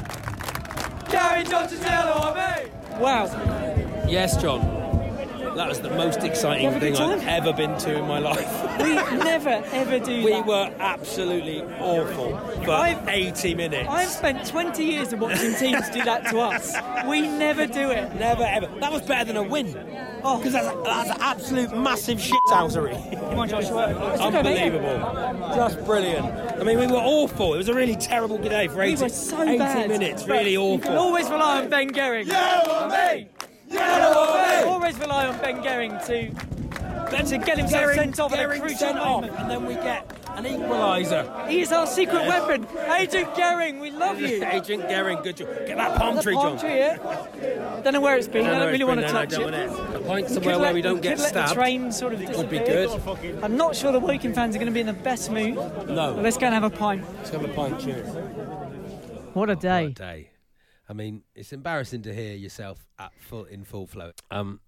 Gary 1.10 1.44
Johnson's 1.44 1.82
yellow 1.82 2.12
on 2.12 2.36
me. 2.36 2.70
Wow. 3.00 4.06
Yes, 4.08 4.40
John. 4.40 4.81
That 5.56 5.68
was 5.68 5.80
the 5.80 5.90
most 5.90 6.22
exciting 6.22 6.78
thing 6.80 6.96
I've 6.96 7.26
ever 7.26 7.52
been 7.52 7.76
to 7.80 7.96
in 7.98 8.06
my 8.06 8.18
life. 8.18 8.48
We 8.82 8.94
never 9.18 9.62
ever 9.72 9.98
do 9.98 10.24
We 10.24 10.30
that. 10.32 10.46
were 10.46 10.74
absolutely 10.78 11.62
awful 11.78 12.36
for 12.64 12.70
I've- 12.70 13.08
80 13.08 13.54
minutes. 13.54 13.88
I've 13.88 14.08
spent 14.08 14.46
20 14.46 14.82
years 14.84 15.12
of 15.12 15.20
watching 15.20 15.54
teams 15.54 15.88
do 15.90 16.02
that 16.04 16.26
to 16.30 16.38
us. 16.40 16.74
We 17.06 17.20
never 17.22 17.66
do 17.66 17.90
it. 17.90 18.14
Never 18.16 18.42
ever. 18.42 18.66
That 18.80 18.90
was 18.92 19.02
better 19.02 19.24
than 19.26 19.36
a 19.36 19.42
win. 19.42 19.76
Oh, 20.24 20.38
because 20.38 20.52
that's, 20.52 20.74
that's 20.84 21.20
absolute 21.20 21.76
massive 21.76 22.18
shithousery. 22.18 22.94
Come 23.30 23.38
on, 23.40 23.48
Joshua. 23.48 23.88
It's 24.12 24.20
okay, 24.22 24.42
mate. 24.42 24.72
Unbelievable. 24.72 25.54
Just 25.56 25.84
brilliant. 25.84 26.26
I 26.60 26.64
mean, 26.64 26.78
we 26.78 26.86
were 26.86 26.94
awful. 26.98 27.54
It 27.54 27.58
was 27.58 27.68
a 27.68 27.74
really 27.74 27.96
terrible 27.96 28.38
day 28.38 28.68
for 28.68 28.82
80, 28.82 28.96
We 28.96 29.02
were 29.02 29.08
so 29.08 29.42
80 29.42 29.58
bad. 29.58 29.88
minutes. 29.90 30.26
Really 30.26 30.52
You 30.52 30.78
can 30.78 30.92
awful. 30.92 30.98
always 30.98 31.28
rely 31.28 31.62
on 31.62 31.68
Ben 31.70 31.90
Gehring. 31.90 32.26
Yellow 32.26 32.72
on 32.72 32.90
me! 32.90 33.28
Always 33.78 34.98
rely 34.98 35.26
on 35.26 35.38
Ben 35.38 35.62
Gehring 35.62 36.04
to 36.06 36.30
to 37.32 37.38
get 37.38 37.58
himself 37.58 37.82
Gehring- 37.84 37.94
sent 37.94 38.20
off 38.20 38.32
at 38.32 38.40
a 38.44 38.58
crucial 38.58 38.78
sent 38.78 38.98
off, 38.98 39.22
moment. 39.22 39.38
and 39.38 39.50
then 39.50 39.66
we 39.66 39.74
get 39.74 40.06
an 40.36 40.44
equaliser. 40.44 41.48
He 41.48 41.60
is 41.60 41.72
our 41.72 41.86
secret 41.86 42.26
weapon. 42.26 42.66
Agent 42.98 43.34
Gehring, 43.34 43.80
we 43.80 43.90
love 43.90 44.20
you. 44.20 44.44
Agent 44.50 44.84
Gehring, 44.84 45.22
good 45.22 45.36
job. 45.36 45.48
Get 45.66 45.76
that 45.76 45.98
palm 45.98 46.20
tree, 46.20 46.34
palm 46.34 46.56
John. 46.56 46.60
tree 46.60 46.70
here. 46.70 47.00
Don't 47.84 47.92
know 47.92 48.00
where 48.00 48.16
it's 48.16 48.28
been. 48.28 48.46
I 48.46 48.58
don't 48.58 48.72
really 48.72 48.84
want 48.84 49.00
to 49.00 49.08
touch 49.08 49.32
no, 49.32 49.48
it. 49.48 49.54
A 49.54 50.00
point 50.00 50.28
somewhere 50.28 50.56
where 50.58 50.66
let- 50.66 50.74
we 50.74 50.82
don't 50.82 50.96
we 50.96 51.00
get 51.02 51.18
stabbed. 51.18 51.50
the 51.50 51.54
train 51.54 51.92
sort 51.92 52.14
of 52.14 52.20
Would 52.36 52.50
be 52.50 52.58
good. 52.58 52.88
I'm 53.42 53.56
not 53.56 53.76
sure 53.76 53.92
the 53.92 54.00
Woking 54.00 54.32
fans 54.32 54.54
are 54.56 54.58
going 54.58 54.66
to 54.66 54.72
be 54.74 54.80
in 54.80 54.86
the 54.86 54.92
best 54.92 55.30
mood. 55.30 55.54
No. 55.54 56.14
But 56.14 56.22
let's 56.22 56.36
go 56.38 56.46
and 56.46 56.54
have 56.54 56.64
a 56.64 56.70
pint. 56.70 57.04
Let's 57.18 57.30
have 57.30 57.44
a 57.44 57.48
pint, 57.48 57.80
cheers. 57.80 58.08
What 59.34 59.50
a 59.50 59.56
day. 59.56 59.84
What 59.84 59.90
a 59.92 59.94
day. 59.94 60.28
I 60.92 60.94
mean, 60.94 61.22
it's 61.34 61.54
embarrassing 61.54 62.02
to 62.02 62.12
hear 62.14 62.34
yourself 62.34 62.84
at 62.98 63.12
full 63.18 63.44
in 63.46 63.64
full 63.64 63.86
flow. 63.86 64.12
Um, 64.30 64.60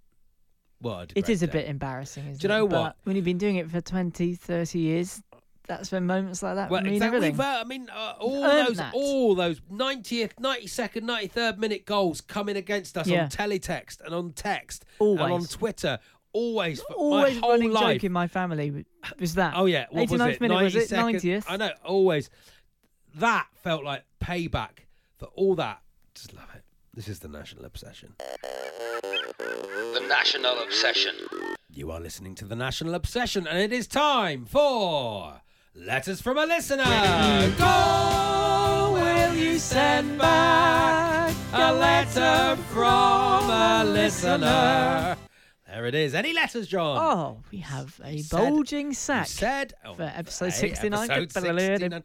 what 0.80 1.12
a 1.12 1.18
It 1.18 1.28
is 1.28 1.42
a 1.42 1.48
bit 1.48 1.68
embarrassing, 1.68 2.22
isn't 2.24 2.40
Do 2.40 2.46
you 2.46 2.48
know 2.48 2.64
it? 2.64 2.70
But 2.70 2.80
what? 2.80 2.96
when 3.04 3.14
you've 3.14 3.26
been 3.26 3.36
doing 3.36 3.56
it 3.56 3.70
for 3.70 3.82
20, 3.82 4.34
30 4.34 4.78
years, 4.78 5.22
that's 5.68 5.92
when 5.92 6.06
moments 6.06 6.42
like 6.42 6.54
that 6.54 6.70
Well, 6.70 6.80
mean 6.80 6.94
exactly. 6.94 7.16
everything. 7.18 7.36
But, 7.36 7.60
I 7.60 7.64
mean, 7.64 7.90
uh, 7.90 8.14
all 8.18 8.42
earned 8.42 8.68
those, 8.68 8.76
that. 8.78 8.94
all 8.94 9.34
those 9.34 9.60
90th, 9.70 10.32
92nd, 10.40 11.02
93rd 11.02 11.58
minute 11.58 11.84
goals 11.84 12.22
coming 12.22 12.56
against 12.56 12.96
us 12.96 13.06
Yeah. 13.06 13.24
on 13.24 13.28
teletext 13.28 14.00
and 14.00 14.14
on 14.14 14.32
text 14.32 14.86
and 14.98 15.20
on 15.20 15.44
Twitter, 15.44 15.98
always, 16.32 16.80
for 16.80 16.94
Always 16.94 17.34
my 17.34 17.40
whole 17.40 17.50
running 17.50 17.70
life. 17.70 17.96
joke 17.96 18.04
in 18.04 18.12
my 18.12 18.28
family 18.28 18.86
was 19.20 19.34
that. 19.34 19.52
Oh 19.56 19.66
yeah, 19.66 19.88
what 19.90 20.08
was 20.08 20.18
89th 20.22 20.30
it? 20.36 20.40
minute 20.40 20.62
was 20.62 20.74
it? 20.74 20.88
90th. 20.90 21.44
I 21.48 21.58
know, 21.58 21.70
always. 21.84 22.30
That 23.16 23.46
felt 23.56 23.84
like 23.84 24.04
payback 24.22 24.86
for 25.18 25.26
all 25.26 25.54
that. 25.56 25.80
Just 26.14 26.32
love 26.32 26.48
it. 26.54 26.62
This 26.94 27.08
is 27.08 27.18
the 27.18 27.28
national 27.28 27.64
obsession. 27.64 28.14
The 29.02 30.06
National 30.08 30.62
Obsession. 30.62 31.14
You 31.68 31.90
are 31.90 32.00
listening 32.00 32.36
to 32.36 32.44
the 32.44 32.54
National 32.54 32.94
Obsession, 32.94 33.48
and 33.48 33.58
it 33.58 33.72
is 33.72 33.88
time 33.88 34.44
for 34.44 35.40
letters 35.74 36.20
from 36.20 36.38
a 36.38 36.46
listener. 36.46 36.84
Go, 37.58 38.90
will 38.92 39.34
you 39.34 39.58
send 39.58 40.18
back 40.18 41.34
a 41.52 41.72
letter 41.72 42.56
from 42.72 43.50
a 43.50 43.84
listener? 43.84 45.16
There 45.74 45.86
it 45.86 45.94
is. 45.96 46.14
Any 46.14 46.32
letters, 46.32 46.68
John? 46.68 46.98
Oh, 47.00 47.38
we 47.50 47.58
have 47.58 48.00
a 48.04 48.22
bulging 48.30 48.92
sack 48.92 49.26
said 49.26 49.74
oh, 49.84 49.94
for 49.94 50.04
episode 50.04 50.52
69. 50.52 51.10
episode 51.10 51.32
69. 51.32 52.04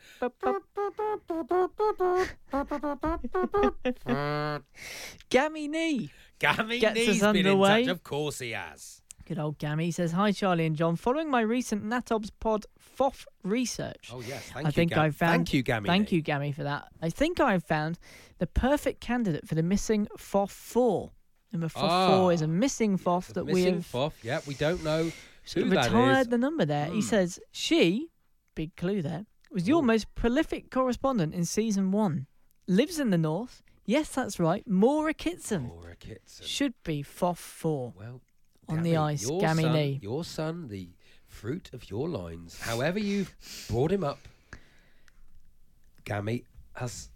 Gammy 5.30 5.68
Nee. 5.68 6.10
Gammy 6.40 6.80
Gets 6.80 7.00
us 7.00 7.08
Nee's 7.08 7.20
been 7.22 7.36
in 7.36 7.46
underway. 7.46 7.84
touch. 7.86 7.92
Of 7.92 8.04
course 8.04 8.40
he 8.40 8.50
has. 8.52 9.04
Good 9.28 9.38
old 9.38 9.60
Gammy 9.60 9.92
says, 9.92 10.14
Hi, 10.14 10.32
Charlie 10.32 10.66
and 10.66 10.76
John. 10.76 10.96
Following 10.96 11.30
my 11.30 11.42
recent 11.42 11.86
Natob's 11.86 12.32
Pod 12.32 12.66
FOF 12.80 13.28
research, 13.44 14.10
Oh 14.12 14.22
yes, 14.22 14.50
thank 14.52 14.66
I 14.66 14.70
you. 14.70 14.74
think 14.74 14.90
Gam- 14.94 15.00
I 15.00 15.12
found. 15.12 15.32
Thank 15.32 15.54
you, 15.54 15.62
Gammy. 15.62 15.88
Thank 15.88 16.12
you, 16.12 16.24
Gammy, 16.24 16.52
for 16.54 16.64
that. 16.64 16.88
I 17.04 17.12
think 17.12 17.40
I 17.40 17.52
have 17.52 17.66
found 17.66 18.00
the 18.40 18.48
perfect 18.48 19.00
candidate 19.00 19.48
for 19.48 19.54
the 19.54 19.62
missing 19.62 20.08
FOF 20.18 20.50
4. 20.50 21.12
Number 21.52 21.68
FOF 21.70 21.82
4 21.82 21.90
Ah. 21.90 22.28
is 22.30 22.42
a 22.42 22.48
missing 22.48 22.98
FOF 22.98 23.28
The 23.28 23.34
that 23.34 23.46
we 23.46 23.64
have. 23.64 23.74
missing 23.76 23.82
Foff. 23.82 24.24
Yeah, 24.24 24.42
we 24.46 24.54
don't 24.54 24.84
know 24.84 25.12
who 25.56 25.66
retired 25.66 26.22
is. 26.22 26.28
the 26.28 26.38
number 26.38 26.66
there. 26.66 26.86
He 26.88 26.96
Hmm. 26.96 27.02
says, 27.02 27.40
She, 27.52 28.10
big 28.56 28.76
clue 28.76 29.02
there, 29.02 29.26
was 29.52 29.68
your 29.68 29.82
most 29.82 30.14
prolific 30.16 30.70
correspondent 30.70 31.34
in 31.34 31.46
season 31.46 31.92
one. 31.92 32.28
Lives 32.68 33.00
in 33.00 33.10
the 33.10 33.18
north. 33.18 33.64
Yes, 33.86 34.10
that's 34.14 34.40
right. 34.40 34.68
Maura 34.68 35.14
Kitson. 35.16 35.64
Maura 35.64 35.96
Kitson. 35.96 36.46
Should 36.46 36.76
be 36.84 37.02
FOF 37.02 37.40
4. 37.40 37.94
Well, 37.98 38.22
on 38.68 38.84
the 38.84 38.96
ice, 38.98 39.26
Gammy 39.28 39.64
son. 39.64 40.00
Your 40.04 40.24
son, 40.24 40.68
the 40.68 40.90
fruit 41.26 41.72
of 41.74 41.90
your 41.90 42.08
loins. 42.08 42.60
However 42.62 43.00
you've 43.00 43.36
brought 43.68 43.92
him 43.92 44.04
up, 44.04 44.20
Gammy 46.06 46.44
has. 46.76 47.10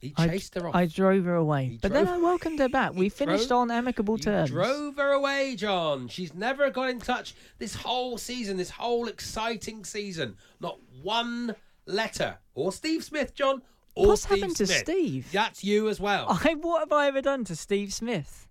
He 0.00 0.14
I, 0.16 0.28
her 0.54 0.68
off. 0.68 0.74
I 0.74 0.86
drove 0.86 1.24
her 1.24 1.34
away. 1.34 1.64
He 1.70 1.76
but 1.78 1.92
then 1.92 2.06
I 2.06 2.18
welcomed 2.18 2.58
her 2.60 2.68
back. 2.68 2.92
We 2.94 3.06
He 3.06 3.08
finished 3.08 3.48
drove- 3.48 3.62
on 3.62 3.70
amicable 3.70 4.16
You 4.16 4.22
terms. 4.22 4.50
drove 4.50 4.96
her 4.96 5.10
away, 5.12 5.56
John. 5.56 6.08
She's 6.08 6.34
never 6.34 6.70
got 6.70 6.88
in 6.90 7.00
touch 7.00 7.34
this 7.58 7.74
whole 7.74 8.16
season, 8.18 8.56
this 8.56 8.70
whole 8.70 9.08
exciting 9.08 9.84
season. 9.84 10.36
Not 10.60 10.78
one 11.02 11.54
letter. 11.86 12.38
Or 12.54 12.70
Steve 12.72 13.02
Smith, 13.02 13.34
John. 13.34 13.62
Or 13.94 14.08
What's 14.08 14.22
Steve 14.22 14.38
happened 14.38 14.56
to 14.56 14.66
Smith. 14.66 14.78
Steve? 14.78 15.28
That's 15.32 15.64
you 15.64 15.88
as 15.88 15.98
well. 15.98 16.26
I, 16.44 16.54
what 16.54 16.80
have 16.80 16.92
I 16.92 17.08
ever 17.08 17.20
done 17.20 17.44
to 17.46 17.56
Steve 17.56 17.92
Smith? 17.92 18.46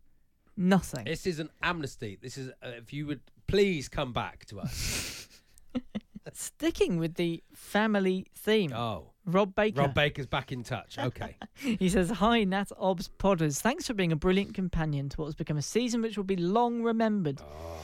Nothing. 0.57 1.05
This 1.05 1.25
is 1.25 1.39
an 1.39 1.49
amnesty. 1.63 2.17
This 2.21 2.37
is, 2.37 2.49
uh, 2.61 2.69
if 2.77 2.91
you 2.91 3.05
would 3.07 3.21
please 3.47 3.87
come 3.87 4.11
back 4.11 4.43
to 4.47 4.59
us. 4.59 5.29
Sticking 6.33 6.97
with 6.97 7.15
the 7.15 7.41
family 7.53 8.27
theme. 8.35 8.73
Oh. 8.73 9.11
Rob 9.27 9.53
Baker. 9.53 9.81
Rob 9.81 9.93
Baker's 9.93 10.25
back 10.25 10.51
in 10.51 10.63
touch. 10.63 10.97
Okay. 10.97 11.35
He 11.57 11.89
says, 11.89 12.09
Hi, 12.11 12.43
Nat 12.43 12.71
Obs 12.77 13.09
Podders. 13.19 13.59
Thanks 13.59 13.87
for 13.87 13.93
being 13.93 14.11
a 14.11 14.15
brilliant 14.15 14.53
companion 14.53 15.09
to 15.09 15.17
what 15.17 15.25
has 15.25 15.35
become 15.35 15.57
a 15.57 15.61
season 15.61 16.01
which 16.01 16.15
will 16.15 16.23
be 16.23 16.35
long 16.37 16.81
remembered. 16.83 17.41
Oh. 17.41 17.79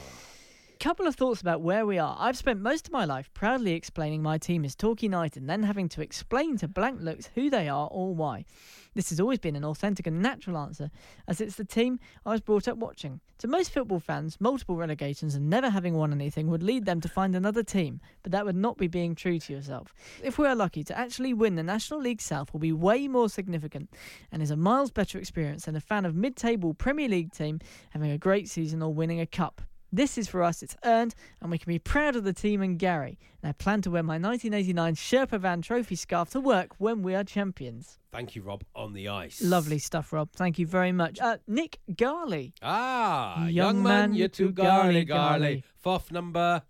couple 0.80 1.06
of 1.06 1.16
thoughts 1.16 1.40
about 1.40 1.60
where 1.60 1.84
we 1.84 1.98
are. 1.98 2.16
I've 2.18 2.36
spent 2.36 2.60
most 2.60 2.86
of 2.86 2.92
my 2.92 3.04
life 3.04 3.30
proudly 3.34 3.72
explaining 3.72 4.22
my 4.22 4.38
team 4.38 4.64
is 4.64 4.74
Torquay 4.74 5.06
United 5.06 5.40
and 5.40 5.50
then 5.50 5.64
having 5.64 5.88
to 5.90 6.02
explain 6.02 6.56
to 6.58 6.68
blank 6.68 7.00
looks 7.00 7.30
who 7.34 7.50
they 7.50 7.68
are 7.68 7.88
or 7.90 8.14
why. 8.14 8.44
This 8.94 9.10
has 9.10 9.18
always 9.18 9.40
been 9.40 9.56
an 9.56 9.64
authentic 9.64 10.06
and 10.06 10.22
natural 10.22 10.56
answer, 10.56 10.90
as 11.26 11.40
it's 11.40 11.56
the 11.56 11.64
team 11.64 11.98
I 12.24 12.30
was 12.30 12.40
brought 12.40 12.68
up 12.68 12.78
watching. 12.78 13.20
To 13.38 13.48
most 13.48 13.72
football 13.72 13.98
fans, 13.98 14.36
multiple 14.40 14.76
relegations 14.76 15.34
and 15.34 15.50
never 15.50 15.68
having 15.68 15.94
won 15.94 16.12
anything 16.12 16.48
would 16.48 16.62
lead 16.62 16.84
them 16.84 17.00
to 17.00 17.08
find 17.08 17.34
another 17.34 17.64
team, 17.64 18.00
but 18.22 18.30
that 18.30 18.46
would 18.46 18.54
not 18.54 18.78
be 18.78 18.86
being 18.86 19.16
true 19.16 19.40
to 19.40 19.52
yourself. 19.52 19.92
If 20.22 20.38
we 20.38 20.46
are 20.46 20.54
lucky 20.54 20.84
to 20.84 20.96
actually 20.96 21.34
win 21.34 21.56
the 21.56 21.64
National 21.64 22.00
League 22.00 22.20
South 22.20 22.52
will 22.52 22.60
be 22.60 22.72
way 22.72 23.08
more 23.08 23.28
significant 23.28 23.90
and 24.30 24.40
is 24.40 24.52
a 24.52 24.56
miles 24.56 24.92
better 24.92 25.18
experience 25.18 25.64
than 25.64 25.74
a 25.74 25.80
fan 25.80 26.04
of 26.04 26.14
mid-table 26.14 26.72
Premier 26.74 27.08
League 27.08 27.32
team 27.32 27.58
having 27.90 28.12
a 28.12 28.18
great 28.18 28.48
season 28.48 28.80
or 28.80 28.94
winning 28.94 29.20
a 29.20 29.26
cup. 29.26 29.60
This 29.94 30.18
is 30.18 30.26
for 30.26 30.42
us, 30.42 30.60
it's 30.60 30.76
earned, 30.84 31.14
and 31.40 31.52
we 31.52 31.58
can 31.58 31.70
be 31.70 31.78
proud 31.78 32.16
of 32.16 32.24
the 32.24 32.32
team 32.32 32.62
and 32.62 32.76
Gary. 32.76 33.16
And 33.40 33.48
I 33.48 33.52
plan 33.52 33.80
to 33.82 33.92
wear 33.92 34.02
my 34.02 34.14
1989 34.18 34.96
Sherpa 34.96 35.38
Van 35.38 35.62
Trophy 35.62 35.94
scarf 35.94 36.30
to 36.30 36.40
work 36.40 36.72
when 36.78 37.02
we 37.02 37.14
are 37.14 37.22
champions. 37.22 38.00
Thank 38.10 38.34
you, 38.34 38.42
Rob, 38.42 38.64
on 38.74 38.92
the 38.92 39.08
ice. 39.08 39.40
Lovely 39.40 39.78
stuff, 39.78 40.12
Rob. 40.12 40.30
Thank 40.32 40.58
you 40.58 40.66
very 40.66 40.90
much. 40.90 41.20
Uh, 41.20 41.36
Nick 41.46 41.78
Garley. 41.92 42.54
Ah, 42.60 43.42
Young 43.42 43.50
young, 43.50 43.82
man, 43.84 44.10
man, 44.10 44.14
you're 44.14 44.26
too 44.26 44.50
garly, 44.50 45.04
garly, 45.04 45.58
garly. 45.58 45.62
Fourth 45.78 46.10
number. 46.10 46.62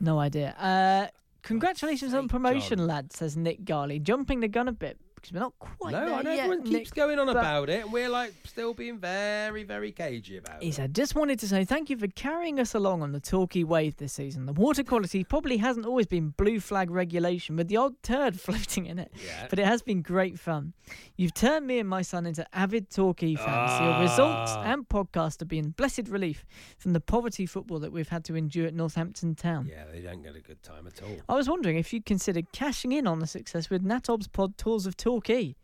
No 0.00 0.18
idea. 0.18 0.54
Uh, 0.58 1.08
congratulations 1.42 2.12
on 2.12 2.26
promotion, 2.26 2.78
John. 2.78 2.86
lad, 2.88 3.12
says 3.12 3.36
Nick 3.36 3.64
Garley. 3.64 4.02
Jumping 4.02 4.40
the 4.40 4.48
gun 4.48 4.66
a 4.66 4.72
bit 4.72 4.98
because 5.20 5.32
we're 5.34 5.40
not 5.40 5.58
quite 5.58 5.92
no, 5.92 6.06
there 6.06 6.14
I 6.14 6.22
know 6.22 6.30
yet, 6.32 6.44
everyone 6.44 6.62
keeps 6.64 6.90
Nick, 6.90 6.94
going 6.94 7.18
on 7.18 7.28
about 7.28 7.68
it, 7.70 7.82
and 7.84 7.92
we're 7.92 8.08
like 8.08 8.32
still 8.44 8.74
being 8.74 8.98
very, 8.98 9.62
very 9.64 9.92
cagey 9.92 10.36
about 10.38 10.62
He 10.62 10.68
it. 10.70 10.74
said, 10.74 10.94
just 10.94 11.14
wanted 11.14 11.38
to 11.40 11.48
say 11.48 11.64
thank 11.64 11.90
you 11.90 11.96
for 11.96 12.08
carrying 12.08 12.58
us 12.60 12.74
along 12.74 13.02
on 13.02 13.12
the 13.12 13.20
Torquay 13.20 13.64
wave 13.64 13.96
this 13.96 14.12
season. 14.14 14.46
The 14.46 14.52
water 14.52 14.82
quality 14.82 15.24
probably 15.24 15.58
hasn't 15.58 15.86
always 15.86 16.06
been 16.06 16.30
blue 16.30 16.60
flag 16.60 16.90
regulation 16.90 17.56
with 17.56 17.68
the 17.68 17.76
odd 17.76 18.02
turd 18.02 18.40
floating 18.40 18.86
in 18.86 18.98
it, 18.98 19.12
Yeah. 19.24 19.46
but 19.50 19.58
it 19.58 19.66
has 19.66 19.82
been 19.82 20.02
great 20.02 20.38
fun. 20.38 20.72
You've 21.16 21.34
turned 21.34 21.66
me 21.66 21.78
and 21.78 21.88
my 21.88 22.02
son 22.02 22.26
into 22.26 22.46
avid 22.56 22.90
Torquay 22.90 23.34
fans. 23.34 23.80
Your 23.80 24.00
results 24.00 24.52
Ah. 24.54 24.64
and 24.72 24.88
podcast 24.88 25.40
have 25.40 25.48
been 25.48 25.70
blessed 25.70 26.08
relief 26.08 26.44
from 26.78 26.92
the 26.92 27.00
poverty 27.00 27.46
football 27.46 27.78
that 27.80 27.92
we've 27.92 28.08
had 28.08 28.24
to 28.24 28.34
endure 28.36 28.66
at 28.66 28.74
Northampton 28.74 29.34
Town. 29.34 29.68
Yeah, 29.70 29.84
they 29.92 30.00
don't 30.00 30.22
get 30.22 30.34
a 30.36 30.40
good 30.40 30.62
time 30.62 30.86
at 30.86 31.02
all. 31.02 31.16
I 31.28 31.34
was 31.34 31.48
wondering 31.48 31.76
if 31.76 31.92
you'd 31.92 32.04
considered 32.06 32.50
cashing 32.52 32.92
in 32.92 33.06
on 33.06 33.18
the 33.20 33.26
success 33.26 33.70
with 33.70 33.84
Natob's 33.84 34.28
pod 34.28 34.56
Tours 34.58 34.86
of 34.86 34.96
Torquay. 35.10 35.56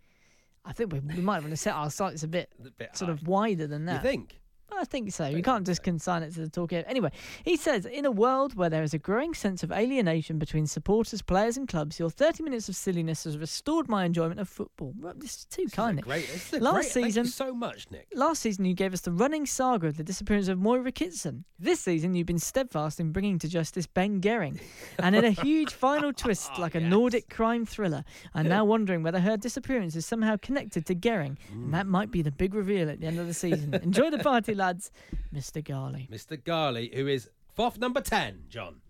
I 0.64 0.72
think 0.72 0.92
we, 0.92 0.98
we 0.98 1.20
might 1.20 1.40
want 1.40 1.50
to 1.50 1.56
set 1.56 1.74
our 1.74 1.90
sights 1.90 2.24
a 2.24 2.28
bit, 2.28 2.50
bit 2.78 2.96
sort 2.96 3.10
of 3.10 3.26
wider 3.28 3.68
than 3.68 3.84
that. 3.84 4.02
You 4.02 4.10
think? 4.10 4.40
I 4.72 4.84
think 4.84 5.12
so. 5.12 5.26
You 5.26 5.42
can't 5.42 5.64
just 5.64 5.82
consign 5.82 6.22
it 6.22 6.34
to 6.34 6.40
the 6.40 6.48
Torquay. 6.48 6.84
Anyway, 6.86 7.10
he 7.44 7.56
says, 7.56 7.86
in 7.86 8.04
a 8.04 8.10
world 8.10 8.54
where 8.56 8.68
there 8.68 8.82
is 8.82 8.92
a 8.94 8.98
growing 8.98 9.32
sense 9.32 9.62
of 9.62 9.72
alienation 9.72 10.38
between 10.38 10.66
supporters, 10.66 11.22
players, 11.22 11.56
and 11.56 11.66
clubs, 11.68 11.98
your 11.98 12.10
30 12.10 12.42
minutes 12.42 12.68
of 12.68 12.76
silliness 12.76 13.24
has 13.24 13.38
restored 13.38 13.88
my 13.88 14.04
enjoyment 14.04 14.40
of 14.40 14.48
football. 14.48 14.92
Well, 15.00 15.14
This 15.16 15.36
is 15.36 15.44
too 15.46 15.66
kind. 15.68 15.96
Nick. 15.96 16.04
Great. 16.04 16.26
This 16.26 16.52
is 16.52 16.60
Last 16.60 16.74
great, 16.74 16.84
season, 16.86 17.24
Thank 17.24 17.26
you 17.26 17.30
so 17.30 17.54
much, 17.54 17.86
Nick. 17.90 18.08
Last 18.14 18.42
season, 18.42 18.64
you 18.64 18.74
gave 18.74 18.92
us 18.92 19.00
the 19.00 19.12
running 19.12 19.46
saga 19.46 19.86
of 19.86 19.96
the 19.96 20.04
disappearance 20.04 20.48
of 20.48 20.58
Moira 20.58 20.92
Kitson. 20.92 21.44
This 21.58 21.80
season, 21.80 22.14
you've 22.14 22.26
been 22.26 22.38
steadfast 22.38 23.00
in 23.00 23.12
bringing 23.12 23.38
to 23.38 23.48
justice 23.48 23.86
Ben 23.86 24.20
Gehring. 24.20 24.60
And 24.98 25.16
in 25.16 25.24
a 25.24 25.30
huge 25.42 25.72
final 25.72 26.12
twist, 26.12 26.50
ah, 26.54 26.60
like 26.60 26.74
a 26.74 26.80
Nordic 26.80 27.30
crime 27.30 27.64
thriller, 27.64 28.04
I'm 28.34 28.48
now 28.48 28.64
wondering 28.64 29.02
whether 29.02 29.20
her 29.20 29.36
disappearance 29.36 29.96
is 29.96 30.04
somehow 30.04 30.36
connected 30.36 30.84
to 30.86 30.94
Gehring. 30.94 31.36
And 31.52 31.72
that 31.72 31.86
might 31.86 32.10
be 32.10 32.20
the 32.20 32.32
big 32.32 32.52
reveal 32.54 32.90
at 32.90 33.00
the 33.00 33.06
end 33.06 33.18
of 33.18 33.26
the 33.26 33.34
season. 33.34 33.72
Enjoy 33.74 34.10
the 34.10 34.18
party, 34.18 34.54
lads. 34.56 34.90
Mr. 35.34 35.62
Garley. 35.62 36.08
Mr. 36.10 36.42
Garley, 36.42 36.90
who 36.94 37.06
is 37.06 37.28
fourth 37.54 37.78
number 37.78 38.00
10, 38.00 38.44
John. 38.48 38.80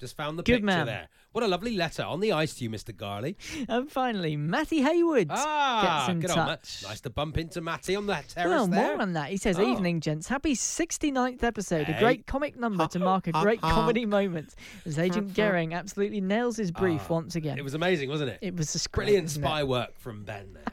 Just 0.00 0.16
found 0.16 0.36
the 0.38 0.42
Good 0.42 0.54
picture 0.54 0.66
man. 0.66 0.86
there. 0.86 1.08
What 1.30 1.44
a 1.44 1.46
lovely 1.48 1.76
letter 1.76 2.02
on 2.02 2.18
the 2.20 2.32
ice 2.32 2.54
to 2.56 2.64
you, 2.64 2.70
Mr. 2.70 2.94
Garley. 2.94 3.36
And 3.68 3.90
finally, 3.90 4.36
Matty 4.36 4.82
Hayward 4.82 5.28
Ah, 5.30 6.04
gets 6.06 6.10
in 6.16 6.20
touch. 6.22 6.36
on, 6.36 6.46
Matt. 6.46 6.80
Nice 6.82 7.00
to 7.02 7.10
bump 7.10 7.38
into 7.38 7.60
Matty 7.60 7.94
on 7.96 8.06
that 8.08 8.28
terrace 8.28 8.48
Well, 8.50 8.66
there. 8.66 8.88
more 8.92 9.00
on 9.00 9.12
that. 9.14 9.30
He 9.30 9.36
says, 9.36 9.58
Oh. 9.58 9.62
Evening, 9.66 10.00
gents. 10.00 10.26
Happy 10.28 10.54
69th 10.54 11.42
episode. 11.44 11.88
A 11.88 11.98
great 12.00 12.26
comic 12.26 12.56
number 12.58 12.86
to 12.88 12.98
mark 12.98 13.28
a 13.28 13.32
great 13.32 13.60
comedy 13.60 14.04
moment 14.04 14.54
as 14.84 14.98
Agent 14.98 15.32
Gehring 15.32 15.72
absolutely 15.72 16.20
nails 16.20 16.56
his 16.56 16.70
brief 16.72 17.08
once 17.08 17.36
again. 17.36 17.56
Ah, 17.56 17.60
It 17.60 17.64
was 17.64 17.74
amazing, 17.74 18.08
wasn't 18.10 18.30
it? 18.30 18.38
It 18.42 18.56
was 18.56 18.72
just 18.72 18.90
great, 18.92 19.06
Brilliant 19.06 19.30
spy 19.30 19.62
work 19.62 19.96
from 19.98 20.24
Ben 20.24 20.54
there. 20.54 20.64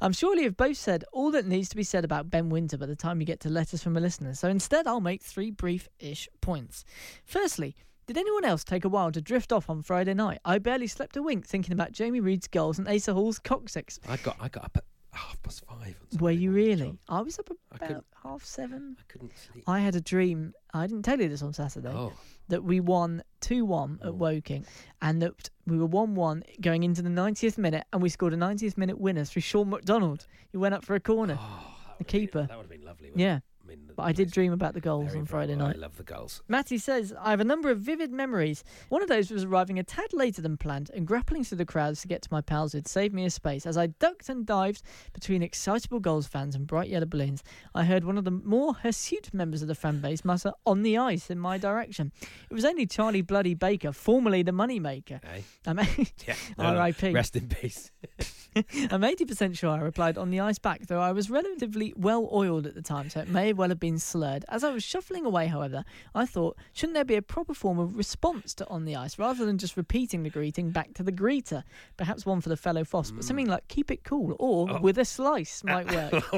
I'm 0.00 0.12
sure 0.12 0.36
you 0.36 0.44
have 0.44 0.56
both 0.56 0.76
said 0.76 1.04
all 1.12 1.30
that 1.32 1.46
needs 1.46 1.68
to 1.70 1.76
be 1.76 1.82
said 1.82 2.04
about 2.04 2.30
Ben 2.30 2.48
Winter 2.48 2.76
by 2.76 2.86
the 2.86 2.96
time 2.96 3.20
you 3.20 3.26
get 3.26 3.40
to 3.40 3.48
letters 3.48 3.82
from 3.82 3.96
a 3.96 4.00
listener, 4.00 4.34
so 4.34 4.48
instead 4.48 4.86
I'll 4.86 5.00
make 5.00 5.22
three 5.22 5.50
brief 5.50 5.88
ish 5.98 6.28
points. 6.40 6.84
Firstly, 7.24 7.74
did 8.06 8.18
anyone 8.18 8.44
else 8.44 8.64
take 8.64 8.84
a 8.84 8.88
while 8.88 9.12
to 9.12 9.20
drift 9.20 9.52
off 9.52 9.70
on 9.70 9.82
Friday 9.82 10.14
night? 10.14 10.40
I 10.44 10.58
barely 10.58 10.88
slept 10.88 11.16
a 11.16 11.22
wink 11.22 11.46
thinking 11.46 11.72
about 11.72 11.92
Jamie 11.92 12.20
Reid's 12.20 12.48
goals 12.48 12.78
and 12.78 12.88
Asa 12.88 13.14
Hall's 13.14 13.38
coccyx. 13.38 14.00
I 14.08 14.16
got 14.16 14.36
I 14.40 14.48
got 14.48 14.64
up 14.64 14.76
at 14.78 14.84
half 15.12 15.42
past 15.42 15.64
five. 15.66 15.96
Were 16.20 16.30
you 16.30 16.50
morning, 16.50 16.68
really? 16.68 16.86
John. 16.86 16.98
I 17.08 17.20
was 17.22 17.38
up 17.38 17.50
about 17.72 18.04
half 18.22 18.44
seven. 18.44 18.96
I 18.98 19.02
couldn't 19.08 19.32
sleep. 19.36 19.64
I 19.66 19.80
had 19.80 19.94
a 19.94 20.00
dream. 20.00 20.54
I 20.72 20.86
didn't 20.86 21.04
tell 21.04 21.20
you 21.20 21.28
this 21.28 21.42
on 21.42 21.52
Saturday. 21.52 21.88
Oh. 21.88 22.12
That 22.48 22.64
we 22.64 22.80
won 22.80 23.22
2 23.40 23.64
1 23.64 24.00
at 24.02 24.08
oh. 24.08 24.12
Woking 24.12 24.66
and 25.02 25.22
that 25.22 25.50
we 25.66 25.78
were 25.78 25.86
1 25.86 26.14
1 26.14 26.42
going 26.60 26.82
into 26.82 27.02
the 27.02 27.08
90th 27.08 27.58
minute 27.58 27.84
and 27.92 28.02
we 28.02 28.08
scored 28.08 28.34
a 28.34 28.36
90th 28.36 28.76
minute 28.76 29.00
winner 29.00 29.24
through 29.24 29.42
Sean 29.42 29.70
McDonald. 29.70 30.26
He 30.50 30.58
went 30.58 30.74
up 30.74 30.84
for 30.84 30.94
a 30.94 31.00
corner. 31.00 31.38
Oh, 31.40 31.76
the 31.98 32.04
keeper. 32.04 32.46
That 32.46 32.56
would 32.56 32.64
have 32.64 32.70
been 32.70 32.84
lovely. 32.84 33.12
Yeah. 33.14 33.36
it? 33.36 33.42
I 33.64 33.68
mean, 33.68 33.89
But 34.00 34.06
I 34.06 34.12
did 34.12 34.30
dream 34.30 34.54
about 34.54 34.72
the 34.72 34.80
goals 34.80 35.08
very, 35.08 35.18
on 35.20 35.26
Friday 35.26 35.56
night. 35.56 35.76
I 35.76 35.78
love 35.78 35.98
the 35.98 36.02
goals. 36.02 36.42
Matty 36.48 36.78
says, 36.78 37.12
I 37.20 37.30
have 37.32 37.40
a 37.40 37.44
number 37.44 37.70
of 37.70 37.80
vivid 37.80 38.10
memories. 38.10 38.64
One 38.88 39.02
of 39.02 39.08
those 39.08 39.30
was 39.30 39.44
arriving 39.44 39.78
a 39.78 39.82
tad 39.82 40.14
later 40.14 40.40
than 40.40 40.56
planned 40.56 40.90
and 40.94 41.06
grappling 41.06 41.44
through 41.44 41.58
the 41.58 41.66
crowds 41.66 42.00
to 42.00 42.08
get 42.08 42.22
to 42.22 42.28
my 42.32 42.40
pals 42.40 42.72
who'd 42.72 42.88
saved 42.88 43.12
me 43.12 43.26
a 43.26 43.30
space. 43.30 43.66
As 43.66 43.76
I 43.76 43.88
ducked 43.88 44.30
and 44.30 44.46
dived 44.46 44.80
between 45.12 45.42
excitable 45.42 46.00
goals 46.00 46.26
fans 46.26 46.54
and 46.54 46.66
bright 46.66 46.88
yellow 46.88 47.04
balloons, 47.04 47.42
I 47.74 47.84
heard 47.84 48.04
one 48.04 48.16
of 48.16 48.24
the 48.24 48.30
more 48.30 48.72
hirsute 48.72 49.34
members 49.34 49.60
of 49.60 49.68
the 49.68 49.74
fan 49.74 50.00
base 50.00 50.24
mutter 50.24 50.52
on 50.64 50.80
the 50.82 50.96
ice 50.96 51.28
in 51.28 51.38
my 51.38 51.58
direction. 51.58 52.10
It 52.50 52.54
was 52.54 52.64
only 52.64 52.86
Charlie 52.86 53.20
Bloody 53.20 53.52
Baker, 53.52 53.92
formerly 53.92 54.42
the 54.42 54.52
moneymaker. 54.52 55.22
Hey. 55.22 55.44
I'm 55.66 55.78
Yeah. 56.26 56.34
no, 56.56 56.64
no, 56.72 56.78
R.I.P. 56.78 57.12
Rest 57.12 57.36
in 57.36 57.48
peace. 57.48 57.90
I'm 58.56 59.02
80% 59.02 59.56
sure 59.56 59.70
I 59.70 59.78
replied 59.78 60.18
on 60.18 60.30
the 60.30 60.40
ice 60.40 60.58
back, 60.58 60.86
though 60.86 61.00
I 61.00 61.12
was 61.12 61.30
relatively 61.30 61.92
well 61.96 62.28
oiled 62.32 62.66
at 62.66 62.74
the 62.74 62.82
time, 62.82 63.08
so 63.10 63.20
it 63.20 63.28
may 63.28 63.52
well 63.52 63.68
have 63.68 63.78
been 63.78 63.89
slurred. 63.98 64.44
As 64.48 64.64
I 64.64 64.70
was 64.70 64.82
shuffling 64.82 65.24
away, 65.24 65.46
however, 65.46 65.84
I 66.14 66.26
thought, 66.26 66.56
shouldn't 66.72 66.94
there 66.94 67.04
be 67.04 67.16
a 67.16 67.22
proper 67.22 67.54
form 67.54 67.78
of 67.78 67.96
response 67.96 68.54
to 68.54 68.68
on 68.68 68.84
the 68.84 68.96
ice 68.96 69.18
rather 69.18 69.44
than 69.44 69.58
just 69.58 69.76
repeating 69.76 70.22
the 70.22 70.30
greeting 70.30 70.70
back 70.70 70.94
to 70.94 71.02
the 71.02 71.12
greeter? 71.12 71.64
Perhaps 71.96 72.26
one 72.26 72.40
for 72.40 72.48
the 72.48 72.56
fellow 72.56 72.84
Foss, 72.84 73.10
but 73.10 73.24
something 73.24 73.46
mm. 73.46 73.50
like 73.50 73.68
keep 73.68 73.90
it 73.90 74.04
cool 74.04 74.36
or 74.38 74.70
Oh. 74.70 74.80
with 74.80 74.98
a 74.98 75.04
slice 75.04 75.64
might 75.64 75.90
work. 75.90 76.34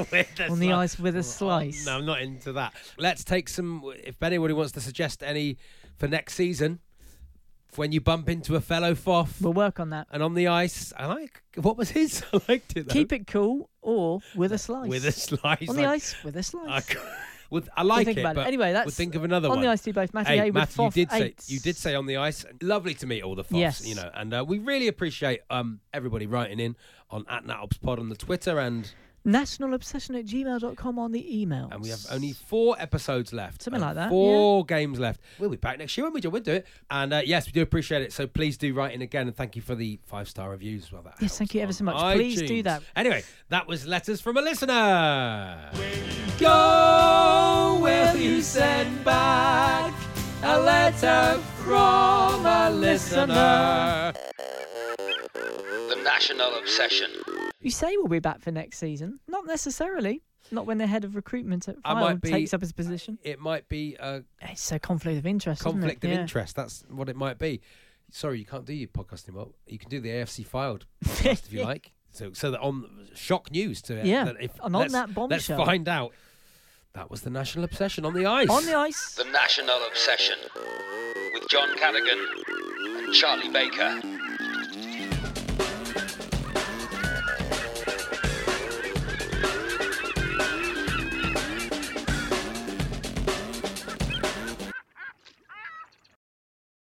On 0.49 0.59
the 0.59 0.73
ice 0.73 0.97
with 0.99 1.15
a 1.15 1.19
oh, 1.19 1.19
oh, 1.19 1.21
slice. 1.21 1.85
no, 1.85 1.97
I'm 1.97 2.05
not 2.05 2.21
into 2.21 2.53
that. 2.53 2.73
Let's 2.97 3.23
take 3.23 3.49
some. 3.49 3.83
If 4.03 4.21
anybody 4.21 4.53
wants 4.53 4.71
to 4.73 4.81
suggest 4.81 5.23
any 5.23 5.57
for 5.97 6.07
next 6.07 6.35
season, 6.35 6.79
when 7.77 7.91
you 7.91 8.01
bump 8.01 8.29
into 8.29 8.55
a 8.55 8.61
fellow 8.61 8.95
foff, 8.95 9.41
we'll 9.41 9.53
work 9.53 9.79
on 9.79 9.89
that. 9.91 10.07
And 10.11 10.21
on 10.21 10.33
the 10.33 10.47
ice, 10.47 10.93
I 10.97 11.07
like. 11.07 11.41
What 11.55 11.77
was 11.77 11.89
his? 11.89 12.23
I 12.33 12.39
liked 12.47 12.75
it. 12.77 12.87
Though. 12.87 12.93
Keep 12.93 13.13
it 13.13 13.27
cool 13.27 13.69
or 13.81 14.19
with 14.35 14.51
a 14.51 14.57
slice. 14.57 14.89
with 14.89 15.05
a 15.05 15.11
slice. 15.11 15.69
On 15.69 15.75
the 15.75 15.85
ice 15.85 16.15
with 16.23 16.37
a 16.37 16.43
slice. 16.43 16.95
With, 17.53 17.69
I 17.77 17.81
We'll 17.81 17.89
like 17.89 18.05
think 18.07 18.17
it. 18.17 18.21
about 18.21 18.31
it. 18.31 18.35
but 18.35 18.47
Anyway, 18.47 18.65
we'll 18.73 18.83
that's 18.85 18.95
think 18.95 19.15
of 19.15 19.23
another 19.23 19.47
on 19.47 19.55
one. 19.57 19.61
the 19.63 19.69
ice 19.69 19.81
to 19.83 19.89
you 19.91 19.93
both. 19.93 20.13
Matthew 20.13 20.31
hey, 20.33 20.37
Hayward, 20.39 20.53
Matthew, 20.55 20.83
you 20.85 20.91
did 20.91 21.11
say 21.11 21.33
you 21.47 21.59
did 21.59 21.77
say 21.77 21.95
on 21.95 22.05
the 22.07 22.17
ice. 22.17 22.45
Lovely 22.61 22.93
to 22.95 23.05
meet 23.07 23.21
all 23.23 23.35
the 23.35 23.43
Foffs, 23.43 23.59
Yes. 23.59 23.87
you 23.87 23.95
know, 23.95 24.09
and 24.13 24.33
uh, 24.33 24.43
we 24.47 24.57
really 24.59 24.87
appreciate 24.87 25.41
um 25.49 25.79
everybody 25.93 26.25
writing 26.25 26.59
in 26.59 26.75
on 27.11 27.25
at 27.29 27.45
NatObsPod 27.45 27.99
on 27.99 28.09
the 28.09 28.15
Twitter 28.15 28.59
and 28.59 28.91
Nationalobsession 29.25 30.19
at 30.19 30.25
gmail.com 30.25 30.99
on 30.99 31.11
the 31.11 31.41
email. 31.41 31.69
and 31.71 31.81
we 31.81 31.89
have 31.89 32.05
only 32.11 32.33
four 32.33 32.75
episodes 32.79 33.31
left. 33.31 33.61
Something 33.63 33.81
like 33.81 33.95
that, 33.95 34.09
Four 34.09 34.65
games 34.65 34.99
left. 34.99 35.21
We'll 35.39 35.49
be 35.49 35.55
back 35.57 35.77
next 35.79 35.97
year 35.97 36.05
when 36.05 36.13
we 36.13 36.19
do. 36.21 36.29
We'll 36.29 36.41
do 36.41 36.51
it. 36.53 36.67
And 36.91 37.13
uh, 37.13 37.21
yes, 37.23 37.45
we 37.45 37.51
do 37.53 37.61
appreciate 37.61 38.01
it. 38.01 38.11
So 38.11 38.27
please 38.27 38.57
do 38.57 38.73
write 38.73 38.93
in 38.93 39.01
again. 39.01 39.27
And 39.27 39.35
thank 39.35 39.55
you 39.55 39.61
for 39.61 39.75
the 39.75 39.99
five 40.05 40.27
star 40.27 40.49
reviews 40.49 40.83
as 40.83 40.91
well. 40.91 41.03
That 41.03 41.15
Yes, 41.21 41.37
thank 41.37 41.53
you 41.55 41.61
ever 41.61 41.71
so 41.73 41.83
much. 41.85 41.95
on 41.95 42.15
Please 42.15 42.41
do 42.41 42.63
that. 42.63 42.83
Anyway, 42.95 43.23
that 43.49 43.65
was 43.67 43.85
letters 43.87 44.19
from 44.19 44.35
a 44.37 44.41
listener. 44.41 45.69
Go, 46.39 47.79
will 47.81 48.15
you 48.17 48.41
send 48.41 49.05
back 49.05 49.93
a 50.43 50.59
letter 50.59 51.39
from 51.63 52.45
a 52.45 52.69
listener? 52.71 54.13
The 55.33 56.01
National 56.03 56.55
Obsession. 56.59 57.09
You 57.63 57.71
say 57.71 57.95
we'll 57.97 58.07
be 58.07 58.19
back 58.19 58.41
for 58.41 58.51
next 58.51 58.77
season. 58.77 59.19
Not 59.27 59.45
necessarily. 59.47 60.21
Not 60.51 60.65
when 60.65 60.77
the 60.77 60.87
head 60.87 61.03
of 61.05 61.15
recruitment 61.15 61.67
at 61.69 61.77
I 61.85 61.93
might 61.93 62.21
be- 62.21 62.29
takes 62.29 62.53
up 62.53 62.61
his 62.61 62.73
position. 62.73 63.17
It 63.23 63.39
might 63.39 63.67
be 63.69 63.95
a 63.99 64.23
It's 64.41 64.71
a 64.71 64.79
conflict 64.79 65.17
of 65.17 65.25
interest. 65.25 65.61
isn't 65.61 65.69
it? 65.69 65.73
conflict 65.73 66.03
of 66.03 66.11
Yeah. 66.11 66.19
interest. 66.21 66.55
That's 66.55 66.83
what 66.89 67.07
it 67.09 67.15
might 67.15 67.39
be. 67.39 67.61
Sorry, 68.11 68.37
you 68.39 68.45
can't 68.45 68.65
do 68.65 68.73
your 68.73 68.89
podcast 68.89 69.27
anymore. 69.27 69.51
You 69.65 69.79
can 69.79 69.89
do 69.89 69.99
the 70.01 70.09
AFC 70.09 70.43
Fylde 70.45 70.83
podcast 71.05 71.45
if 71.45 71.53
you 71.53 71.63
like. 71.63 71.93
So, 72.11 72.31
so 72.33 72.51
that 72.51 72.59
on 72.59 73.07
shock 73.15 73.49
news 73.51 73.81
to 73.83 73.97
it. 73.97 74.05
Yeah, 74.05 74.25
that 74.25 74.35
if, 74.39 74.51
and 74.61 74.75
on 74.75 74.81
let's- 74.81 74.93
that 74.93 75.17
Let's 75.29 75.47
find 75.47 75.87
out 75.87 76.13
That 76.93 77.09
was 77.09 77.21
the 77.21 77.31
national 77.31 77.63
obsession 77.65 78.05
on 78.05 78.13
the 78.13 78.27
ice. 78.27 78.49
On 78.49 78.63
the 78.65 78.75
ice. 78.75 79.15
The 79.15 79.23
National 79.23 79.79
Obsession 79.87 80.37
with 81.33 81.47
John 81.49 81.69
Cadigan 81.75 82.19
and 83.05 83.13
Charlie 83.15 83.49
Baker. 83.49 83.99